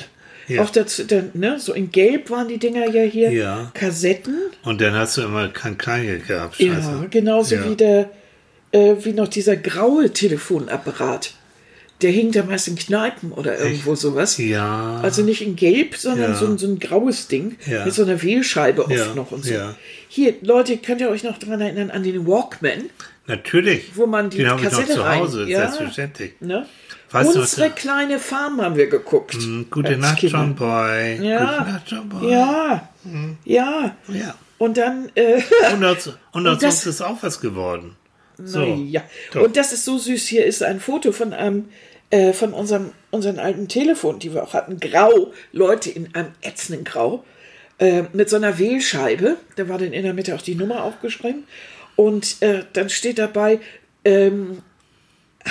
Ja. 0.50 0.64
Auch 0.64 0.70
dazu, 0.72 1.04
dann, 1.06 1.30
ne, 1.36 1.60
so 1.60 1.74
in 1.74 1.92
Gelb 1.92 2.30
waren 2.30 2.48
die 2.48 2.58
Dinger 2.58 2.88
ja 2.90 3.04
hier. 3.04 3.32
Ja. 3.32 3.72
Kassetten. 3.76 4.36
Und 4.64 4.82
dann 4.82 4.94
hast 4.96 5.16
du 5.18 5.22
immer 5.22 5.48
kein 5.50 5.78
Kleingeld 5.78 6.28
gehabt. 6.28 6.60
Ja, 6.60 6.74
Scheiße. 6.74 7.08
genauso 7.12 7.56
Ja. 7.56 7.70
wie 7.70 7.76
der, 7.76 8.10
äh, 8.72 8.96
wie 9.04 9.14
noch 9.14 9.28
dieser 9.28 9.56
graue 9.56 10.12
Telefonapparat. 10.12 11.34
Der 12.02 12.12
hing 12.12 12.32
da 12.32 12.44
meist 12.44 12.68
in 12.70 12.76
Kneipen 12.76 13.32
oder 13.34 13.58
irgendwo 13.60 13.94
sowas. 13.96 14.38
Ja. 14.38 15.00
Also 15.04 15.22
nicht 15.22 15.42
in 15.42 15.56
Gelb, 15.58 15.96
sondern 15.98 16.32
Ja. 16.32 16.38
so, 16.38 16.46
ein, 16.46 16.58
so 16.58 16.66
ein 16.68 16.80
graues 16.80 17.28
Ding 17.28 17.58
Ja. 17.66 17.84
mit 17.86 17.94
so 17.94 18.04
einer 18.04 18.22
Wählscheibe 18.22 18.86
oft 18.86 18.92
Ja, 18.96 19.14
noch 19.16 19.32
und 19.32 19.44
so. 19.44 19.54
ja. 19.54 19.76
Hier, 20.08 20.36
Leute, 20.42 20.78
könnt 20.78 21.02
ihr 21.02 21.10
euch 21.10 21.24
noch 21.24 21.38
daran 21.38 21.60
erinnern 21.60 21.92
an 21.92 22.04
den 22.04 22.26
Walkman? 22.26 22.90
Natürlich. 23.28 23.92
Wo 23.96 24.06
man 24.08 24.30
die 24.30 24.38
Den 24.38 24.50
habe 24.50 24.60
ich 24.60 24.66
noch 24.66 24.72
Kassette 24.72 24.94
zu 24.94 25.02
rein- 25.02 25.20
Hause, 25.20 25.46
Ja. 25.50 25.60
selbstverständlich. 25.60 26.32
Ne? 26.40 26.66
Weißt 27.12 27.36
du, 27.36 27.40
Unsere 27.42 27.68
da- 27.70 27.76
kleine 27.76 28.20
Farm 28.20 28.62
haben 28.62 28.76
wir 28.76 28.88
geguckt. 28.88 29.34
Hm, 29.34 29.68
Gute 29.70 29.98
Nacht, 29.98 30.20
Kinder. 30.20 30.38
John 30.40 30.56
Boy. 30.56 31.20
Ja. 31.22 31.58
Gute 31.58 31.72
Nacht, 31.72 31.84
John 31.92 32.10
Boy. 32.10 32.32
Ja, 32.32 32.90
ja. 33.46 33.96
Ja. 34.08 34.36
Und 34.58 34.78
dann, 34.78 35.10
äh, 35.16 35.42
Und 35.74 35.84
aus, 35.86 36.10
und 36.32 36.48
aus 36.48 36.60
das- 36.60 36.76
uns 36.76 36.86
ist 36.88 37.02
auch 37.02 37.18
was 37.22 37.40
geworden. 37.42 37.96
So. 38.42 38.64
ja. 38.64 39.02
Doch. 39.34 39.42
Und 39.44 39.58
das 39.58 39.74
ist 39.74 39.84
so 39.86 39.98
süß. 39.98 40.26
Hier 40.28 40.46
ist 40.46 40.64
ein 40.64 40.80
Foto 40.80 41.12
von 41.12 41.34
einem, 41.34 41.66
äh, 42.10 42.34
von 42.34 42.54
unserem, 42.54 42.92
unseren 43.12 43.40
alten 43.40 43.68
Telefon, 43.68 44.20
die 44.20 44.34
wir 44.34 44.44
auch 44.44 44.54
hatten. 44.54 44.80
Grau. 44.80 45.32
Leute 45.52 45.90
in 45.90 46.14
einem 46.16 46.32
ätzenden 46.42 46.84
Grau. 46.84 47.24
Äh, 47.78 48.04
mit 48.14 48.30
so 48.30 48.36
einer 48.36 48.60
Wählscheibe. 48.60 49.38
Da 49.56 49.70
war 49.70 49.78
dann 49.78 49.94
in 49.94 50.04
der 50.04 50.14
Mitte 50.14 50.36
auch 50.36 50.42
die 50.42 50.56
Nummer 50.56 50.84
aufgeschrieben. 50.84 51.46
Und 51.96 52.42
äh, 52.42 52.64
dann 52.74 52.90
steht 52.90 53.20
dabei, 53.20 53.60
ähm, 54.06 54.62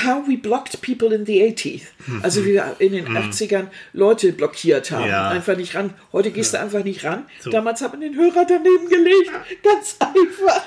How 0.04 0.22
we 0.28 0.36
blocked 0.36 0.80
people 0.82 1.14
in 1.14 1.24
the 1.24 1.42
80s. 1.42 1.82
Also 2.22 2.44
wie 2.44 2.52
wir 2.52 2.76
in 2.78 2.92
den 2.92 3.08
80ern 3.16 3.68
Leute 3.92 4.32
blockiert 4.32 4.90
haben. 4.90 5.04
Mhm. 5.04 5.10
Ja. 5.10 5.28
Einfach 5.30 5.56
nicht 5.56 5.74
ran. 5.74 5.94
Heute 6.12 6.30
gehst 6.30 6.54
du 6.54 6.60
einfach 6.60 6.84
nicht 6.84 7.04
ran. 7.04 7.24
Damals 7.50 7.80
hat 7.80 7.92
man 7.92 8.02
den 8.02 8.14
Hörer 8.14 8.44
daneben 8.46 8.88
gelegt. 8.88 9.30
Ganz 9.62 9.96
einfach. 9.98 10.62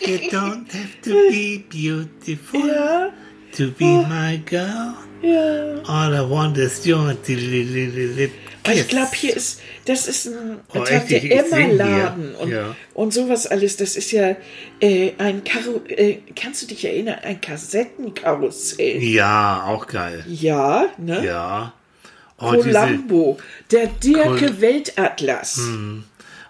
You 0.00 0.16
don't 0.30 0.66
have 0.72 1.00
to 1.02 1.10
be 1.30 1.62
beautiful 1.68 2.66
ja, 2.68 3.12
to 3.56 3.70
be 3.70 3.84
my 4.08 4.38
girl. 4.44 4.94
Ja. 5.24 5.82
All 5.86 6.14
I 6.14 6.30
want 6.30 6.56
is 6.58 6.80
kiss. 6.82 8.30
Aber 8.66 8.74
ich 8.74 8.88
glaube, 8.88 9.10
hier 9.14 9.36
ist, 9.36 9.60
das 9.84 10.06
ist 10.08 10.26
ein 10.28 10.58
Oh, 10.74 10.78
Tag 10.78 11.10
echt? 11.10 11.10
der. 11.10 11.44
Emma-Laden 11.46 12.34
und, 12.36 12.50
Ja. 12.50 12.74
und 12.94 13.12
sowas 13.12 13.46
alles. 13.46 13.76
Das 13.76 13.94
ist 13.96 14.10
ja 14.12 14.36
äh, 14.80 15.12
ein 15.18 15.44
Karo 15.44 15.82
äh, 15.88 16.18
kannst 16.34 16.62
du 16.62 16.66
dich 16.66 16.84
erinnern, 16.84 17.16
ein 17.22 17.40
Kassettenkarussell. 17.40 19.02
Ja, 19.02 19.64
auch 19.66 19.86
geil. 19.86 20.24
Ja, 20.28 20.86
ne? 20.96 21.24
Ja. 21.26 21.72
Oh, 22.38 22.50
Columbo, 22.52 23.38
der 23.70 23.86
Dirke 24.02 24.46
Col- 24.46 24.60
Weltatlas. 24.60 25.60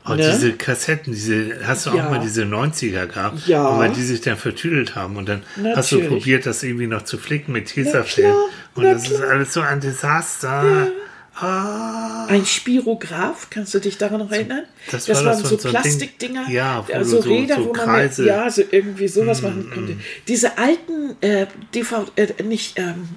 Oh, 0.06 0.14
ne? 0.14 0.16
diese 0.32 0.52
Kassetten, 0.54 1.12
diese, 1.12 1.66
hast 1.66 1.86
du 1.86 1.90
Ja. 1.96 2.06
auch 2.06 2.10
mal 2.10 2.20
diese 2.20 2.42
90er 2.44 3.06
gehabt? 3.06 3.46
Ja. 3.46 3.66
Und 3.68 3.78
weil 3.78 3.92
die 3.92 4.02
sich 4.02 4.20
dann 4.20 4.36
vertüdelt 4.36 4.94
haben 4.94 5.16
und 5.16 5.28
dann 5.28 5.42
hast 5.76 5.92
du 5.92 5.96
Natürlich. 5.96 6.08
probiert, 6.08 6.46
das 6.46 6.62
irgendwie 6.62 6.86
noch 6.86 7.02
zu 7.02 7.18
flicken 7.18 7.52
mit 7.52 7.66
Tesafilm. 7.66 8.34
Und 8.74 8.84
na 8.84 8.92
das 8.94 9.04
ist 9.08 9.16
klar. 9.18 9.30
alles 9.30 9.52
so 9.52 9.60
ein 9.60 9.80
Desaster. 9.80 10.88
Ah. 11.36 12.26
Ein 12.28 12.46
Spirograph, 12.46 13.48
kannst 13.50 13.74
du 13.74 13.80
dich 13.80 13.98
daran 13.98 14.20
noch 14.20 14.30
erinnern? 14.30 14.62
Das 14.92 15.08
war 15.08 15.16
das 15.16 15.24
waren 15.24 15.36
so- 15.38 15.48
so 15.48 15.58
so 15.58 15.68
Plastikdinger, 15.68 16.44
Ding- 16.44 16.54
ja, 16.54 16.84
wo 16.86 16.92
also 16.92 17.20
so- 17.20 17.28
Räder, 17.28 17.56
so 17.56 17.64
wo 17.66 17.72
man 17.74 17.84
Kreise- 17.86 18.22
Mm, 18.22 18.24
mit, 18.26 18.34
ja, 18.34 18.50
so 18.50 18.62
irgendwie 18.70 19.08
sowas 19.08 19.42
machen 19.42 19.68
konnte. 19.74 19.96
Diese 20.28 20.56
alten 20.58 21.16
äh, 21.22 21.46
DV, 21.74 22.06
äh, 22.14 22.40
nicht, 22.44 22.78
ähm, 22.78 23.08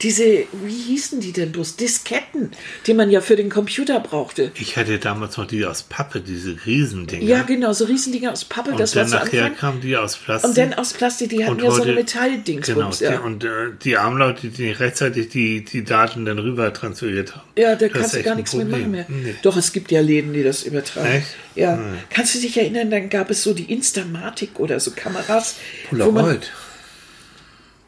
diese, 0.00 0.24
wie 0.64 0.74
hießen 0.88 1.20
die 1.20 1.32
denn 1.32 1.52
bloß? 1.52 1.76
Disketten, 1.76 2.50
die 2.86 2.94
man 2.94 3.10
ja 3.10 3.20
für 3.20 3.36
den 3.36 3.50
Computer 3.50 4.00
brauchte. 4.00 4.50
Ich 4.54 4.76
hatte 4.76 4.98
damals 4.98 5.36
noch 5.36 5.46
die 5.46 5.64
aus 5.64 5.82
Pappe, 5.84 6.20
diese 6.20 6.56
Riesendinger. 6.66 7.22
Ja, 7.24 7.42
genau, 7.42 7.72
so 7.72 7.84
Riesendinger 7.84 8.32
aus 8.32 8.44
Pappe, 8.44 8.70
und 8.72 8.80
das 8.80 8.96
war 8.96 9.02
dann 9.04 9.10
nachher 9.12 9.44
Anfang. 9.44 9.58
kamen 9.58 9.80
die 9.80 9.96
aus 9.96 10.16
Plastik. 10.16 10.48
Und 10.48 10.58
dann 10.58 10.74
aus 10.74 10.92
Plastik, 10.92 11.30
die 11.30 11.44
hatten 11.44 11.52
Und 11.54 11.62
ja 11.62 11.70
so 11.70 11.82
eine 11.82 11.92
Metalldingsbums. 11.92 12.98
Genau, 12.98 13.12
ja. 13.12 13.20
und 13.20 13.44
äh, 13.44 13.48
die 13.84 13.96
armen 13.96 14.18
Leute, 14.18 14.48
die 14.48 14.62
nicht 14.62 14.80
rechtzeitig 14.80 15.28
die, 15.28 15.64
die 15.64 15.84
Daten 15.84 16.24
dann 16.24 16.38
rüber 16.38 16.72
transferiert 16.72 17.36
haben. 17.36 17.42
Ja, 17.56 17.74
da 17.76 17.86
Das 17.88 17.92
kannst 17.92 18.14
du 18.16 18.22
gar 18.22 18.34
nichts 18.34 18.54
mehr 18.54 18.66
machen 18.66 18.90
mehr. 18.90 19.06
Nee. 19.08 19.34
Doch, 19.42 19.56
es 19.56 19.72
gibt 19.72 19.90
ja 19.92 20.00
Läden, 20.00 20.32
die 20.32 20.42
das 20.42 20.64
übertragen. 20.64 21.06
Echt? 21.06 21.26
Ja. 21.54 21.78
Kannst 22.10 22.34
du 22.34 22.40
dich 22.40 22.56
erinnern, 22.56 22.90
dann 22.90 23.08
gab 23.08 23.30
es 23.30 23.42
so 23.42 23.54
die 23.54 23.72
Instamatic 23.72 24.58
oder 24.58 24.80
so 24.80 24.90
Kameras. 24.96 25.56
wo 25.90 25.96
man- 25.96 26.12
Polaroid. 26.12 26.50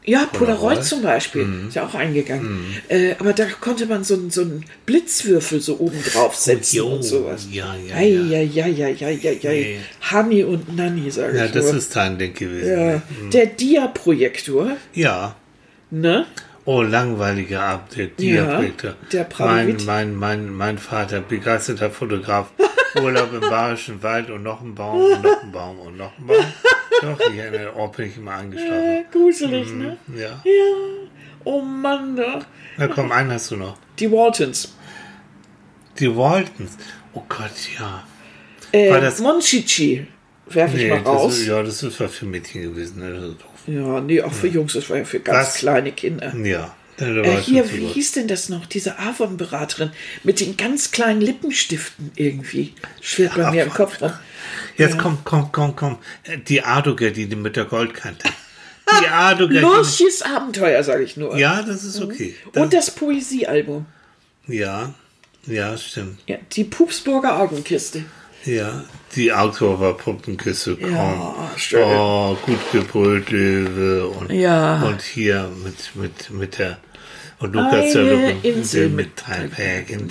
Ja, 0.07 0.25
Polaroid, 0.31 0.59
Polaroid. 0.59 0.83
zum 0.85 1.01
Beispiel. 1.01 1.47
Ist 1.67 1.75
ja 1.75 1.85
auch 1.85 1.93
eingegangen. 1.95 2.59
Äh, 2.89 3.15
aber 3.19 3.33
da 3.33 3.45
konnte 3.59 3.85
man 3.87 4.03
so, 4.03 4.13
einen- 4.13 4.29
so 4.29 4.41
einen 4.41 4.63
Blitzwürfel 4.85 5.59
so 5.61 5.79
oben 5.79 5.97
drauf 6.13 6.35
setzen 6.35 6.75
jo, 6.77 6.87
und 6.87 7.03
sowas. 7.03 7.47
ja, 7.51 7.75
ja, 7.75 7.95
Ei, 7.95 8.09
ja. 8.09 8.39
ja, 8.41 8.67
ja, 8.67 8.87
ja, 8.87 9.09
ja, 9.09 9.09
ja, 9.09 9.31
ja. 9.31 9.49
Nee. 9.51 9.79
Hani 10.01 10.43
und 10.43 10.75
Nanni, 10.75 11.09
sage 11.09 11.37
Ja, 11.37 11.45
ich 11.45 11.51
das 11.51 11.65
nur. 11.65 11.75
ist 11.77 11.95
Ding 12.19 12.33
gewesen. 12.33 12.79
ja. 12.79 13.01
Der 13.33 13.45
Dia-Projektor, 13.47 14.77
Ja. 14.93 15.35
ne? 15.89 16.25
Oh, 16.65 16.81
langweiliger 16.81 17.61
Abend, 17.61 17.95
der 17.97 18.07
Dia-Projektor. 18.07 18.95
der 19.11 19.21
mein, 19.21 19.29
Pravit. 19.29 19.85
mein, 19.85 20.15
mein, 20.15 20.49
mein 20.49 20.77
Vater, 20.79 21.21
begeisterter 21.21 21.89
Fotograf, 21.91 22.51
Urlaub 23.01 23.33
im 23.33 23.41
Bayerischen 23.41 24.01
Wald 24.03 24.29
und 24.29 24.43
noch 24.43 24.61
ein 24.61 24.73
Baum 24.75 25.01
und 25.01 25.21
noch 25.23 25.43
ein 25.43 25.51
Baum 25.51 25.79
und 25.79 25.97
noch 25.97 26.17
ein 26.17 26.27
Baum. 26.27 26.45
Doch, 27.01 27.19
hier 27.31 27.47
in 27.47 27.53
der 27.53 27.75
Ort 27.75 27.97
bin 27.97 28.07
ich 28.09 28.17
immer 28.17 28.35
eingeschlafen. 28.35 28.83
Äh, 28.83 29.03
gruselig, 29.11 29.71
ne? 29.73 29.97
Ja. 30.15 30.41
Ja. 30.43 30.75
Oh 31.43 31.61
Mann, 31.61 32.15
ne? 32.15 32.39
Na 32.77 32.87
komm, 32.87 33.11
einen 33.11 33.31
hast 33.31 33.51
du 33.51 33.57
noch. 33.57 33.77
Die 33.99 34.11
Waltons. 34.11 34.75
Die 35.99 36.15
Waltons. 36.15 36.77
Oh 37.13 37.23
Gott, 37.29 37.51
ja. 37.79 38.03
Äh, 38.71 38.91
War 38.91 39.01
das- 39.01 39.19
Monchichi. 39.19 40.07
Werfe 40.47 40.77
ich 40.77 40.83
Nee, 40.83 40.89
mal 40.89 40.99
raus. 41.01 41.39
ist, 41.39 41.47
ja, 41.47 41.63
das 41.63 41.81
ist 41.81 41.99
was 41.99 42.13
für 42.13 42.25
Mädchen 42.25 42.61
gewesen. 42.61 42.99
Ne? 42.99 43.09
Ist. 43.35 43.37
Ja, 43.67 43.99
nee, 43.99 44.21
auch 44.21 44.31
für 44.31 44.47
Jungs, 44.47 44.73
das 44.73 44.87
war 44.91 44.97
ja 44.97 45.03
für 45.05 45.19
ganz 45.19 45.39
Was? 45.47 45.55
kleine 45.57 45.91
Kinder. 45.91 46.35
Ja. 46.35 46.75
War 46.97 47.07
Äh, 47.25 47.41
hier, 47.41 47.71
wie 47.73 47.87
hieß 47.87 48.13
denn 48.13 48.27
das 48.27 48.47
noch? 48.49 48.65
Diese 48.65 48.97
Avon-Beraterin 48.99 49.91
mit 50.23 50.39
den 50.39 50.55
ganz 50.55 50.91
kleinen 50.91 51.19
Lippenstiften 51.21 52.11
irgendwie. 52.15 52.73
Schwirrt 53.01 53.35
bei 53.35 53.51
mir 53.51 53.63
im 53.63 53.69
Kopf 53.69 54.01
rum. 54.01 54.13
Jetzt 54.77 54.97
komm, 54.97 55.17
komm, 55.23 55.51
komm, 55.51 55.75
komm. 55.75 55.97
Äh, 56.23 56.37
Die 56.37 56.61
Aduger, 56.63 57.11
die 57.11 57.25
mit 57.35 57.55
der 57.55 57.65
Goldkante. 57.65 58.29
Die 59.01 59.07
Aduger. 59.09 59.61
Lucius 59.61 60.21
Abenteuer, 60.21 60.83
sage 60.83 61.03
ich 61.03 61.17
nur. 61.17 61.35
Ja, 61.37 61.61
das 61.63 61.83
ist 61.83 62.01
okay. 62.01 62.35
Das, 62.53 62.63
Und 62.63 62.73
das 62.73 62.91
Poesiealbum. 62.91 63.85
ja, 64.47 64.93
ja, 65.47 65.77
stimmt. 65.77 66.19
Ja, 66.27 66.37
die 66.53 66.63
Pupsburger 66.63 67.39
Augenkiste. 67.39 68.03
Ja, 68.45 68.83
die 69.15 69.33
Autor 69.33 69.97
Puppenküsse 69.97 70.75
komm. 70.77 70.91
Ja, 70.93 71.51
schön. 71.57 71.83
Oh, 71.83 72.37
gut 72.45 72.59
gebrüllt, 72.71 73.31
Löwe. 73.31 74.07
Und, 74.07 74.31
Ja. 74.31 74.83
und 74.83 75.01
hier 75.01 75.49
mit, 75.63 75.95
mit, 75.95 76.29
mit 76.31 76.57
der. 76.59 76.77
Und 77.39 77.53
Lukas 77.53 77.93
Lupe, 77.93 78.35
Insel 78.43 78.89
mit 78.89 79.07
mit 79.07 79.17
Teilbergen. 79.17 80.09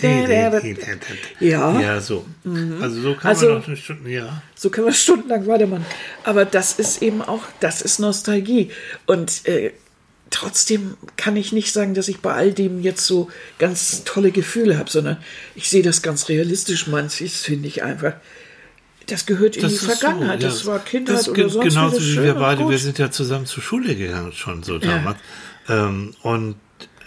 Ja. 1.40 1.80
Ja, 1.80 2.00
so. 2.00 2.26
Also 2.80 3.00
so 3.00 3.14
kann 3.14 3.30
Also- 3.30 3.46
man 3.46 3.58
noch 3.58 3.66
eine 3.66 3.76
Stunde, 3.76 4.10
ja. 4.10 4.42
So 4.54 4.70
können 4.70 4.86
wir 4.88 4.92
stundenlang 4.92 5.46
weitermachen. 5.46 5.86
Aber 6.24 6.44
das 6.44 6.78
ist 6.78 7.02
eben 7.02 7.22
auch, 7.22 7.42
das 7.60 7.80
ist 7.80 7.98
Nostalgie. 7.98 8.70
Und 9.06 9.46
äh, 9.46 9.72
trotzdem 10.30 10.96
kann 11.16 11.36
ich 11.36 11.52
nicht 11.52 11.72
sagen, 11.72 11.94
dass 11.94 12.08
ich 12.08 12.20
bei 12.20 12.34
all 12.34 12.52
dem 12.52 12.82
jetzt 12.82 13.06
so 13.06 13.30
ganz 13.58 14.04
tolle 14.04 14.30
Gefühle 14.30 14.78
habe, 14.78 14.90
sondern 14.90 15.16
ich 15.54 15.70
sehe 15.70 15.82
das 15.82 16.02
ganz 16.02 16.28
realistisch. 16.28 16.86
Manches 16.88 17.40
finde 17.40 17.68
ich 17.68 17.82
einfach, 17.82 18.14
das 19.06 19.24
gehört 19.26 19.56
in 19.56 19.68
die 19.68 19.74
Vergangenheit. 19.76 20.42
so, 20.42 20.48
das 20.48 20.60
ja. 20.62 20.66
war 20.66 20.78
Kindheit 20.80 21.16
Das 21.16 21.28
oder 21.28 21.48
sonst 21.48 21.68
Genauso 21.68 22.00
wie 22.00 22.12
schön 22.12 22.24
wir 22.24 22.34
beide, 22.34 22.68
wir 22.68 22.78
sind 22.78 22.98
ja 22.98 23.10
zusammen 23.10 23.46
zur 23.46 23.62
Schule 23.62 23.94
gegangen 23.94 24.32
schon 24.32 24.62
so 24.62 24.78
damals. 24.78 25.18
Ähm, 25.68 26.14
und 26.22 26.56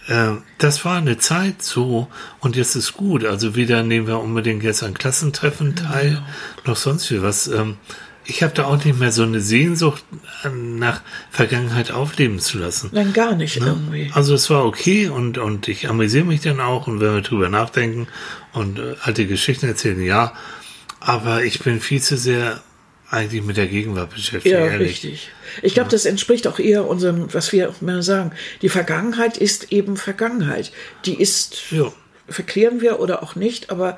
ähm, 0.09 0.43
das 0.57 0.85
war 0.85 0.97
eine 0.97 1.17
Zeit 1.17 1.61
so 1.61 2.07
und 2.39 2.55
jetzt 2.55 2.75
ist 2.75 2.93
gut. 2.93 3.25
Also 3.25 3.55
weder 3.55 3.83
nehmen 3.83 4.07
wir 4.07 4.19
unbedingt 4.19 4.63
jetzt 4.63 4.83
an 4.83 4.93
Klassentreffen 4.93 5.75
teil, 5.75 6.21
noch 6.65 6.77
sonst 6.77 7.11
wie 7.11 7.21
was. 7.21 7.47
Ähm, 7.47 7.77
ich 8.29 8.43
habe 8.43 8.53
da 8.53 8.65
auch 8.65 8.83
nicht 8.83 8.99
mehr 8.99 9.11
so 9.11 9.23
eine 9.23 9.39
Sehnsucht 9.39 10.03
äh, 10.43 10.49
nach 10.49 11.01
Vergangenheit 11.31 11.91
aufleben 11.91 12.39
zu 12.39 12.57
lassen. 12.57 12.89
Nein, 12.91 13.13
gar 13.13 13.35
nicht 13.35 13.57
irgendwie. 13.57 14.11
Also 14.13 14.33
es 14.33 14.49
war 14.49 14.65
okay 14.65 15.07
und, 15.07 15.37
und 15.37 15.67
ich 15.67 15.89
amüsiere 15.89 16.25
mich 16.25 16.41
dann 16.41 16.59
auch 16.59 16.87
und 16.87 16.99
wenn 16.99 17.13
wir 17.13 17.21
drüber 17.21 17.49
nachdenken 17.49 18.07
und 18.53 18.79
äh, 18.79 18.95
alte 19.01 19.27
Geschichten 19.27 19.67
erzählen, 19.67 20.01
ja. 20.01 20.33
Aber 20.99 21.43
ich 21.43 21.59
bin 21.59 21.79
viel 21.79 22.01
zu 22.01 22.17
sehr 22.17 22.61
eigentlich 23.09 23.43
mit 23.43 23.57
der 23.57 23.67
Gegenwart 23.67 24.09
beschäftigt, 24.09 24.53
Ja, 24.53 24.65
ehrlich. 24.65 24.89
richtig. 24.89 25.29
Ich 25.61 25.73
glaube, 25.73 25.89
das 25.89 26.05
entspricht 26.05 26.45
auch 26.47 26.59
eher 26.59 26.85
unserem, 26.87 27.33
was 27.33 27.51
wir 27.53 27.69
auch 27.69 27.81
immer 27.81 28.03
sagen. 28.03 28.31
Die 28.61 28.69
Vergangenheit 28.69 29.37
ist 29.37 29.71
eben 29.71 29.95
Vergangenheit. 29.97 30.71
Die 31.05 31.19
ist, 31.19 31.71
Ja. 31.71 31.91
verklären 32.27 32.81
wir 32.81 32.99
oder 32.99 33.23
auch 33.23 33.35
nicht, 33.35 33.69
aber 33.69 33.97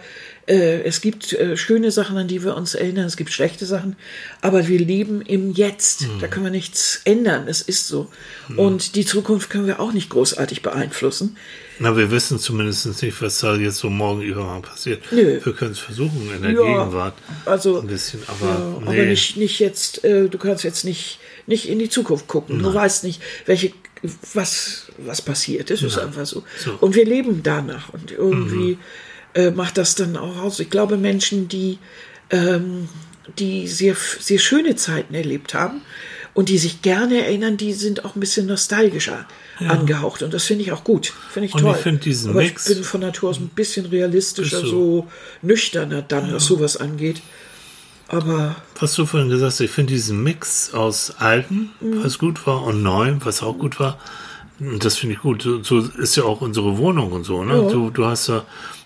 äh, 0.50 0.82
es 0.82 1.00
gibt 1.02 1.32
äh, 1.34 1.56
schöne 1.56 1.92
Sachen, 1.92 2.18
an 2.18 2.28
die 2.28 2.44
wir 2.44 2.56
uns 2.58 2.74
erinnern, 2.76 3.06
es 3.06 3.16
gibt 3.18 3.32
schlechte 3.32 3.66
Sachen, 3.66 3.96
aber 4.42 4.68
wir 4.68 4.80
leben 4.80 5.22
im 5.22 5.52
Jetzt. 5.54 6.08
Da 6.20 6.28
können 6.28 6.46
wir 6.46 6.52
nichts 6.52 7.02
ändern, 7.06 7.48
es 7.48 7.62
ist 7.62 7.88
so. 7.88 8.10
Und 8.58 8.96
die 8.96 9.06
Zukunft 9.06 9.50
können 9.50 9.68
wir 9.68 9.80
auch 9.80 9.94
nicht 9.94 10.10
großartig 10.10 10.62
beeinflussen. 10.62 11.38
Na, 11.82 11.96
wir 11.96 12.12
wissen 12.12 12.40
zumindest 12.40 13.02
nicht, 13.02 13.22
was 13.22 13.40
da 13.40 13.56
jetzt 13.56 13.78
so 13.78 13.90
morgen 13.90 14.22
übermorgen 14.22 14.64
passiert. 14.64 15.02
Nö. 15.12 15.40
Wir 15.42 15.54
können 15.54 15.72
es 15.72 15.80
versuchen 15.80 16.30
in 16.36 16.42
der 16.42 16.52
Ja, 16.52 16.62
Gegenwart. 16.62 17.14
also- 17.46 17.80
ein 17.80 17.88
bisschen, 17.88 18.20
Ja, 18.22 18.34
aber 18.34 18.78
aber 18.82 18.92
nee. 18.92 19.06
nicht, 19.06 19.38
nicht 19.38 19.60
jetzt, 19.60 20.04
äh, 20.04 20.28
du 20.28 20.38
kannst 20.38 20.66
jetzt 20.66 20.84
nicht, 20.84 21.20
nicht 21.48 21.70
in 21.70 21.80
die 21.80 21.90
Zukunft 21.90 22.28
gucken. 22.28 22.62
Du 22.62 22.74
weißt 22.74 23.06
nicht, 23.06 23.22
welche, 23.46 23.72
was, 24.34 24.88
was 24.98 25.22
passiert. 25.22 25.72
Es 25.72 25.82
ist 25.84 25.98
einfach 25.98 26.26
so. 26.26 26.44
So. 26.58 26.72
Mhm. 26.72 26.78
Und 26.80 26.96
wir 26.96 27.06
leben 27.06 27.44
danach. 27.44 27.90
Und 27.94 28.12
irgendwie 28.12 28.78
äh, 29.34 29.52
macht 29.52 29.78
das 29.78 29.96
dann 29.96 30.18
auch 30.18 30.38
aus. 30.42 30.60
Ich 30.60 30.70
glaube, 30.70 30.98
Menschen, 30.98 31.48
die, 31.48 31.78
ähm, 32.30 32.88
die 33.38 33.68
sehr, 33.68 33.96
sehr 34.20 34.40
schöne 34.40 34.76
Zeiten 34.76 35.14
erlebt 35.14 35.54
haben 35.54 35.82
und 36.34 36.50
die 36.50 36.58
sich 36.58 36.82
gerne 36.82 37.24
erinnern, 37.26 37.58
die 37.58 37.74
sind 37.74 38.06
auch 38.06 38.16
ein 38.16 38.20
bisschen 38.20 38.46
nostalgischer 38.48 39.26
angehaucht. 39.60 40.24
Und 40.24 40.34
das 40.34 40.46
finde 40.46 40.64
ich 40.64 40.72
auch 40.72 40.86
gut. 40.86 41.12
Finde 41.32 41.48
ich 41.48 41.54
Und 41.54 41.62
toll. 41.62 41.76
ich 41.76 41.82
finde 41.84 42.00
diesen 42.00 42.32
aber 42.32 42.42
Mix- 42.44 42.70
ich 42.70 42.76
bin 42.76 42.84
von 42.86 43.02
Natur 43.02 43.30
aus 43.32 43.40
ein 43.40 43.50
bisschen 43.50 43.86
realistischer, 43.88 44.58
Ist 44.60 44.64
so. 44.68 44.70
so. 45.02 45.08
nüchterner 45.42 46.02
dann, 46.02 46.32
was 46.34 46.46
sowas 46.46 46.78
angeht. 46.78 47.22
Aber 48.08 48.56
Was 48.80 48.96
du 48.96 49.06
vorhin 49.06 49.30
gesagt 49.30 49.52
hast, 49.52 49.60
ich 49.60 49.70
finde 49.70 49.94
diesen 49.94 50.24
Mix 50.24 50.74
aus 50.74 51.14
Alten, 51.20 51.72
Mhm. 51.82 52.04
was 52.04 52.18
gut 52.18 52.48
war, 52.48 52.64
und 52.64 52.82
Neuem, 52.82 53.24
was 53.26 53.44
auch 53.44 53.58
gut 53.58 53.80
war, 53.80 54.00
das 54.80 54.98
finde 54.98 55.16
ich 55.16 55.22
gut. 55.22 55.42
So, 55.44 55.62
so 55.62 55.80
ist 55.80 56.16
ja 56.16 56.24
auch 56.24 56.42
unsere 56.42 56.78
Wohnung 56.78 57.12
und 57.12 57.24
so. 57.26 57.44
Ne? 57.44 57.62
Ja. 57.62 57.70
Du, 57.70 57.90
du 57.92 58.06
hast 58.06 58.28
ja 58.28 58.46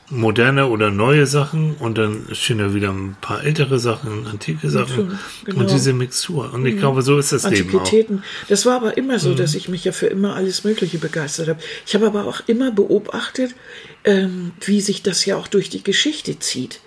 moderne 0.09 0.67
oder 0.67 0.91
neue 0.91 1.25
Sachen 1.25 1.75
und 1.75 1.97
dann 1.97 2.27
stehen 2.33 2.57
da 2.57 2.73
wieder 2.73 2.89
ein 2.89 3.15
paar 3.21 3.43
ältere 3.43 3.79
Sachen, 3.79 4.27
antike 4.27 4.69
Sachen 4.69 5.17
genau. 5.45 5.61
und 5.61 5.71
diese 5.71 5.93
Mixtur. 5.93 6.53
Und 6.53 6.65
ich 6.65 6.77
glaube, 6.77 7.01
so 7.01 7.17
ist 7.17 7.31
das 7.31 7.43
Leben 7.43 7.69
auch. 7.69 7.73
Mhm. 7.73 7.79
Antiquitäten. 7.79 8.23
Das 8.49 8.65
war 8.65 8.75
aber 8.75 8.97
immer 8.97 9.19
so, 9.19 9.33
dass 9.33 9.55
ich 9.55 9.69
mich 9.69 9.85
ja 9.85 9.91
für 9.91 10.07
immer 10.07 10.35
alles 10.35 10.63
Mögliche 10.63 10.97
begeistert 10.97 11.47
habe. 11.47 11.59
Ich 11.85 11.95
habe 11.95 12.05
aber 12.05 12.25
auch 12.25 12.41
immer 12.47 12.71
beobachtet, 12.71 13.55
ähm, 14.03 14.51
wie 14.61 14.81
sich 14.81 15.03
das 15.03 15.25
ja 15.25 15.37
auch 15.37 15.47
durch 15.47 15.69
die 15.69 15.83
Geschichte 15.83 16.37
zieht. 16.39 16.81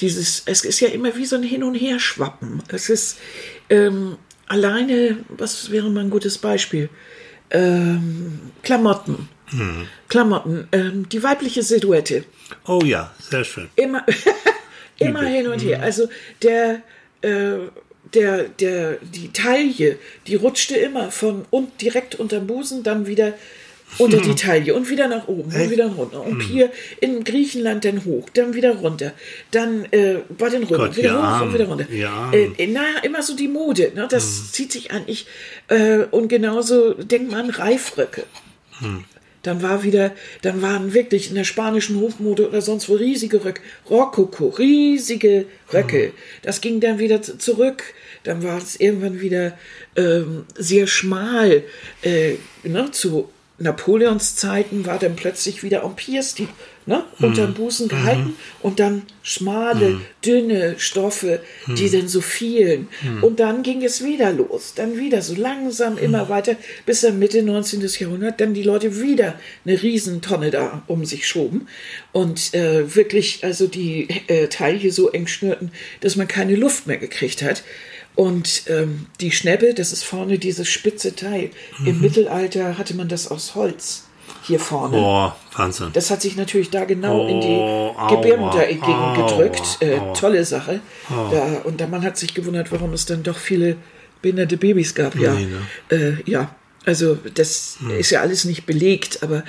Dieses, 0.00 0.42
es 0.46 0.64
ist 0.64 0.80
ja 0.80 0.88
immer 0.88 1.16
wie 1.16 1.26
so 1.26 1.36
ein 1.36 1.42
Hin- 1.42 1.64
und 1.64 1.74
Herschwappen. 1.74 2.62
Es 2.68 2.88
ist 2.88 3.18
ähm, 3.70 4.16
alleine, 4.46 5.18
was 5.28 5.70
wäre 5.70 5.90
mal 5.90 6.00
ein 6.00 6.10
gutes 6.10 6.38
Beispiel? 6.38 6.88
Ähm, 7.50 8.40
Klamotten. 8.62 9.28
Mhm. 9.52 9.88
Klamotten, 10.08 10.68
ähm, 10.72 11.08
die 11.08 11.22
weibliche 11.22 11.62
Silhouette 11.62 12.24
Oh 12.66 12.80
ja, 12.84 13.12
sehr 13.18 13.44
schön. 13.44 13.68
immer, 13.76 14.04
immer 14.98 15.22
hin 15.22 15.46
und 15.48 15.60
her. 15.62 15.82
Also 15.82 16.08
der, 16.42 16.82
äh, 17.22 17.54
der, 18.14 18.44
der, 18.44 18.98
die 19.00 19.32
Taille, 19.32 19.98
die 20.26 20.34
rutschte 20.34 20.76
immer 20.76 21.10
von 21.10 21.44
und 21.50 21.80
direkt 21.80 22.14
unterm 22.14 22.46
Busen, 22.46 22.82
dann 22.82 23.06
wieder 23.06 23.34
unter 23.98 24.20
die 24.20 24.34
Taille 24.34 24.74
und 24.74 24.88
wieder 24.88 25.06
nach 25.06 25.28
oben 25.28 25.54
und 25.54 25.70
wieder 25.70 25.86
runter. 25.86 26.24
Und 26.24 26.40
hier 26.40 26.70
in 27.00 27.24
Griechenland 27.24 27.84
dann 27.84 28.04
hoch, 28.04 28.28
dann 28.32 28.54
wieder 28.54 28.76
runter, 28.76 29.12
dann 29.50 29.84
äh, 29.90 30.20
bei 30.30 30.48
den 30.48 30.62
Rücken, 30.62 30.84
Gott, 30.84 30.96
wieder 30.96 31.10
ihr 31.10 31.18
hoch 31.18 31.42
und 31.42 31.54
wieder 31.54 31.66
runter. 31.66 31.90
ihr 31.90 32.08
Armen. 32.08 32.54
Äh, 32.58 32.66
naja, 32.68 33.00
immer 33.02 33.22
so 33.22 33.36
die 33.36 33.48
Mode, 33.48 33.92
ne? 33.94 34.08
das 34.10 34.52
zieht 34.52 34.72
sich 34.72 34.92
eigentlich. 34.92 35.26
Äh, 35.68 36.04
und 36.10 36.28
genauso 36.28 36.94
denkt 36.94 37.30
man 37.30 37.50
Reifröcke. 37.50 38.24
Dann 39.42 39.62
war 39.62 39.82
wieder, 39.82 40.12
dann 40.42 40.62
waren 40.62 40.94
wirklich 40.94 41.28
in 41.28 41.34
der 41.34 41.44
spanischen 41.44 42.00
Hofmode 42.00 42.48
oder 42.48 42.62
sonst 42.62 42.88
wo 42.88 42.94
riesige 42.94 43.44
Röcke, 43.44 43.60
Rokoko, 43.90 44.48
riesige 44.48 45.46
Röcke. 45.72 46.12
Das 46.42 46.60
ging 46.60 46.80
dann 46.80 46.98
wieder 46.98 47.22
zurück. 47.22 47.82
Dann 48.24 48.42
war 48.42 48.58
es 48.58 48.76
irgendwann 48.76 49.20
wieder 49.20 49.58
ähm, 49.96 50.44
sehr 50.56 50.86
schmal. 50.86 51.64
Äh, 52.02 52.34
ne, 52.62 52.90
zu 52.92 53.30
Napoleons 53.58 54.36
Zeiten 54.36 54.86
war 54.86 54.98
dann 54.98 55.16
plötzlich 55.16 55.62
wieder 55.62 55.82
Empire-Stil, 55.82 56.48
ne, 56.86 57.04
unter 57.20 57.46
dem 57.46 57.54
Busen 57.54 57.88
gehalten 57.88 58.34
und 58.60 58.80
dann 58.80 59.02
schmale, 59.22 60.00
dünne 60.24 60.74
Stoffe, 60.78 61.40
die 61.66 61.90
dann 61.90 62.08
so 62.08 62.20
fielen. 62.20 62.88
Und 63.20 63.40
dann 63.40 63.62
ging 63.62 63.84
es 63.84 64.04
wieder 64.04 64.32
los. 64.32 64.72
Dann 64.74 64.98
wieder 64.98 65.22
so 65.22 65.34
langsam 65.34 65.96
immer 65.96 66.28
weiter, 66.28 66.56
bis 66.86 67.02
dann 67.02 67.18
Mitte 67.18 67.42
19. 67.42 67.86
Jahrhundert 67.98 68.40
dann 68.40 68.54
die 68.54 68.62
Leute 68.62 69.00
wieder 69.00 69.38
eine 69.64 69.80
Riesentonne 69.80 70.50
da 70.50 70.82
um 70.86 71.04
sich 71.04 71.26
schoben 71.26 71.68
und 72.12 72.54
äh, 72.54 72.94
wirklich 72.94 73.44
also 73.44 73.66
die 73.66 74.08
äh, 74.26 74.48
Taille 74.48 74.90
so 74.90 75.10
eng 75.10 75.26
schnürten, 75.26 75.70
dass 76.00 76.16
man 76.16 76.28
keine 76.28 76.56
Luft 76.56 76.86
mehr 76.86 76.98
gekriegt 76.98 77.42
hat. 77.42 77.62
Und 78.14 78.64
ähm, 78.66 79.06
die 79.20 79.30
Schnäppe, 79.30 79.72
das 79.72 79.92
ist 79.92 80.04
vorne 80.04 80.38
dieses 80.38 80.68
spitze 80.68 81.16
Teil. 81.16 81.50
Im 81.86 82.00
Mittelalter 82.02 82.76
hatte 82.76 82.94
man 82.94 83.08
das 83.08 83.30
aus 83.30 83.54
Holz. 83.54 84.04
Hier 84.44 84.58
vorne. 84.58 84.96
Boah, 84.96 85.36
Wahnsinn. 85.56 85.90
Das 85.92 86.10
hat 86.10 86.20
sich 86.22 86.36
natürlich 86.36 86.70
da 86.70 86.84
genau 86.84 87.26
in 87.28 87.36
Oh, 87.36 87.40
die 87.40 87.98
aua, 87.98 88.08
Gebärmuttergegend 88.16 88.82
aua, 88.84 89.26
gedrückt. 89.26 89.78
Äh, 89.80 89.98
aua. 89.98 90.12
tolle 90.14 90.44
Sache. 90.44 90.80
Da, 91.08 91.60
und 91.64 91.78
der 91.80 91.88
Mann 91.88 92.02
hat 92.04 92.16
sich 92.16 92.34
gewundert, 92.34 92.72
warum 92.72 92.92
es 92.92 93.06
dann 93.06 93.22
doch 93.22 93.38
viele 93.38 93.76
behinderte 94.20 94.56
Babys 94.56 94.94
gab. 94.94 95.14
Ja, 95.16 95.32
Nee, 95.34 95.46
ne? 95.90 96.16
äh, 96.24 96.30
ja. 96.30 96.54
also 96.84 97.16
das 97.34 97.76
Hm. 97.80 97.90
ist 97.98 98.10
ja 98.10 98.20
alles 98.20 98.44
nicht 98.44 98.66
belegt, 98.66 99.22
aber 99.22 99.44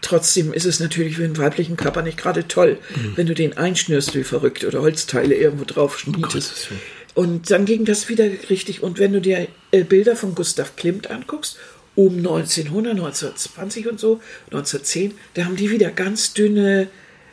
trotzdem 0.00 0.52
ist 0.52 0.66
es 0.66 0.80
natürlich 0.80 1.16
für 1.16 1.22
den 1.22 1.38
weiblichen 1.38 1.76
Körper 1.76 2.02
nicht 2.02 2.18
gerade 2.18 2.46
toll, 2.48 2.78
Hm. 2.94 3.12
wenn 3.16 3.26
du 3.26 3.34
den 3.34 3.56
einschnürst 3.56 4.14
wie 4.14 4.24
verrückt 4.24 4.64
oder 4.64 4.80
Holzteile 4.82 5.34
irgendwo 5.34 5.64
drauf 5.64 5.98
schmiedest. 5.98 6.70
Willen. 6.70 6.80
Und 7.14 7.50
dann 7.52 7.64
ging 7.64 7.84
das 7.84 8.08
wieder 8.08 8.24
richtig. 8.50 8.82
Und 8.82 8.98
wenn 8.98 9.12
du 9.12 9.20
dir 9.20 9.46
äh, 9.70 9.84
Bilder 9.84 10.16
von 10.16 10.34
Gustav 10.34 10.74
Klimt 10.74 11.10
anguckst, 11.10 11.56
um 11.96 12.18
1900, 12.18 12.92
1920 12.94 13.88
und 13.88 14.00
so, 14.00 14.20
1910, 14.46 15.14
da 15.34 15.44
haben 15.44 15.56
die 15.56 15.70
wieder 15.70 15.90
ganz 15.90 16.34
dünne, 16.34 16.88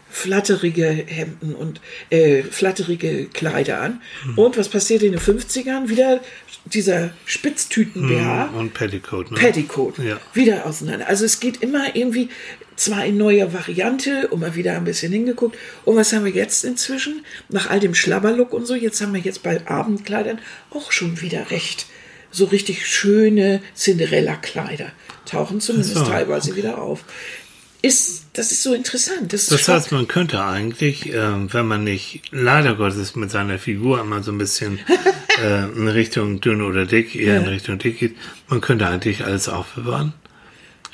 flatterige 0.10 0.88
Hemden 0.88 1.56
und 1.56 1.80
äh, 2.10 2.44
flatterige 2.44 3.28
Kleider 3.28 3.80
an. 3.82 4.02
Und 4.36 4.58
was 4.58 4.68
passiert 4.68 5.04
in 5.04 5.14
den 5.14 5.22
50ern? 5.22 5.88
Wieder 5.88 6.20
dieser 6.66 7.12
Spitztüten-BH. 7.26 8.50
Und 8.58 8.74
Petticoat, 8.74 9.32
ne? 9.32 9.38
Petticoat 9.38 9.98
Ja. 10.00 10.20
wieder 10.34 10.66
auseinander. 10.66 11.08
Also 11.08 11.26
es 11.26 11.40
geht 11.40 11.64
immer 11.64 11.96
irgendwie 11.96 12.30
zwar 12.76 13.06
in 13.06 13.18
neuer 13.18 13.54
Variante 13.54 14.28
und 14.30 14.42
mal 14.42 14.56
wieder 14.56 14.76
ein 14.76 14.84
bisschen 14.84 15.12
hingeguckt. 15.12 15.58
Und 15.86 15.96
was 15.96 16.14
haben 16.14 16.26
wir 16.26 16.32
jetzt 16.32 16.64
inzwischen? 16.66 17.26
Nach 17.50 17.70
all 17.70 17.80
dem 17.80 17.96
Schlabberlook 17.96 18.54
und 18.54 18.66
so, 18.66 18.76
jetzt 18.76 19.02
haben 19.02 19.14
wir 19.14 19.22
jetzt 19.22 19.44
bei 19.44 19.66
Abendkleidern 19.68 20.40
auch 20.72 20.92
schon 20.92 21.22
wieder 21.22 21.52
recht. 21.52 21.86
So 22.32 22.46
richtig 22.46 22.88
schöne 22.88 23.62
Cinderella-Kleider 23.76 24.92
tauchen 25.26 25.62
zumindest 25.62 25.96
so, 25.96 26.04
teilweise 26.04 26.56
wieder 26.56 26.82
auf. 26.82 27.04
Ist, 27.84 28.26
das 28.34 28.52
ist 28.52 28.62
so 28.62 28.74
interessant. 28.74 29.34
Das, 29.34 29.48
Das 29.48 29.68
heißt, 29.68 29.92
man 29.92 30.08
könnte 30.08 30.44
eigentlich, 30.44 31.12
ähm, 31.14 31.52
wenn 31.52 31.66
man 31.68 31.84
nicht 31.84 32.22
leider 32.32 32.76
Gottes 32.76 33.16
mit 33.16 33.32
seiner 33.32 33.58
Figur 33.58 34.00
immer 34.00 34.22
so 34.22 34.32
ein 34.32 34.38
bisschen 34.38 34.80
äh, 35.44 35.64
in 35.66 35.88
Richtung 35.88 36.42
dünn 36.42 36.62
oder 36.62 36.86
dick, 36.86 37.16
eher 37.16 37.38
in 37.38 37.44
Ja. 37.46 37.50
Richtung 37.50 37.80
dick 37.80 37.98
geht, 38.00 38.16
man 38.50 38.62
könnte 38.62 38.88
eigentlich 38.88 39.24
alles 39.26 39.50
aufbewahren. 39.50 40.14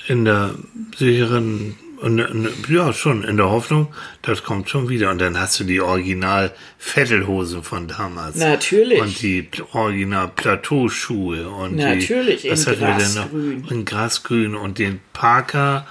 In 0.07 0.23
der 0.23 0.55
sicheren, 0.97 1.75
und, 1.97 2.19
und, 2.19 2.69
ja 2.69 2.93
schon, 2.93 3.23
in 3.23 3.37
der 3.37 3.49
Hoffnung, 3.49 3.87
das 4.21 4.43
kommt 4.43 4.69
schon 4.69 4.87
wieder. 4.87 5.09
Und 5.09 5.19
dann 5.19 5.39
hast 5.39 5.59
du 5.59 5.63
die 5.63 5.81
original 5.81 6.53
Vettelhosen 6.77 7.63
von 7.63 7.87
damals. 7.87 8.35
Natürlich. 8.35 9.01
Und 9.01 9.21
die 9.21 9.49
original 9.73 10.27
Plateauschuhe. 10.29 11.49
Und 11.49 11.75
Natürlich, 11.75 12.43
die, 12.43 12.51
was 12.51 12.67
in 12.67 12.79
Grasgrün. 12.79 13.61
noch? 13.61 13.71
In 13.71 13.85
Grasgrün 13.85 14.55
und 14.55 14.77
den 14.77 14.99
Parker 15.13 15.87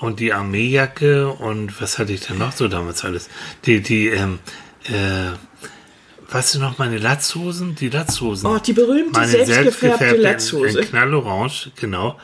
und 0.00 0.20
die 0.20 0.32
Armeejacke 0.32 1.28
und 1.28 1.80
was 1.80 1.98
hatte 1.98 2.12
ich 2.12 2.22
denn 2.22 2.38
noch 2.38 2.52
so 2.52 2.68
damals 2.68 3.04
alles? 3.04 3.28
Die, 3.66 3.82
die, 3.82 4.08
ähm, 4.08 4.38
äh, 4.84 5.32
weißt 6.32 6.54
du 6.54 6.58
noch, 6.60 6.78
meine 6.78 6.96
Latzhosen? 6.96 7.74
Die 7.74 7.90
Latzhosen. 7.90 8.48
Oh, 8.48 8.58
die 8.58 8.72
berühmte 8.72 9.20
Meine 9.20 9.30
selbstgefärbte 9.30 9.64
selbstgefärbte 9.64 10.22
Latzhose. 10.22 10.78
In, 10.78 10.84
in 10.84 10.90
Knallorange, 10.90 11.72
genau. 11.78 12.18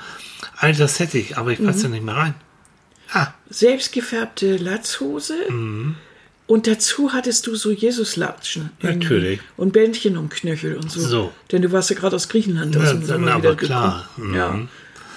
All 0.56 0.74
das 0.74 0.98
hätte 0.98 1.18
ich, 1.18 1.36
aber 1.36 1.50
ich 1.50 1.62
passe 1.62 1.82
da 1.84 1.88
nicht 1.88 2.04
mehr 2.04 2.16
rein. 2.16 2.34
Ah, 3.12 3.28
selbstgefärbte 3.50 4.56
Latzhose. 4.56 5.34
Und 6.46 6.66
dazu 6.66 7.12
hattest 7.12 7.46
du 7.46 7.54
so 7.56 7.70
Jesuslatschen. 7.70 8.70
Natürlich. 8.80 9.40
Und 9.56 9.72
Bändchen 9.72 10.16
um 10.16 10.28
Knöchel 10.28 10.76
und 10.76 10.90
so. 10.90 11.00
So. 11.00 11.32
Denn 11.52 11.62
du 11.62 11.72
warst 11.72 11.90
ja 11.90 11.96
gerade 11.96 12.16
aus 12.16 12.28
Griechenland 12.28 12.76
aus 12.76 12.84
Ja, 12.84 12.94
dem 12.94 13.28
aber 13.28 13.54
klar. 13.56 14.08
Mhm. 14.16 14.34
Ja. 14.34 14.58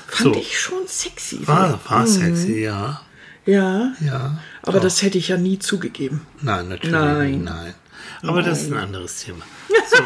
Fand 0.08 0.36
So. 0.36 0.40
ich 0.42 0.60
schon 0.60 0.88
sexy. 0.88 1.40
war, 1.48 1.80
war 1.88 2.06
sexy, 2.06 2.64
ja. 2.64 3.02
Ja. 3.46 3.94
Ja. 4.06 4.40
Aber 4.62 4.80
das 4.82 5.02
hätte 5.02 5.18
ich 5.18 5.30
ja 5.30 5.38
nie 5.38 5.58
zugegeben. 5.58 6.22
Nein, 6.42 6.68
natürlich 6.70 6.92
Nein. 6.92 7.44
nein. 7.46 7.74
Aber 8.24 8.42
das 8.44 8.64
ist 8.64 8.72
ein 8.72 8.78
anderes 8.78 9.24
Thema. 9.24 9.44
So. 9.90 10.04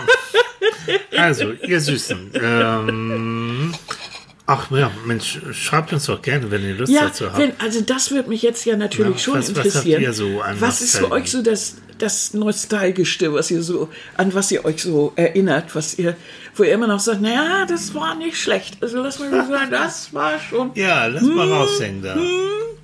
Also, 1.17 1.51
ihr 1.53 1.81
Süßen. 1.81 2.31
Ähm, 2.35 3.73
ach 4.47 4.69
ja, 4.71 4.91
Mensch, 5.05 5.39
schreibt 5.53 5.91
uns 5.93 6.05
doch 6.05 6.21
gerne, 6.21 6.51
wenn 6.51 6.63
ihr 6.63 6.75
Lust 6.75 6.91
Ja, 6.91 7.05
dazu 7.05 7.25
habt. 7.27 7.37
wenn, 7.37 7.51
also 7.59 7.81
das 7.81 8.11
würde 8.11 8.29
mich 8.29 8.41
jetzt 8.41 8.65
ja 8.65 8.75
natürlich 8.77 9.13
Ja, 9.13 9.19
schon 9.19 9.33
was- 9.39 9.49
was 9.49 9.57
habt 9.57 9.65
interessieren. 9.65 10.01
ihr 10.01 10.13
so 10.13 10.41
an 10.41 10.59
was 10.61 10.81
ist 10.81 10.97
für 10.97 11.11
euch 11.11 11.31
so 11.31 11.41
das, 11.41 11.75
das 11.97 12.33
Nostalgischste, 12.33 13.33
was 13.33 13.49
ihr 13.51 13.61
so, 13.63 13.89
an 14.17 14.33
was 14.33 14.51
ihr 14.51 14.63
euch 14.65 14.81
so 14.83 15.13
erinnert, 15.15 15.73
was 15.75 15.97
ihr, 15.97 16.15
wo 16.55 16.63
ihr 16.63 16.73
immer 16.73 16.87
noch 16.87 16.99
sagt, 16.99 17.21
naja, 17.21 17.65
das 17.67 17.93
war 17.93 18.15
nicht 18.15 18.37
schlecht. 18.37 18.77
Also 18.81 19.01
lass 19.01 19.19
mal 19.19 19.29
sagen, 19.31 19.71
das 19.71 20.13
war 20.13 20.39
schon 20.39 20.71
ja, 20.75 21.05
lass 21.07 21.23
mal 21.23 21.51
raushängen 21.51 22.01
da. 22.01 22.15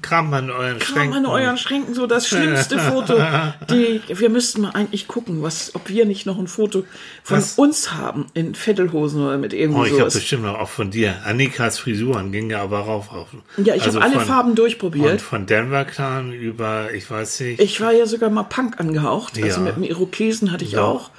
Kram 0.01 0.33
an 0.33 0.49
euren 0.49 0.79
Kram 0.79 0.95
Schränken. 0.95 1.17
an 1.17 1.25
euren 1.27 1.57
Schränken 1.59 1.93
so 1.93 2.07
das 2.07 2.27
schlimmste 2.27 2.79
Foto. 2.79 3.21
Die, 3.69 4.01
wir 4.07 4.29
müssten 4.29 4.61
mal 4.61 4.71
eigentlich 4.71 5.07
gucken, 5.07 5.43
was, 5.43 5.75
ob 5.75 5.89
wir 5.89 6.05
nicht 6.07 6.25
noch 6.25 6.39
ein 6.39 6.47
Foto 6.47 6.85
von 7.23 7.37
Was? 7.37 7.53
uns 7.59 7.91
haben 7.93 8.25
in 8.33 8.55
Vettelhosen 8.55 9.23
oder 9.23 9.37
mit 9.37 9.53
irgendwie 9.53 9.79
Oh, 9.81 9.85
ich 9.85 9.99
habe 10.01 10.09
bestimmt 10.09 10.43
noch 10.43 10.57
auch 10.57 10.69
von 10.69 10.89
dir. 10.89 11.13
Annikas 11.23 11.77
Frisuren 11.77 12.31
ging 12.31 12.49
ja 12.49 12.63
aber 12.63 12.79
rauf 12.79 13.11
auf. 13.11 13.27
Ja, 13.57 13.75
ich 13.75 13.83
Also 13.83 13.99
habe 14.01 14.05
alle 14.09 14.15
von- 14.19 14.25
Farben 14.27 14.49
Und 14.49 14.59
durchprobiert. 14.59 15.21
von 15.21 15.45
Denver 15.45 15.85
Clan 15.85 16.33
über, 16.33 16.91
ich 16.93 17.09
weiß 17.09 17.39
nicht, 17.41 17.59
Ich 17.61 17.79
war 17.79 17.91
ja 17.93 18.07
sogar 18.07 18.31
mal 18.31 18.43
Punk 18.43 18.79
angehaucht. 18.79 19.33
Also 19.37 19.59
Ja. 19.59 19.65
mit 19.67 19.75
dem 19.75 19.83
Irokesen 19.83 20.51
hatte 20.51 20.65
ich 20.65 20.71
Ja. 20.73 20.83
auch. 20.83 21.11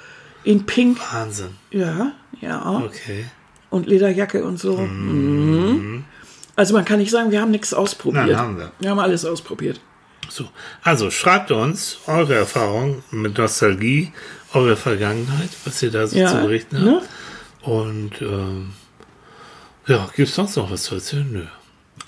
In 0.43 0.65
Pink. 0.65 0.99
Wahnsinn. 1.11 1.55
Ja, 1.71 2.11
ja. 2.41 2.81
Okay. 2.85 3.25
Und 3.69 3.87
Lederjacke 3.87 4.43
und 4.43 4.59
so. 4.59 4.77
Mhm. 4.77 6.03
Also 6.55 6.73
man 6.73 6.85
kann 6.85 6.99
nicht 6.99 7.11
sagen, 7.11 7.31
wir 7.31 7.41
haben 7.41 7.51
nichts 7.51 7.73
ausprobiert. 7.73 8.27
Nein, 8.27 8.37
haben 8.37 8.57
wir. 8.57 8.71
Wir 8.79 8.89
haben 8.91 8.99
alles 8.99 9.25
ausprobiert. 9.25 9.79
So, 10.29 10.47
also 10.83 11.11
schreibt 11.11 11.51
uns 11.51 11.97
eure 12.07 12.35
Erfahrungen 12.35 13.03
mit 13.11 13.37
Nostalgie, 13.37 14.13
eure 14.53 14.75
Vergangenheit, 14.75 15.49
was 15.65 15.81
ihr 15.83 15.91
da 15.91 16.07
so 16.07 16.17
Ja, 16.17 16.27
zu 16.27 16.37
berichten 16.41 16.83
ne? 16.83 17.01
habt. 17.01 17.67
Und 17.67 18.21
ähm, 18.21 18.73
ja, 19.87 20.09
gibt 20.15 20.29
es 20.29 20.35
sonst 20.35 20.55
noch 20.55 20.71
was 20.71 20.83
zu 20.83 20.95
erzählen? 20.95 21.29
Nö. 21.31 21.45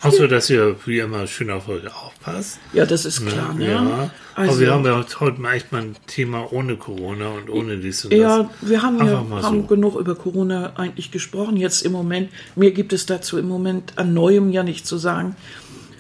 Außer, 0.08 0.28
dass 0.28 0.50
ihr 0.50 0.76
wie 0.86 1.00
immer 1.00 1.26
schön 1.28 1.50
auf 1.52 1.68
euch 1.68 1.84
aufpasst. 1.88 2.60
Ja, 2.74 2.86
das 2.86 3.06
ist 3.06 3.26
klar. 3.26 3.54
Ne? 3.54 3.72
Ja. 3.72 4.12
Also, 4.36 4.52
Aber 4.52 4.60
wir 4.60 4.72
haben 4.72 4.86
ja 4.86 5.06
heute 5.20 5.42
mal 5.42 5.54
echt 5.54 5.72
mal 5.72 5.82
ein 5.82 5.96
Thema 6.08 6.52
ohne 6.52 6.76
Corona 6.76 7.30
und 7.30 7.50
ohne 7.50 7.78
dies 7.78 8.06
und 8.06 8.14
Ja, 8.14 8.44
das. 8.44 8.70
wir 8.70 8.82
haben 8.82 8.98
ja 9.00 9.26
haben 9.44 9.62
so. 9.62 9.68
genug 9.68 9.96
über 10.00 10.16
Corona 10.16 10.74
eigentlich 10.76 11.12
gesprochen. 11.12 11.58
Jetzt 11.58 11.84
im 11.86 11.92
Moment, 11.92 12.30
mir 12.56 12.72
gibt 12.72 12.92
es 12.94 13.06
dazu 13.06 13.38
im 13.38 13.48
Moment 13.48 13.94
an 13.98 14.14
Neuem 14.14 14.52
ja 14.52 14.64
nicht 14.64 14.86
zu 14.86 14.98
sagen. 14.98 15.36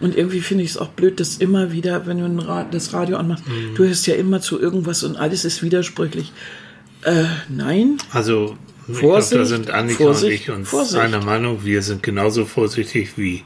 Und 0.01 0.17
irgendwie 0.17 0.41
finde 0.41 0.65
ich 0.65 0.71
es 0.71 0.77
auch 0.77 0.89
blöd, 0.89 1.21
dass 1.21 1.37
immer 1.37 1.71
wieder, 1.71 2.05
wenn 2.05 2.17
du 2.19 2.45
Ra 2.45 2.65
das 2.69 2.91
Radio 2.93 3.15
anmachst, 3.17 3.47
Mhm. 3.47 3.75
du 3.75 3.85
hörst 3.85 4.05
ja 4.07 4.15
immer 4.15 4.41
zu 4.41 4.59
irgendwas 4.59 5.03
und 5.03 5.15
alles 5.15 5.45
ist 5.45 5.63
widersprüchlich. 5.63 6.33
Äh, 7.03 7.23
nein, 7.49 7.97
Also, 8.11 8.57
ich 8.89 8.97
Vorsicht, 8.97 9.31
glaube, 9.31 9.43
da 9.43 9.45
sind 9.49 9.69
Annika 9.71 10.03
Vorsicht, 10.03 10.49
und 10.49 10.53
ich 10.55 10.59
uns 10.59 10.69
Vorsicht. 10.69 11.01
einer 11.01 11.23
Meinung. 11.23 11.63
Wir 11.63 11.81
sind 11.81 12.03
genauso 12.03 12.45
vorsichtig 12.45 13.11
wie 13.17 13.43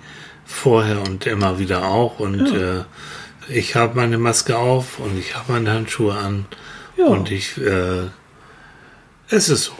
vorher 0.50 1.02
und 1.04 1.26
immer 1.28 1.60
wieder 1.60 1.86
auch. 1.86 2.20
Und 2.20 2.52
äh, 2.54 2.84
ich 3.50 3.76
habe 3.76 3.96
meine 3.96 4.18
Maske 4.18 4.58
auf 4.58 5.00
und 5.00 5.18
ich 5.18 5.36
habe 5.36 5.54
meine 5.54 5.72
Handschuhe 5.72 6.14
an. 6.16 6.46
Ja. 6.98 7.06
Und 7.06 7.32
ich, 7.32 7.58
äh, 7.58 8.08
es 9.30 9.50
ist 9.50 9.66
so. 9.66 9.72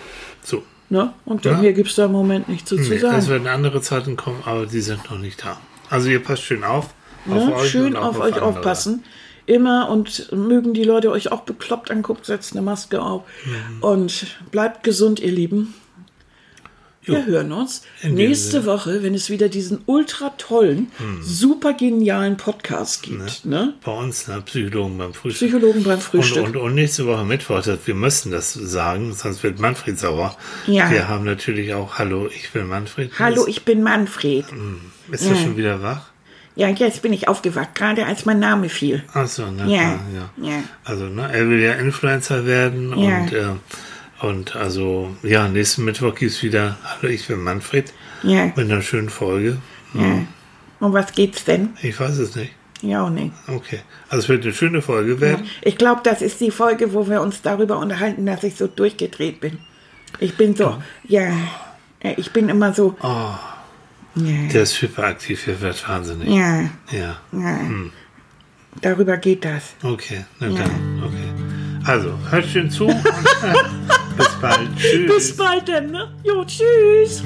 So. 0.44 0.64
ne? 0.90 1.14
Und 1.26 1.44
Ja. 1.46 1.58
mir 1.58 1.74
gibt 1.74 1.90
es 1.90 1.96
da 1.96 2.06
im 2.06 2.12
Moment 2.12 2.48
nichts 2.50 2.70
zu, 2.70 2.76
zu 2.78 2.84
Nee, 2.90 2.96
es 2.96 3.02
sagen. 3.02 3.28
werden 3.28 3.48
andere 3.48 3.82
Zeiten 3.82 4.16
kommen, 4.16 4.42
aber 4.46 4.66
die 4.66 4.82
sind 4.82 5.10
noch 5.10 5.18
nicht 5.18 5.44
da. 5.44 5.60
Also 5.90 6.10
ihr 6.10 6.22
passt 6.24 6.44
schön 6.44 6.64
auf. 6.64 6.86
auf 6.86 6.92
Ne? 7.26 7.56
euch 7.56 7.70
Schön 7.72 7.96
auch 7.96 8.10
auf 8.10 8.20
euch 8.20 8.36
andere. 8.36 8.46
aufpassen. 8.46 9.04
Immer 9.46 9.90
und 9.90 10.32
mögen 10.32 10.76
die 10.76 10.84
Leute 10.84 11.10
euch 11.12 11.32
auch 11.32 11.42
bekloppt 11.42 11.90
anguckt, 11.90 12.26
setzt 12.28 12.52
eine 12.54 12.62
Maske 12.62 13.02
auf. 13.02 13.24
Mhm. 13.46 13.84
Und 13.84 14.38
bleibt 14.52 14.84
gesund, 14.84 15.20
ihr 15.20 15.32
Lieben. 15.32 15.74
Jo. 17.02 17.14
Wir 17.16 17.26
hören 17.26 17.52
uns 17.54 17.84
nächste 18.04 18.52
Sinne. 18.52 18.64
Hm. 18.64 18.68
Woche, 18.70 19.04
wenn 19.04 19.14
es 19.16 19.30
wieder 19.30 19.48
diesen 19.48 19.82
ultra 19.86 20.30
tollen, 20.38 20.92
super 21.22 21.74
genialen 21.74 22.36
Podcast 22.36 23.04
gibt. 23.04 23.46
Ne? 23.46 23.74
Bei 23.86 23.92
uns, 23.94 24.28
ne? 24.28 24.42
Psychologen 24.46 24.98
beim 24.98 25.14
Frühstück. 25.14 25.50
Psychologen 25.50 25.84
beim 25.84 25.94
Und, 25.94 26.02
Frühstück. 26.04 26.44
und, 26.46 26.58
und 26.58 26.76
nächste 26.76 27.06
Woche 27.08 27.24
Mittwoch, 27.24 27.62
das, 27.62 27.80
wir 27.86 27.96
müssen 27.96 28.32
das 28.32 28.54
sagen, 28.54 29.14
sonst 29.14 29.44
wird 29.44 29.60
Manfred 29.60 29.98
sauer. 29.98 30.36
Ja. 30.68 30.92
Wir 30.92 31.08
haben 31.08 31.24
natürlich 31.24 31.74
auch 31.74 31.98
Hallo, 31.98 32.28
ich 32.28 32.52
bin 32.52 32.68
Manfred. 32.68 33.12
Hallo, 33.18 33.48
ich 33.48 33.64
bin 33.64 33.82
Manfred. 33.82 34.46
Ist 35.10 35.26
er 35.26 35.36
schon 35.36 35.56
wieder 35.56 35.82
wach? 35.82 36.10
Ja, 36.56 36.68
jetzt 36.68 37.02
bin 37.02 37.14
ich 37.14 37.30
aufgewacht, 37.30 37.74
gerade 37.76 38.06
als 38.06 38.26
mein 38.26 38.40
Name 38.40 38.68
fiel. 38.68 39.04
Achso, 39.14 39.50
na 39.50 39.66
Ja, 39.66 39.78
klar, 39.80 40.00
ja. 40.42 40.50
ja. 40.50 40.64
Also, 40.84 41.06
ne, 41.06 41.32
er 41.32 41.48
will 41.48 41.62
ja 41.62 41.74
Influencer 41.76 42.46
werden 42.46 42.90
Ja. 43.00 43.20
und, 43.22 43.32
äh, 43.34 43.46
und 44.22 44.56
also, 44.56 45.16
ja, 45.24 45.48
nächsten 45.48 45.86
Mittwoch 45.86 46.16
gibt's 46.16 46.42
wieder 46.44 46.78
Hallo, 46.84 47.10
ich 47.12 47.28
bin 47.28 47.40
Manfred 47.42 47.94
Ja, 48.24 48.46
mit 48.48 48.60
einer 48.60 48.82
schönen 48.82 49.10
Folge. 49.10 49.58
ja. 49.94 50.22
Um 50.82 50.94
was 50.94 51.12
geht's 51.12 51.44
denn? 51.44 51.72
Ich 51.82 52.00
weiß 52.00 52.18
es 52.20 52.36
nicht. 52.38 52.54
Ja, 52.82 53.04
auch 53.04 53.10
nicht. 53.10 53.34
Okay. 53.48 53.80
Also, 54.08 54.24
es 54.24 54.30
wird 54.30 54.44
eine 54.46 54.54
schöne 54.54 54.82
Folge 54.82 55.20
werden. 55.20 55.46
Ich 55.62 55.78
glaube, 55.78 56.00
das 56.06 56.22
ist 56.22 56.40
die 56.40 56.52
Folge, 56.52 56.94
wo 56.94 57.10
wir 57.10 57.22
uns 57.22 57.42
darüber 57.42 57.78
unterhalten, 57.80 58.26
dass 58.26 58.44
ich 58.46 58.56
so 58.56 58.68
durchgedreht 58.68 59.42
bin. 59.42 59.58
Ich 60.20 60.38
bin 60.38 60.56
so, 60.56 60.82
ja, 61.04 61.34
äh, 62.00 62.14
ich 62.16 62.32
bin 62.32 62.48
immer 62.48 62.74
so, 62.74 62.96
Ja. 63.04 63.40
Der 64.54 64.64
ist 64.64 64.82
hyperaktiv, 64.82 65.44
der 65.46 65.60
wird 65.62 65.88
wahnsinnig. 65.88 66.30
Ja, 66.30 66.62
Ja. 66.92 67.18
ja. 67.34 67.60
Darüber 68.82 69.18
geht 69.18 69.44
das. 69.44 69.74
Okay, 69.84 70.24
na 70.40 70.48
dann, 70.48 71.04
okay. 71.06 71.19
Also, 71.90 72.14
hört 72.30 72.46
schön 72.46 72.70
zu. 72.70 72.86
und, 72.86 72.92
äh, 72.94 73.54
Bis 74.18 74.30
bald. 74.40 74.70
Tschüss. 74.78 75.08
Bis 75.08 75.38
bald 75.38 75.68
dann, 75.68 75.90
ne? 75.90 76.08
Jo, 76.24 76.46
tschüss. 76.46 77.24